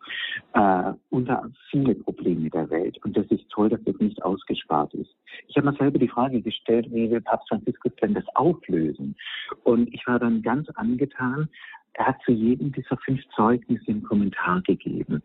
äh, 0.53 0.93
unter 1.09 1.49
viele 1.69 1.95
Probleme 1.95 2.49
der 2.49 2.69
Welt. 2.69 2.97
Und 3.03 3.15
das 3.15 3.25
ist 3.27 3.49
toll, 3.49 3.69
dass 3.69 3.83
das 3.83 3.95
nicht 3.99 4.21
ausgespart 4.23 4.93
ist. 4.93 5.15
Ich 5.47 5.55
habe 5.55 5.71
mir 5.71 5.77
selber 5.77 5.99
die 5.99 6.07
Frage 6.07 6.41
gestellt, 6.41 6.87
wie 6.91 7.09
will 7.09 7.21
Papst 7.21 7.49
Franziskus 7.49 7.93
denn 8.01 8.13
das 8.13 8.25
auflösen? 8.35 9.15
Und 9.63 9.93
ich 9.93 10.05
war 10.07 10.19
dann 10.19 10.41
ganz 10.41 10.69
angetan. 10.75 11.49
Er 11.93 12.07
hat 12.07 12.17
zu 12.25 12.31
jedem 12.31 12.71
dieser 12.71 12.97
fünf 12.97 13.21
Zeugnisse 13.35 13.91
einen 13.91 14.03
Kommentar 14.03 14.61
gegeben 14.61 15.21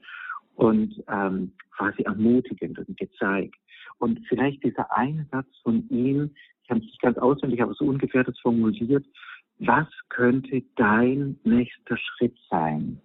und 0.57 1.03
ähm, 1.09 1.53
quasi 1.77 2.03
ermutigend 2.03 2.79
und 2.79 2.97
gezeigt. 2.97 3.55
Und 3.99 4.21
vielleicht 4.29 4.63
dieser 4.65 4.95
eine 4.97 5.27
Satz 5.31 5.47
von 5.63 5.89
ihm, 5.89 6.31
ich 6.65 6.71
habe 6.71 6.81
es 6.81 6.87
nicht 6.87 7.01
ganz 7.01 7.17
auswendig, 7.19 7.63
aber 7.63 7.75
so 7.75 7.85
ungefähr 7.85 8.25
das 8.25 8.39
formuliert, 8.41 9.07
was 9.59 9.89
könnte 10.09 10.63
dein 10.77 11.39
nächster 11.45 11.97
Schritt 11.97 12.37
sein? 12.51 13.01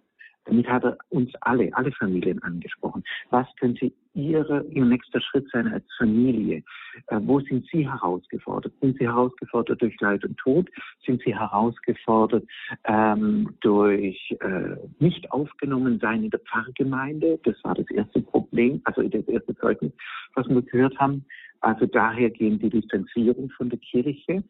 Damit 0.45 0.68
hat 0.68 0.84
er 0.84 0.97
uns 1.10 1.32
alle, 1.41 1.70
alle 1.74 1.91
Familien 1.91 2.41
angesprochen. 2.41 3.04
Was 3.30 3.47
könnte 3.60 3.91
Ihre, 4.14 4.66
Ihr 4.66 4.84
nächster 4.84 5.22
Schritt 5.22 5.47
sein 5.52 5.68
als 5.68 5.86
Familie? 5.97 6.64
Äh, 7.08 7.20
wo 7.22 7.39
sind 7.41 7.66
Sie 7.72 7.88
herausgefordert? 7.88 8.74
Sind 8.82 8.97
Sie 8.97 9.06
herausgefordert 9.06 9.82
durch 9.82 9.99
Leid 10.02 10.26
und 10.26 10.36
Tod? 10.38 10.68
Sind 11.06 11.22
Sie 11.24 11.36
herausgefordert 11.36 12.43
ähm, 12.86 13.56
durch 13.62 14.36
äh, 14.39 14.76
nicht 14.99 15.32
aufgenommen 15.32 15.99
sein 15.99 16.24
in 16.24 16.32
der 16.32 16.39
Pfarrgemeinde? 16.39 17.39
Das 17.43 17.56
war 17.64 17.76
das 17.76 17.89
erste 17.91 18.22
Problem, 18.22 18.82
also 18.86 19.04
das 19.04 19.28
erste 19.28 19.56
Zeugnis, 19.58 19.93
was 20.34 20.49
wir 20.49 20.62
gehört 20.64 20.97
haben. 20.99 21.24
Also 21.62 21.86
daher 21.86 22.30
gehen 22.30 22.59
die 22.59 22.70
Distanzierung 22.70 23.49
von 23.51 23.70
der 23.70 23.80
Kirche. 23.80 24.43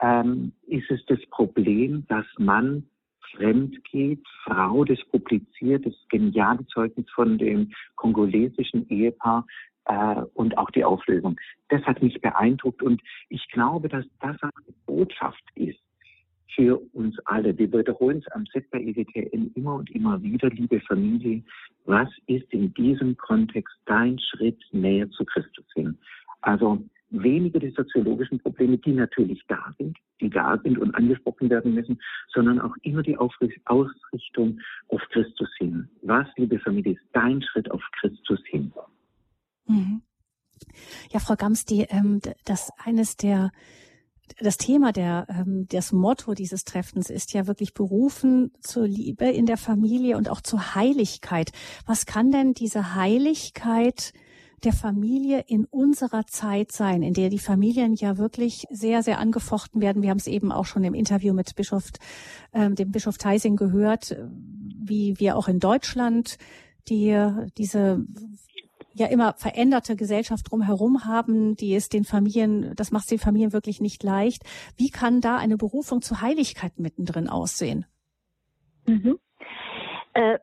Ähm, 0.00 0.52
ist 0.66 0.90
es 0.90 1.04
das 1.06 1.18
Problem, 1.30 2.06
dass 2.08 2.26
man 2.38 2.84
fremd 3.32 3.82
geht, 3.84 4.24
Frau, 4.44 4.84
das 4.84 4.98
publiziert, 5.10 5.84
das 5.84 5.94
geniale 6.08 6.66
Zeugnis 6.66 7.06
von 7.14 7.38
dem 7.38 7.72
kongolesischen 7.96 8.88
Ehepaar 8.88 9.46
äh, 9.86 10.22
und 10.34 10.56
auch 10.56 10.70
die 10.70 10.84
Auflösung. 10.84 11.38
Das 11.68 11.82
hat 11.82 12.02
mich 12.02 12.20
beeindruckt 12.20 12.82
und 12.82 13.02
ich 13.28 13.46
glaube, 13.50 13.88
dass 13.88 14.04
das 14.20 14.36
eine 14.42 14.74
Botschaft 14.86 15.42
ist 15.54 15.80
für 16.54 16.78
uns 16.92 17.16
alle. 17.26 17.56
Wir 17.56 17.72
wiederholen 17.72 18.18
es 18.18 18.32
am 18.32 18.46
Set 18.46 18.70
bei 18.70 18.80
EWTN 18.80 19.52
immer 19.54 19.74
und 19.76 19.90
immer 19.90 20.20
wieder, 20.22 20.48
liebe 20.50 20.80
Familie, 20.80 21.42
was 21.84 22.08
ist 22.26 22.52
in 22.52 22.72
diesem 22.74 23.16
Kontext 23.16 23.74
dein 23.86 24.18
Schritt 24.18 24.60
näher 24.72 25.08
zu 25.10 25.24
Christus 25.24 25.66
hin? 25.74 25.96
Also 26.40 26.82
weniger 27.10 27.58
die 27.58 27.70
soziologischen 27.70 28.38
Probleme, 28.40 28.78
die 28.78 28.92
natürlich 28.92 29.42
da 29.48 29.74
sind, 29.78 29.96
die 30.20 30.30
da 30.30 30.58
sind 30.62 30.78
und 30.78 30.94
angesprochen 30.94 31.48
werden 31.48 31.74
müssen, 31.74 32.00
sondern 32.32 32.60
auch 32.60 32.74
immer 32.82 33.02
die 33.02 33.16
Ausrichtung 33.16 34.60
auf 34.88 35.00
Christus 35.10 35.48
hin. 35.58 35.88
Was, 36.02 36.26
liebe 36.36 36.58
Familie, 36.58 36.94
ist 36.94 37.04
dein 37.12 37.42
Schritt 37.42 37.70
auf 37.70 37.82
Christus 37.98 38.40
hin? 38.46 38.72
Mhm. 39.66 40.02
Ja, 41.10 41.20
Frau 41.20 41.36
Gams, 41.36 41.64
die, 41.64 41.86
ähm, 41.88 42.20
das 42.44 42.70
eines 42.78 43.16
der 43.16 43.50
das 44.40 44.58
Thema 44.58 44.92
der 44.92 45.26
ähm, 45.30 45.66
das 45.70 45.90
Motto 45.90 46.34
dieses 46.34 46.64
Treffens 46.64 47.08
ist 47.08 47.32
ja 47.32 47.46
wirklich 47.46 47.72
berufen 47.72 48.52
zur 48.60 48.86
Liebe 48.86 49.24
in 49.24 49.46
der 49.46 49.56
Familie 49.56 50.18
und 50.18 50.28
auch 50.28 50.42
zur 50.42 50.74
Heiligkeit. 50.74 51.50
Was 51.86 52.04
kann 52.04 52.30
denn 52.30 52.52
diese 52.52 52.94
Heiligkeit 52.94 54.12
der 54.64 54.72
Familie 54.72 55.44
in 55.46 55.64
unserer 55.64 56.26
Zeit 56.26 56.72
sein, 56.72 57.02
in 57.02 57.14
der 57.14 57.28
die 57.28 57.38
Familien 57.38 57.94
ja 57.94 58.18
wirklich 58.18 58.64
sehr, 58.70 59.02
sehr 59.02 59.18
angefochten 59.18 59.80
werden. 59.80 60.02
Wir 60.02 60.10
haben 60.10 60.18
es 60.18 60.26
eben 60.26 60.52
auch 60.52 60.64
schon 60.64 60.84
im 60.84 60.94
Interview 60.94 61.32
mit 61.32 61.54
Bischof, 61.54 61.90
äh, 62.52 62.70
dem 62.70 62.90
Bischof 62.90 63.18
Theising 63.18 63.56
gehört, 63.56 64.16
wie 64.30 65.18
wir 65.18 65.36
auch 65.36 65.48
in 65.48 65.58
Deutschland 65.58 66.38
die, 66.88 67.16
diese 67.56 68.04
ja 68.94 69.06
immer 69.06 69.34
veränderte 69.34 69.96
Gesellschaft 69.96 70.50
drumherum 70.50 71.04
haben, 71.04 71.54
die 71.54 71.74
es 71.74 71.88
den 71.88 72.04
Familien, 72.04 72.74
das 72.74 72.90
macht 72.90 73.10
den 73.10 73.18
Familien 73.18 73.52
wirklich 73.52 73.80
nicht 73.80 74.02
leicht. 74.02 74.42
Wie 74.76 74.90
kann 74.90 75.20
da 75.20 75.36
eine 75.36 75.56
Berufung 75.56 76.02
zur 76.02 76.20
Heiligkeit 76.20 76.78
mittendrin 76.78 77.28
aussehen? 77.28 77.86
Mhm. 78.86 79.18
Äh, 80.14 80.38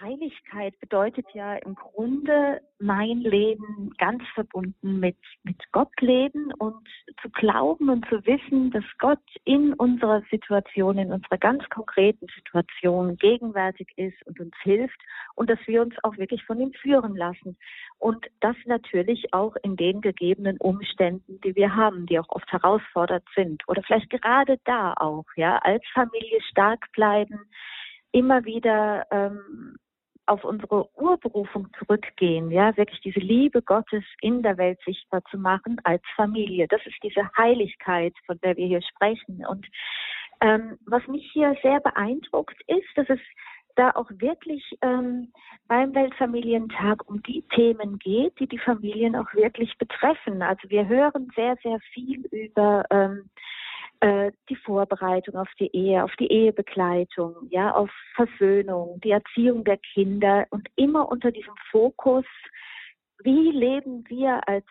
Heiligkeit 0.00 0.78
bedeutet 0.78 1.26
ja 1.34 1.56
im 1.56 1.74
Grunde 1.74 2.60
mein 2.78 3.20
Leben 3.20 3.92
ganz 3.98 4.22
verbunden 4.34 5.00
mit, 5.00 5.16
mit 5.42 5.60
Gott 5.72 5.90
leben 6.00 6.52
und 6.58 6.88
zu 7.20 7.28
glauben 7.30 7.90
und 7.90 8.08
zu 8.08 8.24
wissen, 8.24 8.70
dass 8.70 8.84
Gott 8.98 9.18
in 9.44 9.74
unserer 9.74 10.22
Situation, 10.30 10.98
in 10.98 11.12
unserer 11.12 11.38
ganz 11.38 11.68
konkreten 11.70 12.26
Situation 12.36 13.16
gegenwärtig 13.16 13.88
ist 13.96 14.24
und 14.26 14.38
uns 14.38 14.54
hilft 14.62 15.00
und 15.34 15.50
dass 15.50 15.58
wir 15.66 15.82
uns 15.82 15.94
auch 16.04 16.16
wirklich 16.16 16.44
von 16.44 16.60
ihm 16.60 16.72
führen 16.74 17.16
lassen. 17.16 17.56
Und 17.98 18.24
das 18.40 18.56
natürlich 18.66 19.34
auch 19.34 19.56
in 19.62 19.74
den 19.74 20.00
gegebenen 20.00 20.58
Umständen, 20.58 21.40
die 21.40 21.56
wir 21.56 21.74
haben, 21.74 22.06
die 22.06 22.20
auch 22.20 22.28
oft 22.28 22.50
herausfordernd 22.52 23.24
sind 23.34 23.62
oder 23.66 23.82
vielleicht 23.82 24.10
gerade 24.10 24.58
da 24.64 24.94
auch, 24.94 25.26
ja, 25.34 25.56
als 25.58 25.82
Familie 25.92 26.40
stark 26.42 26.86
bleiben, 26.92 27.40
immer 28.12 28.44
wieder 28.44 29.04
ähm, 29.10 29.76
auf 30.28 30.44
unsere 30.44 30.88
Urberufung 30.96 31.68
zurückgehen, 31.78 32.50
ja, 32.50 32.76
wirklich 32.76 33.00
diese 33.00 33.20
Liebe 33.20 33.62
Gottes 33.62 34.04
in 34.20 34.42
der 34.42 34.58
Welt 34.58 34.78
sichtbar 34.84 35.22
zu 35.30 35.38
machen 35.38 35.80
als 35.84 36.02
Familie. 36.16 36.68
Das 36.68 36.84
ist 36.86 37.02
diese 37.02 37.30
Heiligkeit, 37.36 38.14
von 38.26 38.38
der 38.40 38.56
wir 38.56 38.66
hier 38.66 38.82
sprechen. 38.82 39.44
Und 39.46 39.66
ähm, 40.40 40.78
was 40.86 41.06
mich 41.06 41.28
hier 41.32 41.56
sehr 41.62 41.80
beeindruckt 41.80 42.60
ist, 42.66 42.88
dass 42.96 43.08
es 43.08 43.20
da 43.74 43.90
auch 43.92 44.10
wirklich 44.10 44.62
ähm, 44.82 45.32
beim 45.68 45.94
Weltfamilientag 45.94 47.08
um 47.08 47.22
die 47.22 47.42
Themen 47.54 47.98
geht, 47.98 48.38
die 48.40 48.48
die 48.48 48.58
Familien 48.58 49.14
auch 49.14 49.32
wirklich 49.34 49.78
betreffen. 49.78 50.42
Also 50.42 50.68
wir 50.68 50.88
hören 50.88 51.30
sehr, 51.36 51.56
sehr 51.62 51.78
viel 51.92 52.26
über 52.32 52.84
ähm, 52.90 53.30
äh, 54.00 54.30
die 54.48 54.56
Vorbereitung 54.56 55.36
auf 55.36 55.48
die 55.58 55.74
Ehe, 55.74 56.04
auf 56.04 56.14
die 56.16 56.30
Ehebegleitung, 56.30 57.34
ja, 57.50 57.74
auf 57.74 57.90
Versöhnung, 58.14 59.00
die 59.02 59.10
Erziehung 59.10 59.64
der 59.64 59.78
Kinder 59.78 60.46
und 60.50 60.68
immer 60.76 61.08
unter 61.08 61.30
diesem 61.32 61.54
Fokus, 61.70 62.24
wie 63.24 63.50
leben 63.50 64.04
wir 64.08 64.46
als 64.48 64.66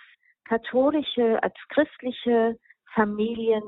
katholische, 0.45 1.41
als 1.43 1.55
christliche 1.69 2.57
Familien 2.93 3.63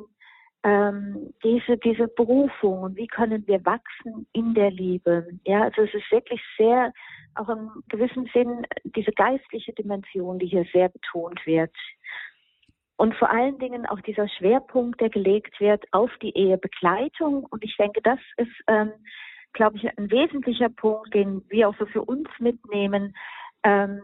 ähm, 0.63 1.33
diese, 1.43 1.77
diese 1.77 2.07
Berufung 2.07 2.83
und 2.83 2.97
wie 2.97 3.07
können 3.07 3.45
wir 3.47 3.63
wachsen 3.65 4.27
in 4.33 4.53
der 4.53 4.71
Liebe. 4.71 5.27
Ja, 5.45 5.63
also 5.63 5.83
es 5.83 5.93
ist 5.93 6.11
wirklich 6.11 6.41
sehr, 6.57 6.91
auch 7.35 7.49
im 7.49 7.83
gewissen 7.87 8.29
Sinn, 8.33 8.65
diese 8.83 9.11
geistliche 9.11 9.73
Dimension, 9.73 10.39
die 10.39 10.47
hier 10.47 10.65
sehr 10.73 10.89
betont 10.89 11.45
wird. 11.45 11.75
Und 12.99 13.15
vor 13.15 13.29
allen 13.29 13.57
Dingen 13.59 13.85
auch 13.85 14.01
dieser 14.01 14.27
Schwerpunkt, 14.27 14.99
der 14.99 15.09
gelegt 15.09 15.61
wird 15.61 15.85
auf 15.93 16.11
die 16.21 16.35
Ehebegleitung. 16.35 17.45
Und 17.45 17.63
ich 17.63 17.77
denke, 17.77 18.01
das 18.01 18.19
ist, 18.35 18.51
ähm, 18.67 18.91
glaube 19.53 19.77
ich, 19.77 19.87
ein 19.97 20.11
wesentlicher 20.11 20.67
Punkt, 20.67 21.13
den 21.13 21.41
wir 21.47 21.69
auch 21.69 21.75
so 21.79 21.85
für 21.85 22.01
uns 22.01 22.27
mitnehmen. 22.39 23.15
Ähm, 23.63 24.01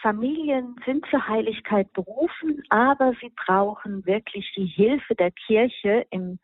Familien 0.00 0.76
sind 0.86 1.04
zur 1.10 1.28
Heiligkeit 1.28 1.92
berufen, 1.92 2.62
aber 2.70 3.12
sie 3.20 3.30
brauchen 3.36 4.06
wirklich 4.06 4.50
die 4.56 4.64
Hilfe 4.64 5.14
der 5.14 5.30
Kirche 5.30 6.06
im 6.08 6.38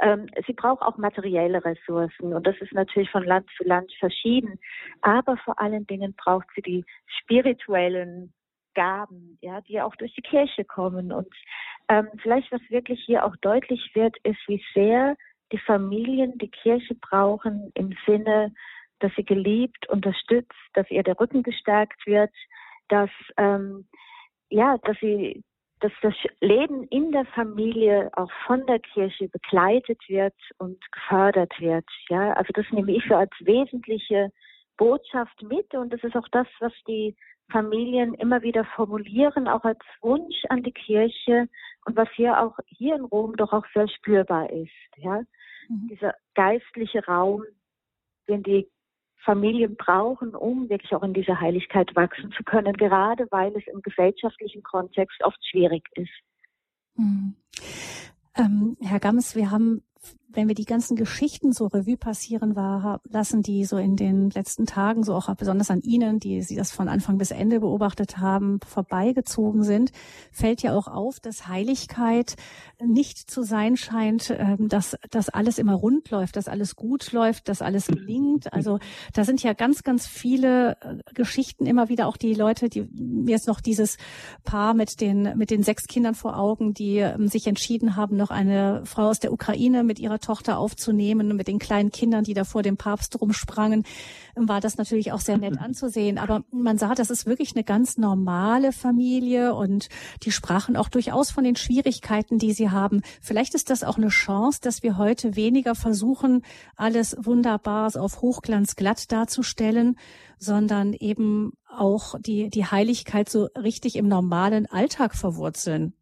ähm, 0.00 0.26
sie 0.46 0.52
braucht 0.52 0.82
auch 0.82 0.98
materielle 0.98 1.64
Ressourcen 1.64 2.34
und 2.34 2.46
das 2.46 2.56
ist 2.60 2.72
natürlich 2.72 3.10
von 3.10 3.24
Land 3.24 3.48
zu 3.56 3.64
Land 3.64 3.92
verschieden. 3.98 4.58
Aber 5.02 5.36
vor 5.38 5.60
allen 5.60 5.86
Dingen 5.86 6.14
braucht 6.14 6.46
sie 6.54 6.62
die 6.62 6.84
spirituellen 7.06 8.32
Gaben, 8.74 9.38
ja, 9.40 9.60
die 9.62 9.80
auch 9.80 9.94
durch 9.96 10.14
die 10.14 10.22
Kirche 10.22 10.64
kommen. 10.64 11.12
Und 11.12 11.28
ähm, 11.88 12.08
vielleicht, 12.22 12.50
was 12.52 12.60
wirklich 12.68 13.02
hier 13.04 13.24
auch 13.24 13.36
deutlich 13.36 13.90
wird, 13.94 14.16
ist, 14.22 14.40
wie 14.46 14.62
sehr 14.74 15.16
die 15.52 15.58
Familien 15.58 16.38
die 16.38 16.50
Kirche 16.50 16.94
brauchen 16.94 17.70
im 17.74 17.94
Sinne, 18.06 18.52
dass 19.00 19.12
sie 19.16 19.24
geliebt, 19.24 19.88
unterstützt, 19.88 20.52
dass 20.74 20.90
ihr 20.90 21.02
der 21.02 21.18
Rücken 21.18 21.42
gestärkt 21.42 22.06
wird, 22.06 22.32
dass 22.88 23.10
ähm, 23.36 23.86
ja, 24.50 24.78
dass 24.78 24.96
sie 25.00 25.42
dass 25.80 25.92
das 26.00 26.14
Leben 26.40 26.84
in 26.84 27.12
der 27.12 27.26
Familie 27.26 28.10
auch 28.14 28.30
von 28.46 28.64
der 28.66 28.78
Kirche 28.78 29.28
begleitet 29.28 30.00
wird 30.08 30.34
und 30.56 30.78
gefördert 30.92 31.52
wird. 31.58 31.84
Ja, 32.08 32.32
also 32.32 32.50
das 32.54 32.64
nehme 32.70 32.92
ich 32.92 33.04
so 33.06 33.16
als 33.16 33.32
wesentliche 33.40 34.30
Botschaft 34.78 35.42
mit 35.42 35.74
und 35.74 35.92
das 35.92 36.02
ist 36.02 36.16
auch 36.16 36.28
das, 36.32 36.46
was 36.60 36.72
die 36.88 37.14
Familien 37.50 38.14
immer 38.14 38.42
wieder 38.42 38.64
formulieren, 38.76 39.48
auch 39.48 39.64
als 39.64 39.80
Wunsch 40.00 40.44
an 40.48 40.62
die 40.62 40.72
Kirche 40.72 41.48
und 41.84 41.96
was 41.96 42.08
hier 42.16 42.40
auch 42.40 42.58
hier 42.66 42.96
in 42.96 43.04
Rom 43.04 43.36
doch 43.36 43.52
auch 43.52 43.64
sehr 43.74 43.88
spürbar 43.88 44.50
ist. 44.50 44.70
Ja? 44.96 45.20
Mhm. 45.68 45.88
Dieser 45.88 46.14
geistliche 46.34 47.04
Raum, 47.04 47.44
den 48.28 48.42
die 48.42 48.68
Familien 49.24 49.76
brauchen, 49.76 50.34
um 50.34 50.68
wirklich 50.68 50.94
auch 50.94 51.02
in 51.02 51.14
dieser 51.14 51.40
Heiligkeit 51.40 51.94
wachsen 51.96 52.30
zu 52.32 52.42
können, 52.44 52.74
gerade 52.74 53.26
weil 53.30 53.56
es 53.56 53.66
im 53.72 53.80
gesellschaftlichen 53.82 54.62
Kontext 54.62 55.22
oft 55.22 55.38
schwierig 55.46 55.88
ist. 55.94 56.10
Mhm. 56.96 57.36
Ähm, 58.36 58.76
Herr 58.80 59.00
Gammes, 59.00 59.36
wir 59.36 59.50
haben 59.50 59.82
wenn 60.34 60.48
wir 60.48 60.54
die 60.54 60.64
ganzen 60.64 60.96
Geschichten 60.96 61.52
so 61.52 61.66
Revue 61.66 61.96
passieren 61.96 62.56
war, 62.56 63.00
lassen, 63.08 63.42
die 63.42 63.64
so 63.64 63.76
in 63.76 63.96
den 63.96 64.30
letzten 64.30 64.66
Tagen, 64.66 65.04
so 65.04 65.14
auch 65.14 65.32
besonders 65.34 65.70
an 65.70 65.80
Ihnen, 65.80 66.18
die 66.18 66.42
Sie 66.42 66.56
das 66.56 66.72
von 66.72 66.88
Anfang 66.88 67.18
bis 67.18 67.30
Ende 67.30 67.60
beobachtet 67.60 68.18
haben, 68.18 68.60
vorbeigezogen 68.66 69.62
sind, 69.62 69.92
fällt 70.32 70.62
ja 70.62 70.76
auch 70.76 70.88
auf, 70.88 71.20
dass 71.20 71.48
Heiligkeit 71.48 72.36
nicht 72.84 73.30
zu 73.30 73.42
sein 73.42 73.76
scheint, 73.76 74.34
ähm, 74.36 74.68
dass 74.68 74.96
das 75.10 75.28
alles 75.28 75.58
immer 75.58 75.74
rund 75.74 76.10
läuft, 76.10 76.36
dass 76.36 76.48
alles 76.48 76.76
gut 76.76 77.12
läuft, 77.12 77.48
dass 77.48 77.62
alles 77.62 77.86
gelingt. 77.86 78.52
Also 78.52 78.78
da 79.12 79.24
sind 79.24 79.42
ja 79.42 79.52
ganz, 79.52 79.82
ganz 79.82 80.06
viele 80.06 80.76
äh, 80.80 80.96
Geschichten 81.14 81.66
immer 81.66 81.88
wieder 81.88 82.06
auch 82.06 82.16
die 82.16 82.34
Leute, 82.34 82.68
die 82.68 82.88
mir 82.92 83.36
ist 83.36 83.46
noch 83.46 83.60
dieses 83.60 83.96
Paar 84.44 84.74
mit 84.74 85.00
den 85.00 85.36
mit 85.36 85.50
den 85.50 85.62
sechs 85.62 85.86
Kindern 85.86 86.14
vor 86.14 86.38
Augen, 86.38 86.74
die 86.74 86.98
ähm, 86.98 87.28
sich 87.28 87.46
entschieden 87.46 87.96
haben, 87.96 88.16
noch 88.16 88.30
eine 88.30 88.82
Frau 88.84 89.08
aus 89.08 89.20
der 89.20 89.32
Ukraine 89.32 89.84
mit 89.84 89.98
ihrer 89.98 90.18
Tochter 90.24 90.58
aufzunehmen, 90.58 91.36
mit 91.36 91.48
den 91.48 91.58
kleinen 91.58 91.90
Kindern, 91.90 92.24
die 92.24 92.34
da 92.34 92.44
vor 92.44 92.62
dem 92.62 92.76
Papst 92.76 93.20
rumsprangen, 93.20 93.84
war 94.34 94.60
das 94.60 94.76
natürlich 94.76 95.12
auch 95.12 95.20
sehr 95.20 95.38
nett 95.38 95.58
anzusehen. 95.60 96.18
Aber 96.18 96.44
man 96.50 96.78
sah, 96.78 96.94
das 96.94 97.10
ist 97.10 97.26
wirklich 97.26 97.54
eine 97.54 97.64
ganz 97.64 97.98
normale 97.98 98.72
Familie 98.72 99.54
und 99.54 99.88
die 100.22 100.32
sprachen 100.32 100.76
auch 100.76 100.88
durchaus 100.88 101.30
von 101.30 101.44
den 101.44 101.56
Schwierigkeiten, 101.56 102.38
die 102.38 102.52
sie 102.52 102.70
haben. 102.70 103.02
Vielleicht 103.20 103.54
ist 103.54 103.70
das 103.70 103.84
auch 103.84 103.96
eine 103.96 104.08
Chance, 104.08 104.60
dass 104.62 104.82
wir 104.82 104.96
heute 104.96 105.36
weniger 105.36 105.74
versuchen, 105.74 106.42
alles 106.76 107.16
wunderbar 107.20 107.90
auf 107.96 108.22
Hochglanz 108.22 108.76
glatt 108.76 109.12
darzustellen, 109.12 109.96
sondern 110.38 110.92
eben 110.92 111.52
auch 111.68 112.14
die, 112.20 112.48
die 112.50 112.64
Heiligkeit 112.64 113.28
so 113.28 113.48
richtig 113.56 113.96
im 113.96 114.08
normalen 114.08 114.66
Alltag 114.66 115.14
verwurzeln. 115.14 115.94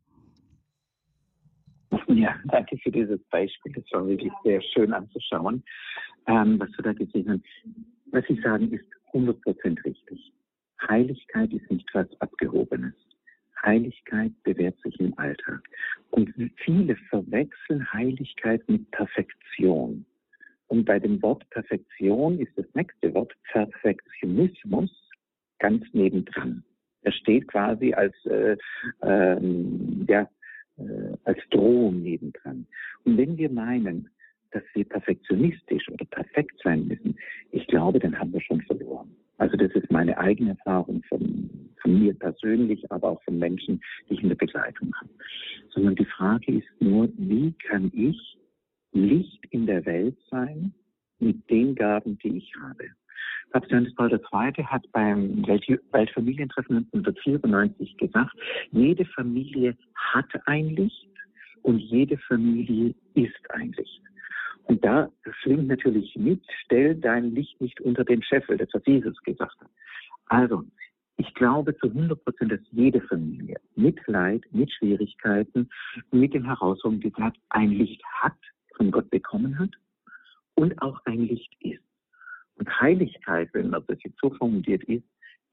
Ja, 2.09 2.37
danke 2.47 2.79
für 2.79 2.91
dieses 2.91 3.21
Beispiel. 3.25 3.73
Das 3.73 3.85
war 3.93 4.07
wirklich 4.07 4.33
sehr 4.45 4.63
schön 4.63 4.93
anzuschauen, 4.93 5.63
ähm, 6.27 6.59
was 6.59 6.71
du 6.73 6.83
da 6.83 6.93
gesehen 6.93 7.29
hast. 7.31 7.43
Was 8.07 8.25
Sie 8.27 8.41
sagen, 8.43 8.71
ist 8.73 8.85
100% 9.13 9.85
richtig. 9.85 10.33
Heiligkeit 10.89 11.53
ist 11.53 11.71
nicht 11.71 11.89
was 11.93 12.09
Abgehobenes. 12.21 12.95
Heiligkeit 13.65 14.33
bewährt 14.43 14.79
sich 14.83 14.99
im 15.01 15.17
Alltag. 15.19 15.61
Und 16.11 16.33
viele 16.57 16.97
verwechseln 17.09 17.93
Heiligkeit 17.93 18.69
mit 18.69 18.91
Perfektion. 18.91 20.05
Und 20.69 20.85
bei 20.85 20.99
dem 20.99 21.23
Wort 21.23 21.49
Perfektion 21.51 22.39
ist 22.41 22.57
das 22.57 22.67
nächste 22.75 23.15
Wort 23.15 23.33
Perfektionismus 23.53 24.91
ganz 25.59 25.85
nebendran. 25.93 26.65
Er 27.03 27.13
steht 27.13 27.49
quasi 27.49 27.93
als 27.93 28.15
äh, 28.25 28.57
ähm, 29.03 30.07
ja, 30.09 30.29
äh, 30.79 31.17
als 31.25 31.39
Drohung 31.51 32.03
nebendran. 32.03 32.67
Und 33.05 33.17
wenn 33.19 33.37
wir 33.37 33.51
meinen, 33.51 34.09
dass 34.53 34.63
wir 34.75 34.85
perfektionistisch 34.85 35.89
oder 35.89 36.05
perfekt 36.07 36.61
sein 36.63 36.87
müssen, 36.87 37.17
ich 37.51 37.67
glaube, 37.67 37.99
dann 37.99 38.19
haben 38.19 38.33
wir 38.33 38.41
schon 38.41 38.61
verloren. 38.63 39.15
Also 39.39 39.57
das 39.57 39.73
ist 39.73 39.91
meine 39.91 40.17
eigene 40.19 40.51
Erfahrung 40.51 41.03
von, 41.09 41.51
von 41.81 41.99
mir 41.99 42.15
persönlich, 42.15 42.91
aber 42.93 43.11
auch 43.11 43.23
von 43.25 43.39
Menschen, 43.39 43.81
die 44.09 44.15
ich 44.15 44.23
in 44.23 44.29
der 44.29 44.37
Begleitung 44.37 44.93
habe. 45.01 45.11
Sondern 45.71 45.97
die 45.97 46.05
Frage 46.05 46.59
ist 46.59 46.69
nur, 46.81 47.09
wie 47.17 47.53
kann 47.53 47.91
ich 47.95 48.39
Licht 48.93 49.45
in 49.51 49.67
der 49.67 49.85
Welt 49.87 50.17
sein 50.31 50.73
mit 51.19 51.49
den 51.51 51.75
Gaben, 51.75 52.19
die 52.19 52.37
ich 52.37 52.53
habe? 52.63 52.91
Papst 53.51 53.71
Johannes 53.71 53.95
Paul 53.95 54.11
II. 54.11 54.65
hat 54.65 54.91
beim 54.93 55.47
Weltfamilientreffen 55.47 56.89
1994 56.93 57.97
gesagt, 57.99 58.35
jede 58.71 59.05
Familie 59.05 59.77
hat 59.95 60.29
ein 60.47 60.71
Licht 60.71 61.09
und 61.63 61.79
jede 61.79 62.19
Familie 62.19 62.95
ist 63.15 63.51
ein 63.51 63.73
Licht. 63.73 64.03
Und 64.65 64.85
da 64.85 65.11
schwingt 65.43 65.67
natürlich 65.67 66.15
mit, 66.17 66.43
stell 66.65 66.95
dein 66.95 67.35
Licht 67.35 67.61
nicht 67.61 67.81
unter 67.81 68.05
den 68.05 68.23
Scheffel, 68.23 68.57
das 68.57 68.69
was 68.73 68.83
Jesus 68.87 69.21
gesagt 69.23 69.61
hat. 69.61 69.71
Also, 70.27 70.65
ich 71.19 71.35
glaube 71.35 71.77
zu 71.77 71.89
100 71.89 72.25
Prozent, 72.25 72.53
dass 72.53 72.61
jede 72.71 73.01
Familie 73.03 73.57
mit 73.77 74.01
Leid, 74.07 74.45
mit 74.51 74.73
Schwierigkeiten, 74.73 75.69
mit 76.11 76.33
den 76.33 76.47
Herausforderungen, 76.47 77.01
die 77.01 77.13
sie 77.15 77.23
hat, 77.23 77.35
ein 77.51 77.71
Licht 77.71 78.03
hat, 78.21 78.37
von 78.77 78.91
Gott 78.91 79.11
bekommen 79.11 79.59
hat 79.59 79.71
und 80.55 80.81
auch 80.81 81.01
ein 81.05 81.27
Licht 81.27 81.55
ist. 81.61 81.83
Und 82.57 82.81
Heiligkeit, 82.81 83.49
wenn 83.53 83.71
man 83.71 83.85
das 83.87 83.99
jetzt 84.03 84.19
so 84.21 84.31
formuliert 84.31 84.85
ist, 84.85 85.05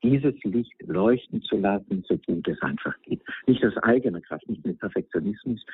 dieses 0.04 0.36
Licht 0.44 0.74
leuchten 0.86 1.42
zu 1.42 1.58
lassen, 1.58 2.04
so 2.08 2.18
gut 2.18 2.48
es 2.48 2.62
einfach 2.62 2.96
geht. 3.02 3.22
Nicht 3.48 3.64
aus 3.66 3.76
eigener 3.78 4.22
Kraft, 4.22 4.48
nicht 4.48 4.66
mit 4.66 4.80
Perfektionismus, 4.80 5.66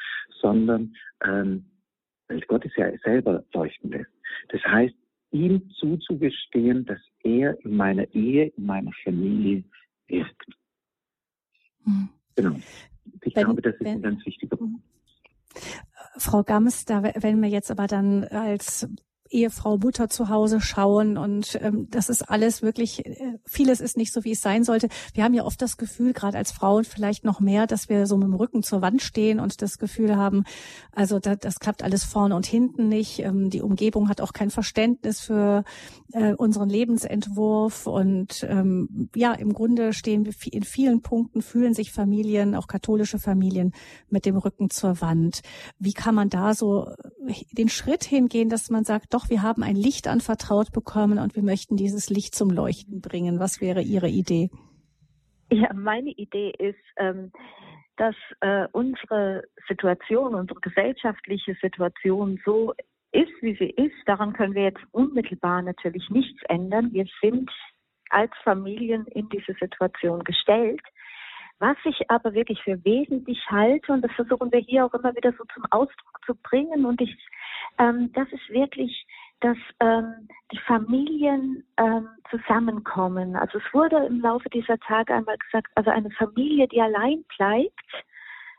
sondern 0.41 0.95
ähm, 1.23 1.65
weil 2.28 2.39
Gott 2.41 2.65
es 2.65 2.76
ja 2.76 2.91
selber 3.03 3.43
leuchten 3.53 3.91
lässt. 3.91 4.09
Das 4.49 4.61
heißt, 4.63 4.95
ihm 5.32 5.69
zuzugestehen, 5.80 6.86
dass 6.86 6.99
er 7.23 7.59
in 7.63 7.76
meiner 7.76 8.11
Ehe, 8.15 8.47
in 8.57 8.65
meiner 8.65 8.91
Familie 9.03 9.63
wirkt. 10.07 10.47
Mhm. 11.86 12.09
Genau. 12.36 12.55
Ich 13.21 13.36
wenn, 13.36 13.43
glaube, 13.43 13.61
das 13.61 13.76
ist 13.76 13.86
wenn, 13.86 13.97
ein 13.97 14.01
ganz 14.01 14.26
wichtiger 14.26 14.57
Punkt. 14.57 14.82
Frau 16.17 16.43
Gams, 16.43 16.86
da, 16.86 17.03
wenn 17.03 17.41
wir 17.41 17.49
jetzt 17.49 17.71
aber 17.71 17.88
dann 17.88 18.23
als 18.26 18.88
Ehefrau, 19.30 19.78
Mutter 19.78 20.09
zu 20.09 20.30
Hause 20.30 20.61
schauen 20.61 21.17
und 21.17 21.57
ähm, 21.61 21.88
das 21.89 22.09
ist 22.09 22.30
alles 22.30 22.61
wirklich, 22.61 23.05
äh, 23.05 23.38
vieles 23.45 23.82
ist 23.82 23.97
nicht 23.97 24.13
so, 24.13 24.23
wie 24.23 24.34
es 24.34 24.41
sein 24.41 24.63
sollte. 24.63 24.88
Wir 25.13 25.23
haben 25.23 25.34
ja 25.34 25.43
oft 25.43 25.61
das 25.61 25.78
Gefühl, 25.78 26.13
gerade 26.13 26.38
als 26.38 26.51
Frauen 26.51 26.84
vielleicht 26.84 27.23
noch 27.23 27.39
mehr, 27.39 27.65
dass 27.65 27.89
wir 27.89 28.05
so 28.05 28.17
mit 28.17 28.28
dem 28.28 28.36
Rücken 28.36 28.61
zur 28.61 28.82
Wand 28.82 29.01
stehen 29.01 29.39
und 29.39 29.61
das 29.61 29.80
Gefühl 29.80 30.15
haben, 30.15 30.43
also 30.91 31.19
da, 31.19 31.36
das 31.36 31.59
klappt 31.59 31.84
alles 31.84 32.03
vorne 32.03 32.36
und 32.36 32.45
hinten 32.45 32.88
nicht. 32.88 33.19
Ähm, 33.19 33.49
die 33.49 33.61
Umgebung 33.61 34.09
hat 34.09 34.21
auch 34.21 34.32
kein 34.32 34.51
Verständnis 34.51 35.21
für 35.21 35.63
äh, 36.13 36.34
unseren 36.34 36.69
Lebensentwurf 36.69 37.88
und 37.88 38.45
ähm, 38.47 39.09
ja, 39.15 39.34
im 39.34 39.53
Grunde 39.53 39.93
stehen 39.93 40.26
wir 40.26 40.34
in 40.51 40.63
vielen 40.63 41.01
Punkten, 41.01 41.41
fühlen 41.41 41.73
sich 41.73 41.91
Familien, 41.91 42.53
auch 42.53 42.67
katholische 42.67 43.17
Familien, 43.17 43.73
mit 44.09 44.26
dem 44.26 44.38
Rücken 44.38 44.69
zur 44.69 45.01
Wand. 45.01 45.41
Wie 45.80 45.93
kann 45.93 46.13
man 46.13 46.30
da 46.30 46.53
so 46.53 46.89
äh, 47.26 47.34
den 47.53 47.69
Schritt 47.69 48.03
hingehen, 48.03 48.49
dass 48.49 48.69
man 48.69 48.84
sagt, 48.84 49.14
doch, 49.16 49.30
wir 49.30 49.41
haben 49.41 49.63
ein 49.63 49.78
Licht 49.78 50.07
anvertraut 50.07 50.74
bekommen 50.74 51.20
und 51.20 51.36
wir 51.38 51.43
möchten 51.43 51.78
dieses 51.78 52.09
Licht 52.09 52.36
zum 52.36 52.49
Leuchten 52.49 52.99
bringen. 52.99 53.39
Was 53.39 53.61
wäre 53.61 53.82
Ihre 53.82 54.09
Idee? 54.09 54.49
Ja, 55.49 55.74
meine 55.74 56.09
Idee 56.09 56.51
ist, 56.59 56.84
ähm, 56.97 57.32
dass 57.95 58.16
äh, 58.41 58.68
unsere 58.74 59.43
Situation, 59.70 60.36
unsere 60.36 60.59
gesellschaftliche 60.59 61.55
Situation 61.61 62.41
so 62.43 62.74
ist, 63.13 63.32
wie 63.41 63.55
sie 63.55 63.70
ist. 63.70 63.95
Daran 64.05 64.34
können 64.34 64.53
wir 64.53 64.63
jetzt 64.63 64.84
unmittelbar 64.91 65.61
natürlich 65.61 66.09
nichts 66.09 66.41
ändern. 66.49 66.91
Wir 66.91 67.05
sind 67.22 67.49
als 68.09 68.32
Familien 68.43 69.05
in 69.07 69.30
diese 69.30 69.53
Situation 69.59 70.24
gestellt. 70.26 70.82
Was 71.60 71.78
ich 71.86 72.10
aber 72.10 72.34
wirklich 72.34 72.62
für 72.64 72.84
wesentlich 72.84 73.39
halte, 73.49 73.93
und 73.93 74.01
das 74.01 74.12
versuchen 74.12 74.51
wir 74.51 74.60
hier 74.60 74.86
auch 74.86 74.93
immer 74.93 75.16
wieder 75.16 75.32
so 75.38 75.45
zum 75.53 75.64
Ausdruck 75.72 76.20
zu 76.26 76.36
bringen, 76.36 76.86
und 76.86 76.99
ich 77.01 77.16
ähm, 77.78 78.12
das 78.14 78.28
ist 78.32 78.49
wirklich, 78.49 79.06
dass 79.41 79.58
ähm, 79.80 80.28
die 80.51 80.60
Familien 80.60 81.64
ähm, 81.78 82.08
zusammenkommen. 82.30 83.36
Also 83.36 83.58
es 83.58 83.74
wurde 83.74 83.97
im 84.06 84.22
Laufe 84.22 84.49
dieser 84.49 84.78
Tage 84.80 85.14
einmal 85.14 85.38
gesagt, 85.38 85.72
also 85.76 85.89
eine 85.91 86.10
Familie, 86.12 86.68
die 86.68 86.82
allein 86.82 87.24
bleibt, 87.38 88.06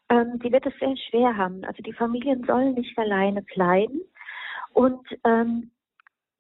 ähm, 0.09 0.39
die 0.41 0.53
wird 0.53 0.67
es 0.67 0.75
sehr 0.79 0.97
schwer 0.97 1.37
haben. 1.37 1.65
Also 1.65 1.83
die 1.83 1.93
Familien 1.93 2.45
sollen 2.45 2.75
nicht 2.75 2.97
alleine 2.99 3.43
bleiben. 3.43 4.01
Und 4.75 5.07
ähm, 5.25 5.71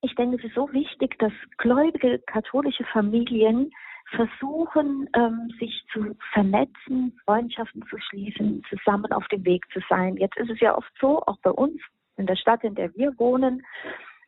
ich 0.02 0.14
denke, 0.14 0.36
es 0.36 0.44
ist 0.44 0.54
so 0.54 0.70
wichtig, 0.72 1.18
dass 1.18 1.32
gläubige 1.56 2.18
katholische 2.26 2.84
Familien 2.84 3.72
versuchen, 4.10 5.08
ähm, 5.14 5.52
sich 5.58 5.84
zu 5.92 6.16
vernetzen, 6.32 7.18
Freundschaften 7.24 7.84
zu 7.88 7.98
schließen, 7.98 8.62
zusammen 8.68 9.12
auf 9.12 9.26
dem 9.28 9.44
Weg 9.44 9.64
zu 9.72 9.80
sein. 9.88 10.16
Jetzt 10.16 10.36
ist 10.36 10.50
es 10.50 10.60
ja 10.60 10.76
oft 10.76 10.92
so, 11.00 11.22
auch 11.22 11.38
bei 11.42 11.50
uns 11.50 11.80
in 12.16 12.26
der 12.26 12.36
Stadt, 12.36 12.64
in 12.64 12.74
der 12.74 12.94
wir 12.94 13.18
wohnen. 13.18 13.64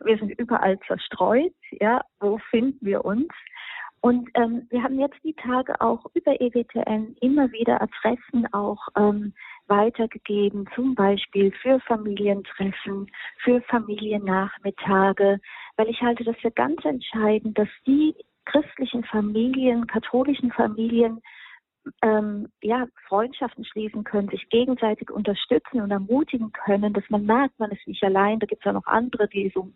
Wir 0.05 0.19
sind 0.19 0.31
überall 0.39 0.79
zerstreut. 0.87 1.55
Ja, 1.81 2.03
wo 2.21 2.39
finden 2.51 2.85
wir 2.85 3.05
uns? 3.05 3.29
Und 4.01 4.29
ähm, 4.35 4.67
wir 4.71 4.83
haben 4.83 5.01
jetzt 5.01 5.19
die 5.25 5.35
Tage 5.35 5.81
auch 5.81 6.05
über 6.15 6.41
EWTN 6.41 7.17
immer 7.21 7.51
wieder 7.51 7.83
Adressen 7.83 8.47
auch 8.53 8.87
ähm, 8.97 9.35
weitergegeben, 9.67 10.69
zum 10.75 10.95
Beispiel 10.95 11.53
für 11.61 11.81
Familientreffen, 11.81 13.11
für 13.43 13.61
Familiennachmittage, 13.63 15.41
weil 15.77 15.89
ich 15.89 16.01
halte 16.01 16.23
das 16.23 16.37
für 16.37 16.53
ganz 16.53 16.85
entscheidend, 16.85 17.59
dass 17.59 17.69
die 17.87 18.15
christlichen 18.49 19.05
Familien, 19.05 19.87
katholischen 19.87 20.51
Familien 20.53 21.21
ähm, 22.03 22.49
ja, 22.63 22.87
Freundschaften 23.09 23.65
schließen 23.65 24.05
können, 24.05 24.29
sich 24.29 24.49
gegenseitig 24.51 25.11
unterstützen 25.11 25.81
und 25.81 25.91
ermutigen 25.91 26.53
können, 26.53 26.93
dass 26.93 27.05
man 27.09 27.25
merkt, 27.25 27.59
man 27.59 27.71
ist 27.71 27.87
nicht 27.87 28.03
allein. 28.03 28.39
Da 28.39 28.47
gibt 28.47 28.63
es 28.63 28.67
ja 28.67 28.73
noch 28.73 28.87
andere, 28.87 29.29
die 29.29 29.51
so, 29.55 29.71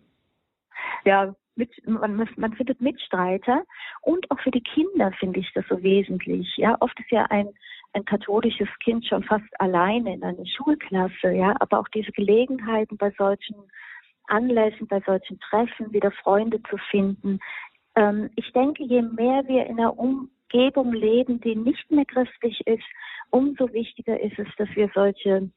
ja, 1.05 1.35
mit, 1.55 1.71
man, 1.87 2.29
man 2.37 2.55
findet 2.55 2.81
Mitstreiter. 2.81 3.65
Und 4.01 4.31
auch 4.31 4.41
für 4.41 4.51
die 4.51 4.63
Kinder 4.63 5.13
finde 5.19 5.41
ich 5.41 5.53
das 5.55 5.65
so 5.69 5.83
wesentlich. 5.83 6.57
Ja, 6.57 6.77
oft 6.81 6.99
ist 6.99 7.11
ja 7.11 7.25
ein, 7.27 7.49
ein 7.93 8.05
katholisches 8.05 8.69
Kind 8.83 9.07
schon 9.07 9.23
fast 9.23 9.61
alleine 9.61 10.15
in 10.15 10.25
einer 10.25 10.47
Schulklasse. 10.47 11.33
Ja, 11.33 11.55
aber 11.61 11.81
auch 11.81 11.89
diese 11.89 12.13
Gelegenheiten 12.13 12.97
bei 12.97 13.11
solchen 13.13 13.57
Anlässen, 14.29 14.87
bei 14.87 15.01
solchen 15.01 15.39
Treffen 15.41 15.93
wieder 15.93 16.11
Freunde 16.11 16.63
zu 16.71 16.77
finden. 16.91 17.39
Ähm, 17.95 18.31
ich 18.37 18.53
denke, 18.53 18.85
je 18.85 19.03
mehr 19.03 19.47
wir 19.47 19.67
in 19.67 19.79
um 19.79 20.31
Umgebung 20.53 20.93
leben, 20.93 21.41
die 21.41 21.57
nicht 21.57 21.91
mehr 21.91 22.05
christlich 22.05 22.61
ist, 22.67 22.85
umso 23.31 23.73
wichtiger 23.73 24.21
ist 24.21 24.39
es, 24.39 24.49
dass 24.59 24.69
wir 24.75 24.91
solche 24.95 25.51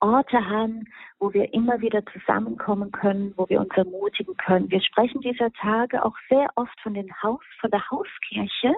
Orte 0.00 0.48
haben, 0.48 0.84
wo 1.18 1.32
wir 1.34 1.52
immer 1.52 1.80
wieder 1.80 2.04
zusammenkommen 2.06 2.90
können, 2.90 3.34
wo 3.36 3.48
wir 3.48 3.60
uns 3.60 3.70
ermutigen 3.74 4.36
können. 4.36 4.70
Wir 4.70 4.80
sprechen 4.80 5.20
dieser 5.20 5.52
Tage 5.52 6.04
auch 6.04 6.16
sehr 6.28 6.48
oft 6.54 6.78
von, 6.80 6.94
den 6.94 7.10
Haus, 7.22 7.42
von 7.60 7.70
der 7.70 7.90
Hauskirche. 7.90 8.74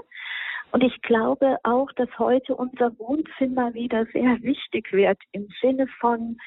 Und 0.72 0.82
ich 0.82 1.00
glaube 1.02 1.58
auch, 1.64 1.92
dass 1.92 2.08
heute 2.18 2.56
unser 2.56 2.98
Wohnzimmer 2.98 3.74
wieder 3.74 4.06
sehr 4.06 4.42
wichtig 4.42 4.90
wird 4.92 5.18
im 5.32 5.48
Sinne 5.60 5.86
von, 6.00 6.38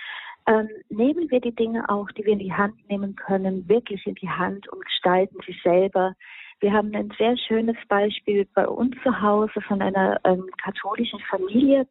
ähm, 0.48 0.70
nehmen 0.90 1.30
wir 1.32 1.42
die 1.42 1.56
Dinge 1.56 1.88
auch, 1.90 2.10
die 2.12 2.26
wir 2.26 2.34
in 2.34 2.40
die 2.40 2.54
Hand 2.54 2.76
nehmen 2.90 3.16
können, 3.16 3.68
wirklich 3.68 4.06
in 4.06 4.16
die 4.16 4.30
Hand 4.30 4.68
und 4.70 4.86
gestalten 4.86 5.38
sie 5.46 5.58
selber. 5.64 6.14
Wir 6.60 6.72
haben 6.72 6.96
ein 6.96 7.12
sehr 7.18 7.38
schönes 7.38 7.78
Beispiel 7.88 8.48
bei 8.54 8.68
uns 8.68 8.96
zu 9.04 9.22
Hause 9.22 9.60
von 9.62 9.82
einer 9.82 10.20
ähm, 10.24 10.50
katholischen 10.64 11.20
Familie, 11.30 11.88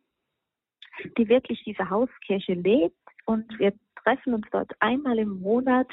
die 1.19 1.29
wirklich 1.29 1.63
diese 1.65 1.91
Hauskirche 1.91 2.55
lebt. 2.55 2.97
Und 3.27 3.59
wir 3.59 3.73
treffen 4.03 4.35
uns 4.35 4.47
dort 4.53 4.71
einmal 4.81 5.19
im 5.19 5.41
Monat. 5.41 5.89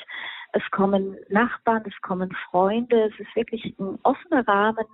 Es 0.53 0.63
kommen 0.71 1.17
Nachbarn, 1.29 1.83
es 1.87 2.01
kommen 2.01 2.31
Freunde, 2.49 3.09
es 3.11 3.19
ist 3.19 3.35
wirklich 3.35 3.75
ein 3.79 3.97
offener 4.03 4.47
Rahmen. 4.47 4.85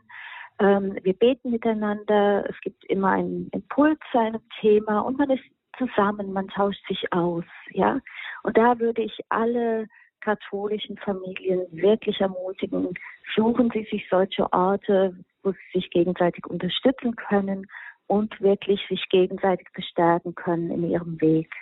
Ähm, 0.60 0.98
wir 1.04 1.14
beten 1.14 1.52
miteinander, 1.52 2.50
es 2.50 2.60
gibt 2.62 2.84
immer 2.86 3.12
einen 3.12 3.50
Impuls 3.50 4.00
zu 4.12 4.20
einem 4.20 4.42
Thema. 4.60 5.02
Und 5.02 5.18
man 5.18 5.30
ist 5.30 5.44
zusammen, 5.78 6.34
man 6.34 6.48
tauscht 6.48 6.86
sich 6.88 7.12
aus, 7.14 7.46
ja. 7.72 8.00
Und 8.44 8.58
da 8.58 8.80
würde 8.80 9.02
ich 9.02 9.20
alle 9.30 9.88
katholischen 10.22 10.98
Familien 10.98 11.66
wirklich 11.72 12.20
ermutigen, 12.20 12.94
suchen 13.36 13.70
Sie 13.74 13.88
sich 13.90 14.08
solche 14.10 14.52
Orte, 14.52 15.16
wo 15.44 15.52
Sie 15.52 15.80
sich 15.80 15.90
gegenseitig 15.92 16.46
unterstützen 16.48 17.16
können 17.16 17.68
und 18.08 18.40
wirklich 18.42 18.82
sich 18.90 19.08
gegenseitig 19.10 19.68
bestärken 19.74 20.36
können 20.36 20.72
in 20.72 20.90
Ihrem 20.90 21.22
Weg. 21.22 21.54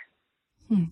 Hm. 0.70 0.91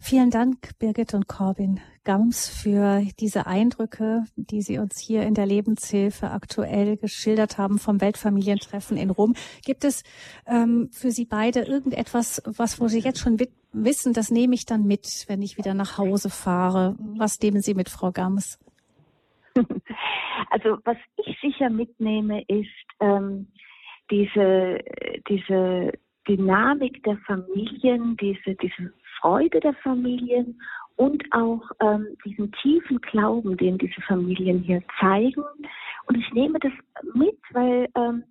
Vielen 0.00 0.30
Dank, 0.30 0.78
Birgit 0.78 1.14
und 1.14 1.28
Corbin 1.28 1.80
Gams, 2.04 2.48
für 2.48 3.02
diese 3.20 3.46
Eindrücke, 3.46 4.24
die 4.36 4.62
Sie 4.62 4.78
uns 4.78 4.98
hier 4.98 5.22
in 5.22 5.34
der 5.34 5.46
Lebenshilfe 5.46 6.30
aktuell 6.30 6.96
geschildert 6.96 7.58
haben 7.58 7.78
vom 7.78 8.00
Weltfamilientreffen 8.00 8.96
in 8.96 9.10
Rom. 9.10 9.34
Gibt 9.64 9.84
es 9.84 10.02
ähm, 10.46 10.90
für 10.92 11.10
Sie 11.10 11.24
beide 11.24 11.60
irgendetwas, 11.60 12.42
was 12.44 12.80
wo 12.80 12.88
Sie 12.88 13.00
jetzt 13.00 13.20
schon 13.20 13.38
wissen, 13.72 14.12
das 14.12 14.30
nehme 14.30 14.54
ich 14.54 14.66
dann 14.66 14.84
mit, 14.84 15.24
wenn 15.28 15.42
ich 15.42 15.58
wieder 15.58 15.74
nach 15.74 15.98
Hause 15.98 16.30
fahre? 16.30 16.96
Was 17.16 17.40
nehmen 17.40 17.60
Sie 17.60 17.74
mit, 17.74 17.88
Frau 17.88 18.10
Gams? 18.12 18.58
Also 20.50 20.78
was 20.84 20.96
ich 21.16 21.38
sicher 21.40 21.70
mitnehme, 21.70 22.42
ist 22.42 22.68
ähm, 23.00 23.46
diese, 24.10 24.80
diese 25.28 25.92
Dynamik 26.28 27.02
der 27.04 27.16
Familien, 27.26 28.16
diese, 28.16 28.54
diese 28.56 28.92
Freude 29.22 29.60
der 29.60 29.74
Familien 29.74 30.60
und 30.96 31.24
auch 31.32 31.62
ähm, 31.80 32.08
diesen 32.24 32.52
tiefen 32.60 33.00
Glauben, 33.00 33.56
den 33.56 33.78
diese 33.78 34.00
Familien 34.02 34.58
hier 34.58 34.82
zeigen. 35.00 35.44
Und 36.06 36.18
ich 36.18 36.30
nehme 36.32 36.58
das 36.58 36.72
mit, 37.14 37.38
weil 37.52 37.88
ähm, 37.96 38.24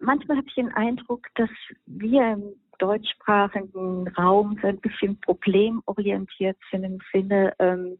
manchmal 0.00 0.38
habe 0.38 0.46
ich 0.48 0.54
den 0.54 0.72
Eindruck, 0.72 1.26
dass 1.34 1.50
wir 1.86 2.32
im 2.32 2.54
deutschsprachigen 2.78 4.08
Raum 4.16 4.56
so 4.62 4.68
ein 4.68 4.80
bisschen 4.80 5.20
problemorientiert 5.20 6.56
sind 6.70 6.84
im 6.84 6.98
Sinne, 7.12 7.54
ähm, 7.58 7.98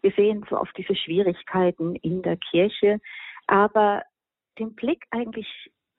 wir 0.00 0.12
sehen 0.12 0.44
so 0.50 0.58
oft 0.58 0.76
diese 0.76 0.96
Schwierigkeiten 0.96 1.94
in 1.96 2.22
der 2.22 2.36
Kirche, 2.36 3.00
aber 3.46 4.02
den 4.58 4.74
Blick 4.74 5.04
eigentlich 5.10 5.46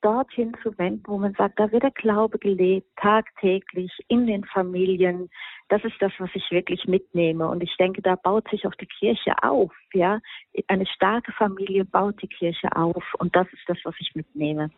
dorthin 0.03 0.53
zu 0.61 0.77
wenden, 0.77 1.03
wo 1.07 1.17
man 1.17 1.33
sagt, 1.33 1.59
da 1.59 1.71
wird 1.71 1.83
der 1.83 1.91
Glaube 1.91 2.37
gelebt, 2.37 2.87
tagtäglich 2.97 3.91
in 4.09 4.27
den 4.27 4.43
Familien. 4.43 5.29
Das 5.69 5.83
ist 5.83 5.95
das, 5.99 6.11
was 6.19 6.29
ich 6.33 6.43
wirklich 6.51 6.85
mitnehme. 6.85 7.47
Und 7.47 7.63
ich 7.63 7.75
denke, 7.77 8.01
da 8.01 8.15
baut 8.15 8.47
sich 8.49 8.67
auch 8.67 8.75
die 8.75 8.85
Kirche 8.85 9.33
auf. 9.41 9.71
Ja, 9.93 10.19
eine 10.67 10.85
starke 10.85 11.31
Familie 11.31 11.85
baut 11.85 12.21
die 12.21 12.27
Kirche 12.27 12.75
auf. 12.75 13.03
Und 13.17 13.35
das 13.35 13.47
ist 13.53 13.63
das, 13.67 13.77
was 13.83 13.95
ich 13.99 14.13
mitnehme. 14.13 14.69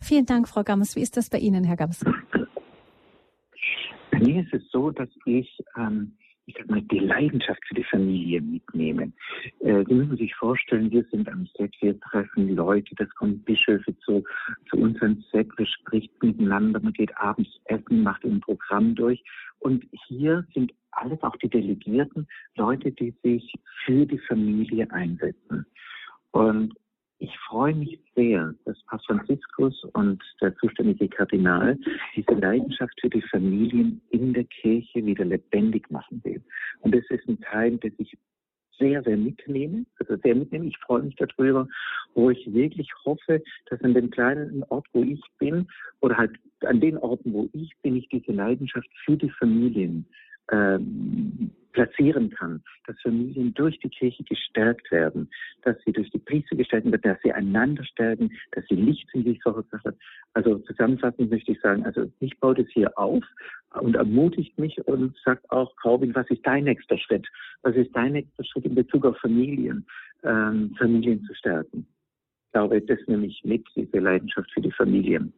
Vielen 0.00 0.26
Dank, 0.26 0.48
Frau 0.48 0.62
Gammes. 0.62 0.96
Wie 0.96 1.02
ist 1.02 1.16
das 1.16 1.28
bei 1.28 1.38
Ihnen, 1.38 1.64
Herr 1.64 1.76
Gammes? 1.76 2.04
Bei 4.10 4.18
mir 4.18 4.42
ist 4.42 4.54
es 4.54 4.68
so, 4.70 4.90
dass 4.90 5.08
ich 5.24 5.58
ähm, 5.76 6.16
ich 6.50 6.56
sag 6.58 6.68
mal, 6.68 6.82
die 6.82 6.98
Leidenschaft 6.98 7.60
für 7.66 7.74
die 7.74 7.84
Familie 7.84 8.40
mitnehmen. 8.40 9.12
Äh, 9.60 9.84
Sie 9.86 9.94
müssen 9.94 10.16
sich 10.16 10.34
vorstellen, 10.34 10.90
wir 10.90 11.04
sind 11.10 11.28
am 11.28 11.46
Set, 11.56 11.72
wir 11.80 11.98
treffen 12.00 12.56
Leute, 12.56 12.94
das 12.96 13.08
kommen 13.14 13.38
Bischöfe 13.40 13.96
zu, 14.00 14.24
zu 14.68 14.76
uns 14.76 15.00
ans 15.00 15.24
Set, 15.30 15.48
wir 15.56 15.66
spricht 15.66 16.10
miteinander, 16.22 16.80
man 16.80 16.92
geht 16.92 17.16
abends 17.16 17.50
essen, 17.66 18.02
macht 18.02 18.24
ein 18.24 18.40
Programm 18.40 18.94
durch. 18.94 19.22
Und 19.60 19.84
hier 20.08 20.44
sind 20.54 20.72
alles, 20.92 21.22
auch 21.22 21.36
die 21.36 21.48
Delegierten, 21.48 22.26
Leute, 22.56 22.90
die 22.90 23.14
sich 23.22 23.52
für 23.84 24.04
die 24.06 24.18
Familie 24.18 24.90
einsetzen. 24.90 25.66
Und 26.32 26.74
ich 27.20 27.38
freue 27.40 27.74
mich 27.74 28.00
sehr, 28.16 28.54
dass 28.64 28.82
Papst 28.86 29.06
Franziskus 29.06 29.84
und 29.92 30.22
der 30.40 30.56
zuständige 30.56 31.08
Kardinal 31.08 31.78
diese 32.16 32.32
Leidenschaft 32.32 32.98
für 33.00 33.10
die 33.10 33.22
Familien 33.22 34.00
in 34.10 34.32
der 34.32 34.44
Kirche 34.44 35.04
wieder 35.04 35.26
lebendig 35.26 35.90
machen 35.90 36.20
will. 36.24 36.42
Und 36.80 36.94
das 36.94 37.04
ist 37.10 37.28
ein 37.28 37.38
Teil, 37.40 37.76
der 37.76 37.92
ich 37.98 38.16
sehr, 38.78 39.02
sehr 39.02 39.18
mitnehme, 39.18 39.84
also 39.98 40.16
sehr 40.22 40.34
mitnehme. 40.34 40.66
Ich 40.66 40.78
freue 40.78 41.02
mich 41.02 41.14
darüber, 41.16 41.68
wo 42.14 42.30
ich 42.30 42.52
wirklich 42.52 42.88
hoffe, 43.04 43.42
dass 43.66 43.82
an 43.82 43.92
dem 43.92 44.10
kleinen 44.10 44.64
Ort, 44.70 44.86
wo 44.94 45.02
ich 45.02 45.20
bin, 45.38 45.68
oder 46.00 46.16
halt 46.16 46.32
an 46.62 46.80
den 46.80 46.96
Orten, 46.96 47.34
wo 47.34 47.50
ich 47.52 47.70
bin, 47.82 47.96
ich 47.96 48.08
diese 48.08 48.32
Leidenschaft 48.32 48.88
für 49.04 49.18
die 49.18 49.30
Familien 49.30 50.06
ähm, 50.50 51.50
platzieren 51.72 52.30
kann, 52.30 52.62
dass 52.86 53.00
Familien 53.00 53.54
durch 53.54 53.78
die 53.80 53.88
Kirche 53.88 54.24
gestärkt 54.24 54.90
werden, 54.90 55.28
dass 55.62 55.76
sie 55.84 55.92
durch 55.92 56.10
die 56.10 56.18
Priester 56.18 56.56
gestärkt 56.56 56.90
werden, 56.90 57.00
dass 57.02 57.20
sie 57.22 57.32
einander 57.32 57.84
stärken, 57.84 58.30
dass 58.52 58.64
sie 58.68 58.76
Licht 58.76 59.08
in 59.12 59.24
sich 59.24 59.42
verursachen. 59.42 59.94
Also 60.34 60.58
zusammenfassend 60.60 61.30
möchte 61.30 61.52
ich 61.52 61.60
sagen, 61.60 61.84
also 61.84 62.10
ich 62.20 62.38
baue 62.38 62.54
das 62.54 62.66
hier 62.72 62.96
auf 62.98 63.24
und 63.80 63.96
ermutigt 63.96 64.58
mich 64.58 64.76
und 64.86 65.16
sagt 65.24 65.50
auch, 65.50 65.74
Corbin, 65.76 66.14
was 66.14 66.28
ist 66.30 66.44
dein 66.44 66.64
nächster 66.64 66.98
Schritt? 66.98 67.26
Was 67.62 67.76
ist 67.76 67.94
dein 67.94 68.12
nächster 68.12 68.44
Schritt 68.44 68.64
in 68.64 68.74
Bezug 68.74 69.04
auf 69.04 69.16
Familien, 69.18 69.86
ähm, 70.22 70.74
Familien 70.78 71.24
zu 71.24 71.34
stärken? 71.34 71.86
Ich 72.46 72.52
glaube, 72.52 72.80
das 72.82 72.98
nehme 73.06 73.26
ich 73.26 73.40
mit, 73.44 73.64
diese 73.76 73.98
Leidenschaft 73.98 74.50
für 74.52 74.60
die 74.60 74.72
Familien. 74.72 75.32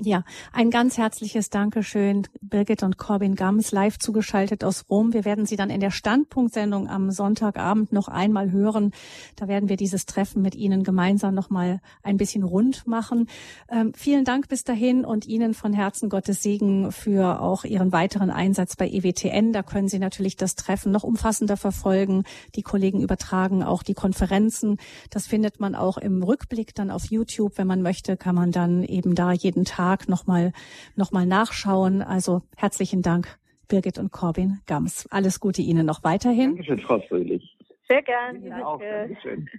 Ja, 0.00 0.22
ein 0.52 0.70
ganz 0.70 0.96
herzliches 0.96 1.50
Dankeschön, 1.50 2.28
Birgit 2.40 2.84
und 2.84 2.98
Corbin 2.98 3.34
Gams, 3.34 3.72
live 3.72 3.98
zugeschaltet 3.98 4.62
aus 4.62 4.84
Rom. 4.88 5.12
Wir 5.12 5.24
werden 5.24 5.44
Sie 5.44 5.56
dann 5.56 5.70
in 5.70 5.80
der 5.80 5.90
Standpunktsendung 5.90 6.88
am 6.88 7.10
Sonntagabend 7.10 7.92
noch 7.92 8.06
einmal 8.06 8.52
hören. 8.52 8.92
Da 9.34 9.48
werden 9.48 9.68
wir 9.68 9.76
dieses 9.76 10.06
Treffen 10.06 10.40
mit 10.40 10.54
Ihnen 10.54 10.84
gemeinsam 10.84 11.34
noch 11.34 11.50
mal 11.50 11.80
ein 12.02 12.16
bisschen 12.16 12.44
rund 12.44 12.86
machen. 12.86 13.28
Ähm, 13.68 13.92
vielen 13.96 14.24
Dank 14.24 14.48
bis 14.48 14.62
dahin 14.62 15.04
und 15.04 15.26
Ihnen 15.26 15.52
von 15.52 15.72
Herzen 15.72 16.08
Gottes 16.08 16.42
Segen 16.42 16.92
für 16.92 17.40
auch 17.40 17.64
Ihren 17.64 17.90
weiteren 17.90 18.30
Einsatz 18.30 18.76
bei 18.76 18.88
EWTN. 18.88 19.52
Da 19.52 19.64
können 19.64 19.88
Sie 19.88 19.98
natürlich 19.98 20.36
das 20.36 20.54
Treffen 20.54 20.92
noch 20.92 21.02
umfassender 21.02 21.56
verfolgen. 21.56 22.22
Die 22.54 22.62
Kollegen 22.62 23.00
übertragen 23.00 23.64
auch 23.64 23.82
die 23.82 23.94
Konferenzen. 23.94 24.78
Das 25.10 25.26
findet 25.26 25.58
man 25.58 25.74
auch 25.74 25.98
im 25.98 26.22
Rückblick 26.22 26.74
dann 26.74 26.92
auf 26.92 27.06
YouTube. 27.06 27.58
Wenn 27.58 27.66
man 27.66 27.82
möchte, 27.82 28.16
kann 28.16 28.36
man 28.36 28.52
dann 28.52 28.84
eben 28.84 29.16
da 29.16 29.32
jeden 29.32 29.64
Tag 29.68 30.08
nochmal 30.08 30.52
noch 30.96 31.12
mal 31.12 31.26
nachschauen. 31.26 32.02
Also 32.02 32.42
herzlichen 32.56 33.02
Dank, 33.02 33.38
Birgit 33.68 33.98
und 33.98 34.10
Corbin 34.10 34.60
Gams. 34.66 35.06
Alles 35.10 35.40
Gute 35.40 35.62
Ihnen 35.62 35.86
noch 35.86 36.02
weiterhin. 36.02 36.56
Dankeschön, 36.56 36.80
Frau 36.80 37.00
Fröhlich. 37.00 37.56
Sehr 37.86 38.02
gern. 38.02 38.42
Ihnen 38.42 38.62
auch. 38.62 38.80
Dankeschön. 38.80 39.48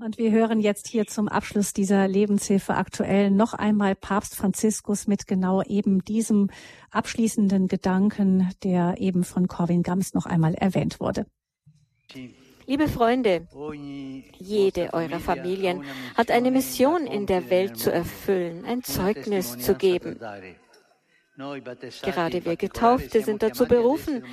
Und 0.00 0.18
wir 0.18 0.30
hören 0.30 0.60
jetzt 0.60 0.86
hier 0.86 1.06
zum 1.06 1.28
Abschluss 1.28 1.72
dieser 1.72 2.06
Lebenshilfe 2.06 2.74
aktuell 2.74 3.30
noch 3.30 3.54
einmal 3.54 3.94
Papst 3.94 4.36
Franziskus 4.36 5.06
mit 5.06 5.26
genau 5.26 5.62
eben 5.62 6.04
diesem 6.04 6.50
abschließenden 6.90 7.68
Gedanken, 7.68 8.50
der 8.62 8.96
eben 8.98 9.24
von 9.24 9.48
Corwin 9.48 9.82
Gams 9.82 10.12
noch 10.12 10.26
einmal 10.26 10.52
erwähnt 10.52 11.00
wurde. 11.00 11.24
Liebe 12.68 12.86
Freunde, 12.86 13.46
jede 14.38 14.92
eurer 14.92 15.20
Familien 15.20 15.84
hat 16.14 16.30
eine 16.30 16.50
Mission 16.50 17.06
in 17.06 17.24
der 17.24 17.48
Welt 17.48 17.78
zu 17.78 17.90
erfüllen, 17.90 18.66
ein 18.66 18.84
Zeugnis 18.84 19.58
zu 19.58 19.74
geben. 19.74 20.20
Gerade 22.02 22.44
wir 22.44 22.56
Getaufte 22.56 23.22
sind 23.22 23.42
dazu 23.42 23.66
berufen, 23.66 24.24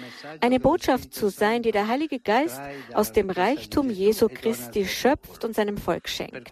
eine 0.41 0.59
Botschaft 0.59 1.13
zu 1.13 1.29
sein, 1.29 1.61
die 1.61 1.71
der 1.71 1.87
Heilige 1.87 2.19
Geist 2.19 2.59
aus 2.93 3.11
dem 3.11 3.29
Reichtum 3.29 3.91
Jesu 3.91 4.27
Christi 4.27 4.85
schöpft 4.85 5.45
und 5.45 5.55
seinem 5.55 5.77
Volk 5.77 6.09
schenkt. 6.09 6.51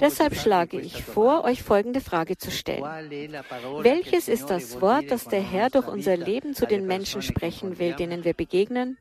Deshalb 0.00 0.34
schlage 0.36 0.78
ich 0.78 1.02
vor, 1.02 1.44
euch 1.44 1.62
folgende 1.62 2.00
Frage 2.00 2.36
zu 2.36 2.50
stellen. 2.50 2.84
Welches 3.80 4.28
ist 4.28 4.50
das 4.50 4.80
Wort, 4.82 5.10
das 5.10 5.24
der 5.24 5.42
Herr 5.42 5.70
durch 5.70 5.88
unser 5.88 6.16
Leben 6.16 6.54
zu 6.54 6.66
den 6.66 6.86
Menschen 6.86 7.22
sprechen 7.22 7.78
will, 7.78 7.94
denen 7.94 8.24
wir 8.24 8.34
begegnen? 8.34 8.98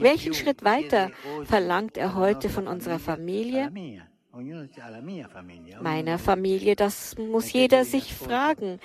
Welchen 0.00 0.34
Schritt 0.34 0.64
weiter 0.64 1.10
verlangt 1.44 1.96
er 1.96 2.14
heute 2.14 2.48
von 2.48 2.66
unserer 2.66 2.98
Familie? 2.98 3.70
Meiner 5.80 6.18
Familie. 6.18 6.76
Das 6.76 7.16
muss 7.18 7.52
jeder 7.52 7.84
sich 7.84 8.14
fragen. 8.14 8.80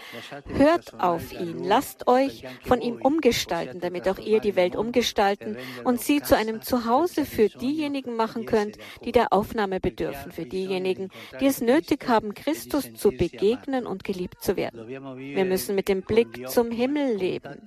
Hört 0.45 0.99
auf 0.99 1.33
ihn, 1.33 1.63
lasst 1.63 2.07
euch 2.07 2.43
von 2.63 2.81
ihm 2.81 2.95
umgestalten, 3.01 3.79
damit 3.79 4.07
auch 4.07 4.19
ihr 4.19 4.39
die 4.39 4.55
Welt 4.55 4.75
umgestalten 4.75 5.57
und 5.83 6.01
sie 6.01 6.21
zu 6.21 6.35
einem 6.35 6.61
Zuhause 6.61 7.25
für 7.25 7.49
diejenigen 7.49 8.15
machen 8.15 8.45
könnt, 8.45 8.77
die 9.03 9.11
der 9.11 9.33
Aufnahme 9.33 9.79
bedürfen, 9.79 10.31
für 10.31 10.45
diejenigen, 10.45 11.09
die 11.39 11.47
es 11.47 11.61
nötig 11.61 12.07
haben, 12.07 12.33
Christus 12.33 12.93
zu 12.93 13.09
begegnen 13.09 13.85
und 13.85 14.03
geliebt 14.03 14.41
zu 14.41 14.55
werden. 14.55 14.87
Wir 14.87 15.45
müssen 15.45 15.75
mit 15.75 15.87
dem 15.87 16.03
Blick 16.03 16.47
zum 16.49 16.71
Himmel 16.71 17.15
leben. 17.15 17.61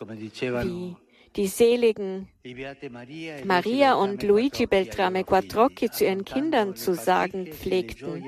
Wie 0.00 0.96
die 1.36 1.46
seligen 1.46 2.28
Maria 3.44 3.94
und 3.94 4.22
Luigi 4.22 4.66
Beltrame 4.66 5.24
Quattrocchi 5.24 5.90
zu 5.90 6.04
ihren 6.04 6.24
Kindern 6.24 6.74
zu 6.74 6.94
sagen 6.94 7.46
pflegten, 7.46 8.24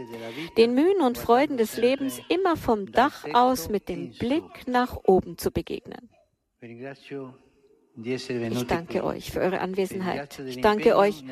den 0.57 0.75
Mühen 0.75 1.01
und 1.01 1.19
Freuden 1.19 1.57
des 1.57 1.77
Lebens 1.77 2.21
immer 2.29 2.57
vom 2.57 2.93
Dach 2.93 3.25
aus 3.33 3.69
mit 3.69 3.89
dem 3.89 4.13
Blick 4.13 4.67
nach 4.67 4.97
oben 5.05 5.39
zu 5.39 5.51
begegnen. 5.51 6.11
Ich 8.03 8.67
danke 8.67 9.05
euch 9.05 9.31
für 9.31 9.41
eure 9.41 9.61
Anwesenheit. 9.61 10.39
Ich 10.47 10.61
danke 10.61 10.97
euch 10.97 11.25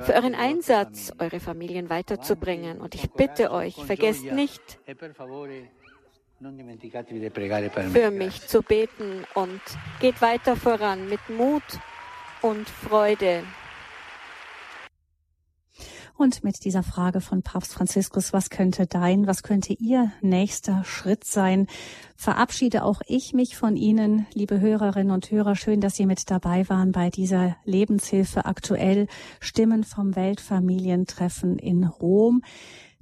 für 0.00 0.14
euren 0.14 0.34
Einsatz, 0.34 1.12
eure 1.18 1.40
Familien 1.40 1.90
weiterzubringen. 1.90 2.80
Und 2.80 2.94
ich 2.94 3.10
bitte 3.12 3.50
euch, 3.50 3.76
vergesst 3.76 4.24
nicht, 4.32 4.60
für 7.92 8.10
mich 8.10 8.48
zu 8.48 8.62
beten 8.62 9.24
und 9.34 9.60
geht 10.00 10.20
weiter 10.20 10.56
voran 10.56 11.08
mit 11.08 11.20
Mut 11.28 11.62
und 12.40 12.68
Freude. 12.68 13.44
Und 16.16 16.44
mit 16.44 16.64
dieser 16.64 16.82
Frage 16.82 17.20
von 17.20 17.42
Papst 17.42 17.72
Franziskus, 17.72 18.32
was 18.32 18.50
könnte 18.50 18.86
dein, 18.86 19.26
was 19.26 19.42
könnte 19.42 19.72
Ihr 19.72 20.12
nächster 20.20 20.84
Schritt 20.84 21.24
sein, 21.24 21.68
verabschiede 22.16 22.84
auch 22.84 23.00
ich 23.06 23.32
mich 23.32 23.56
von 23.56 23.76
Ihnen, 23.76 24.26
liebe 24.34 24.60
Hörerinnen 24.60 25.12
und 25.12 25.30
Hörer. 25.30 25.54
Schön, 25.54 25.80
dass 25.80 25.96
Sie 25.96 26.06
mit 26.06 26.30
dabei 26.30 26.68
waren 26.68 26.92
bei 26.92 27.10
dieser 27.10 27.56
Lebenshilfe 27.64 28.44
aktuell 28.44 29.06
Stimmen 29.40 29.84
vom 29.84 30.16
Weltfamilientreffen 30.16 31.58
in 31.58 31.84
Rom 31.84 32.42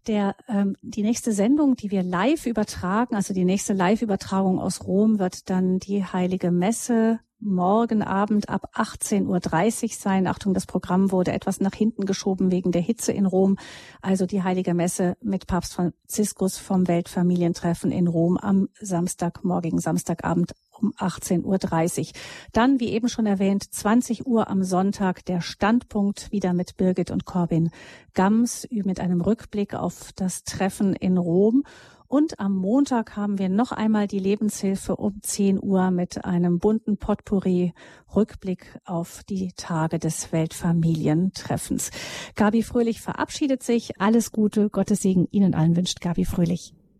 der, 0.06 0.36
ähm, 0.48 0.76
die 0.82 1.02
nächste 1.02 1.32
Sendung, 1.32 1.76
die 1.76 1.90
wir 1.90 2.02
live 2.02 2.46
übertragen, 2.46 3.14
also 3.14 3.34
die 3.34 3.44
nächste 3.44 3.72
Live-Übertragung 3.72 4.58
aus 4.58 4.86
Rom, 4.86 5.18
wird 5.18 5.50
dann 5.50 5.78
die 5.78 6.04
Heilige 6.04 6.50
Messe 6.50 7.20
morgen 7.40 8.02
Abend 8.02 8.48
ab 8.48 8.70
18.30 8.74 9.82
Uhr 9.82 9.88
sein. 9.92 10.26
Achtung, 10.26 10.54
das 10.54 10.66
Programm 10.66 11.10
wurde 11.10 11.32
etwas 11.32 11.60
nach 11.60 11.74
hinten 11.74 12.04
geschoben 12.04 12.50
wegen 12.50 12.70
der 12.70 12.82
Hitze 12.82 13.12
in 13.12 13.26
Rom. 13.26 13.56
Also 14.02 14.26
die 14.26 14.42
Heilige 14.42 14.74
Messe 14.74 15.16
mit 15.22 15.46
Papst 15.46 15.74
Franziskus 15.74 16.58
vom 16.58 16.86
Weltfamilientreffen 16.86 17.90
in 17.90 18.06
Rom 18.06 18.36
am 18.36 18.68
Samstag, 18.80 19.42
morgigen 19.42 19.80
Samstagabend 19.80 20.52
um 20.80 20.92
18.30 20.92 22.00
Uhr. 22.00 22.12
Dann, 22.52 22.80
wie 22.80 22.88
eben 22.88 23.08
schon 23.08 23.26
erwähnt, 23.26 23.64
20 23.72 24.26
Uhr 24.26 24.48
am 24.48 24.62
Sonntag 24.62 25.24
der 25.24 25.40
Standpunkt 25.40 26.32
wieder 26.32 26.52
mit 26.52 26.76
Birgit 26.76 27.10
und 27.10 27.24
Corbin 27.24 27.70
Gams 28.14 28.66
mit 28.70 29.00
einem 29.00 29.20
Rückblick 29.20 29.74
auf 29.74 30.12
das 30.14 30.44
Treffen 30.44 30.94
in 30.94 31.18
Rom. 31.18 31.64
Und 32.10 32.40
am 32.40 32.56
Montag 32.56 33.14
haben 33.14 33.38
wir 33.38 33.48
noch 33.48 33.70
einmal 33.70 34.08
die 34.08 34.18
Lebenshilfe 34.18 34.96
um 34.96 35.22
10 35.22 35.62
Uhr 35.62 35.92
mit 35.92 36.24
einem 36.24 36.58
bunten 36.58 36.96
Potpourri 36.96 37.72
Rückblick 38.16 38.80
auf 38.84 39.22
die 39.28 39.52
Tage 39.56 40.00
des 40.00 40.32
Weltfamilientreffens. 40.32 41.92
Gabi 42.34 42.64
Fröhlich 42.64 43.00
verabschiedet 43.00 43.62
sich. 43.62 44.00
Alles 44.00 44.32
Gute, 44.32 44.70
Gottes 44.70 45.02
Segen 45.02 45.28
Ihnen 45.30 45.54
allen 45.54 45.76
wünscht 45.76 46.00
Gabi 46.00 46.24
Fröhlich. 46.24 46.74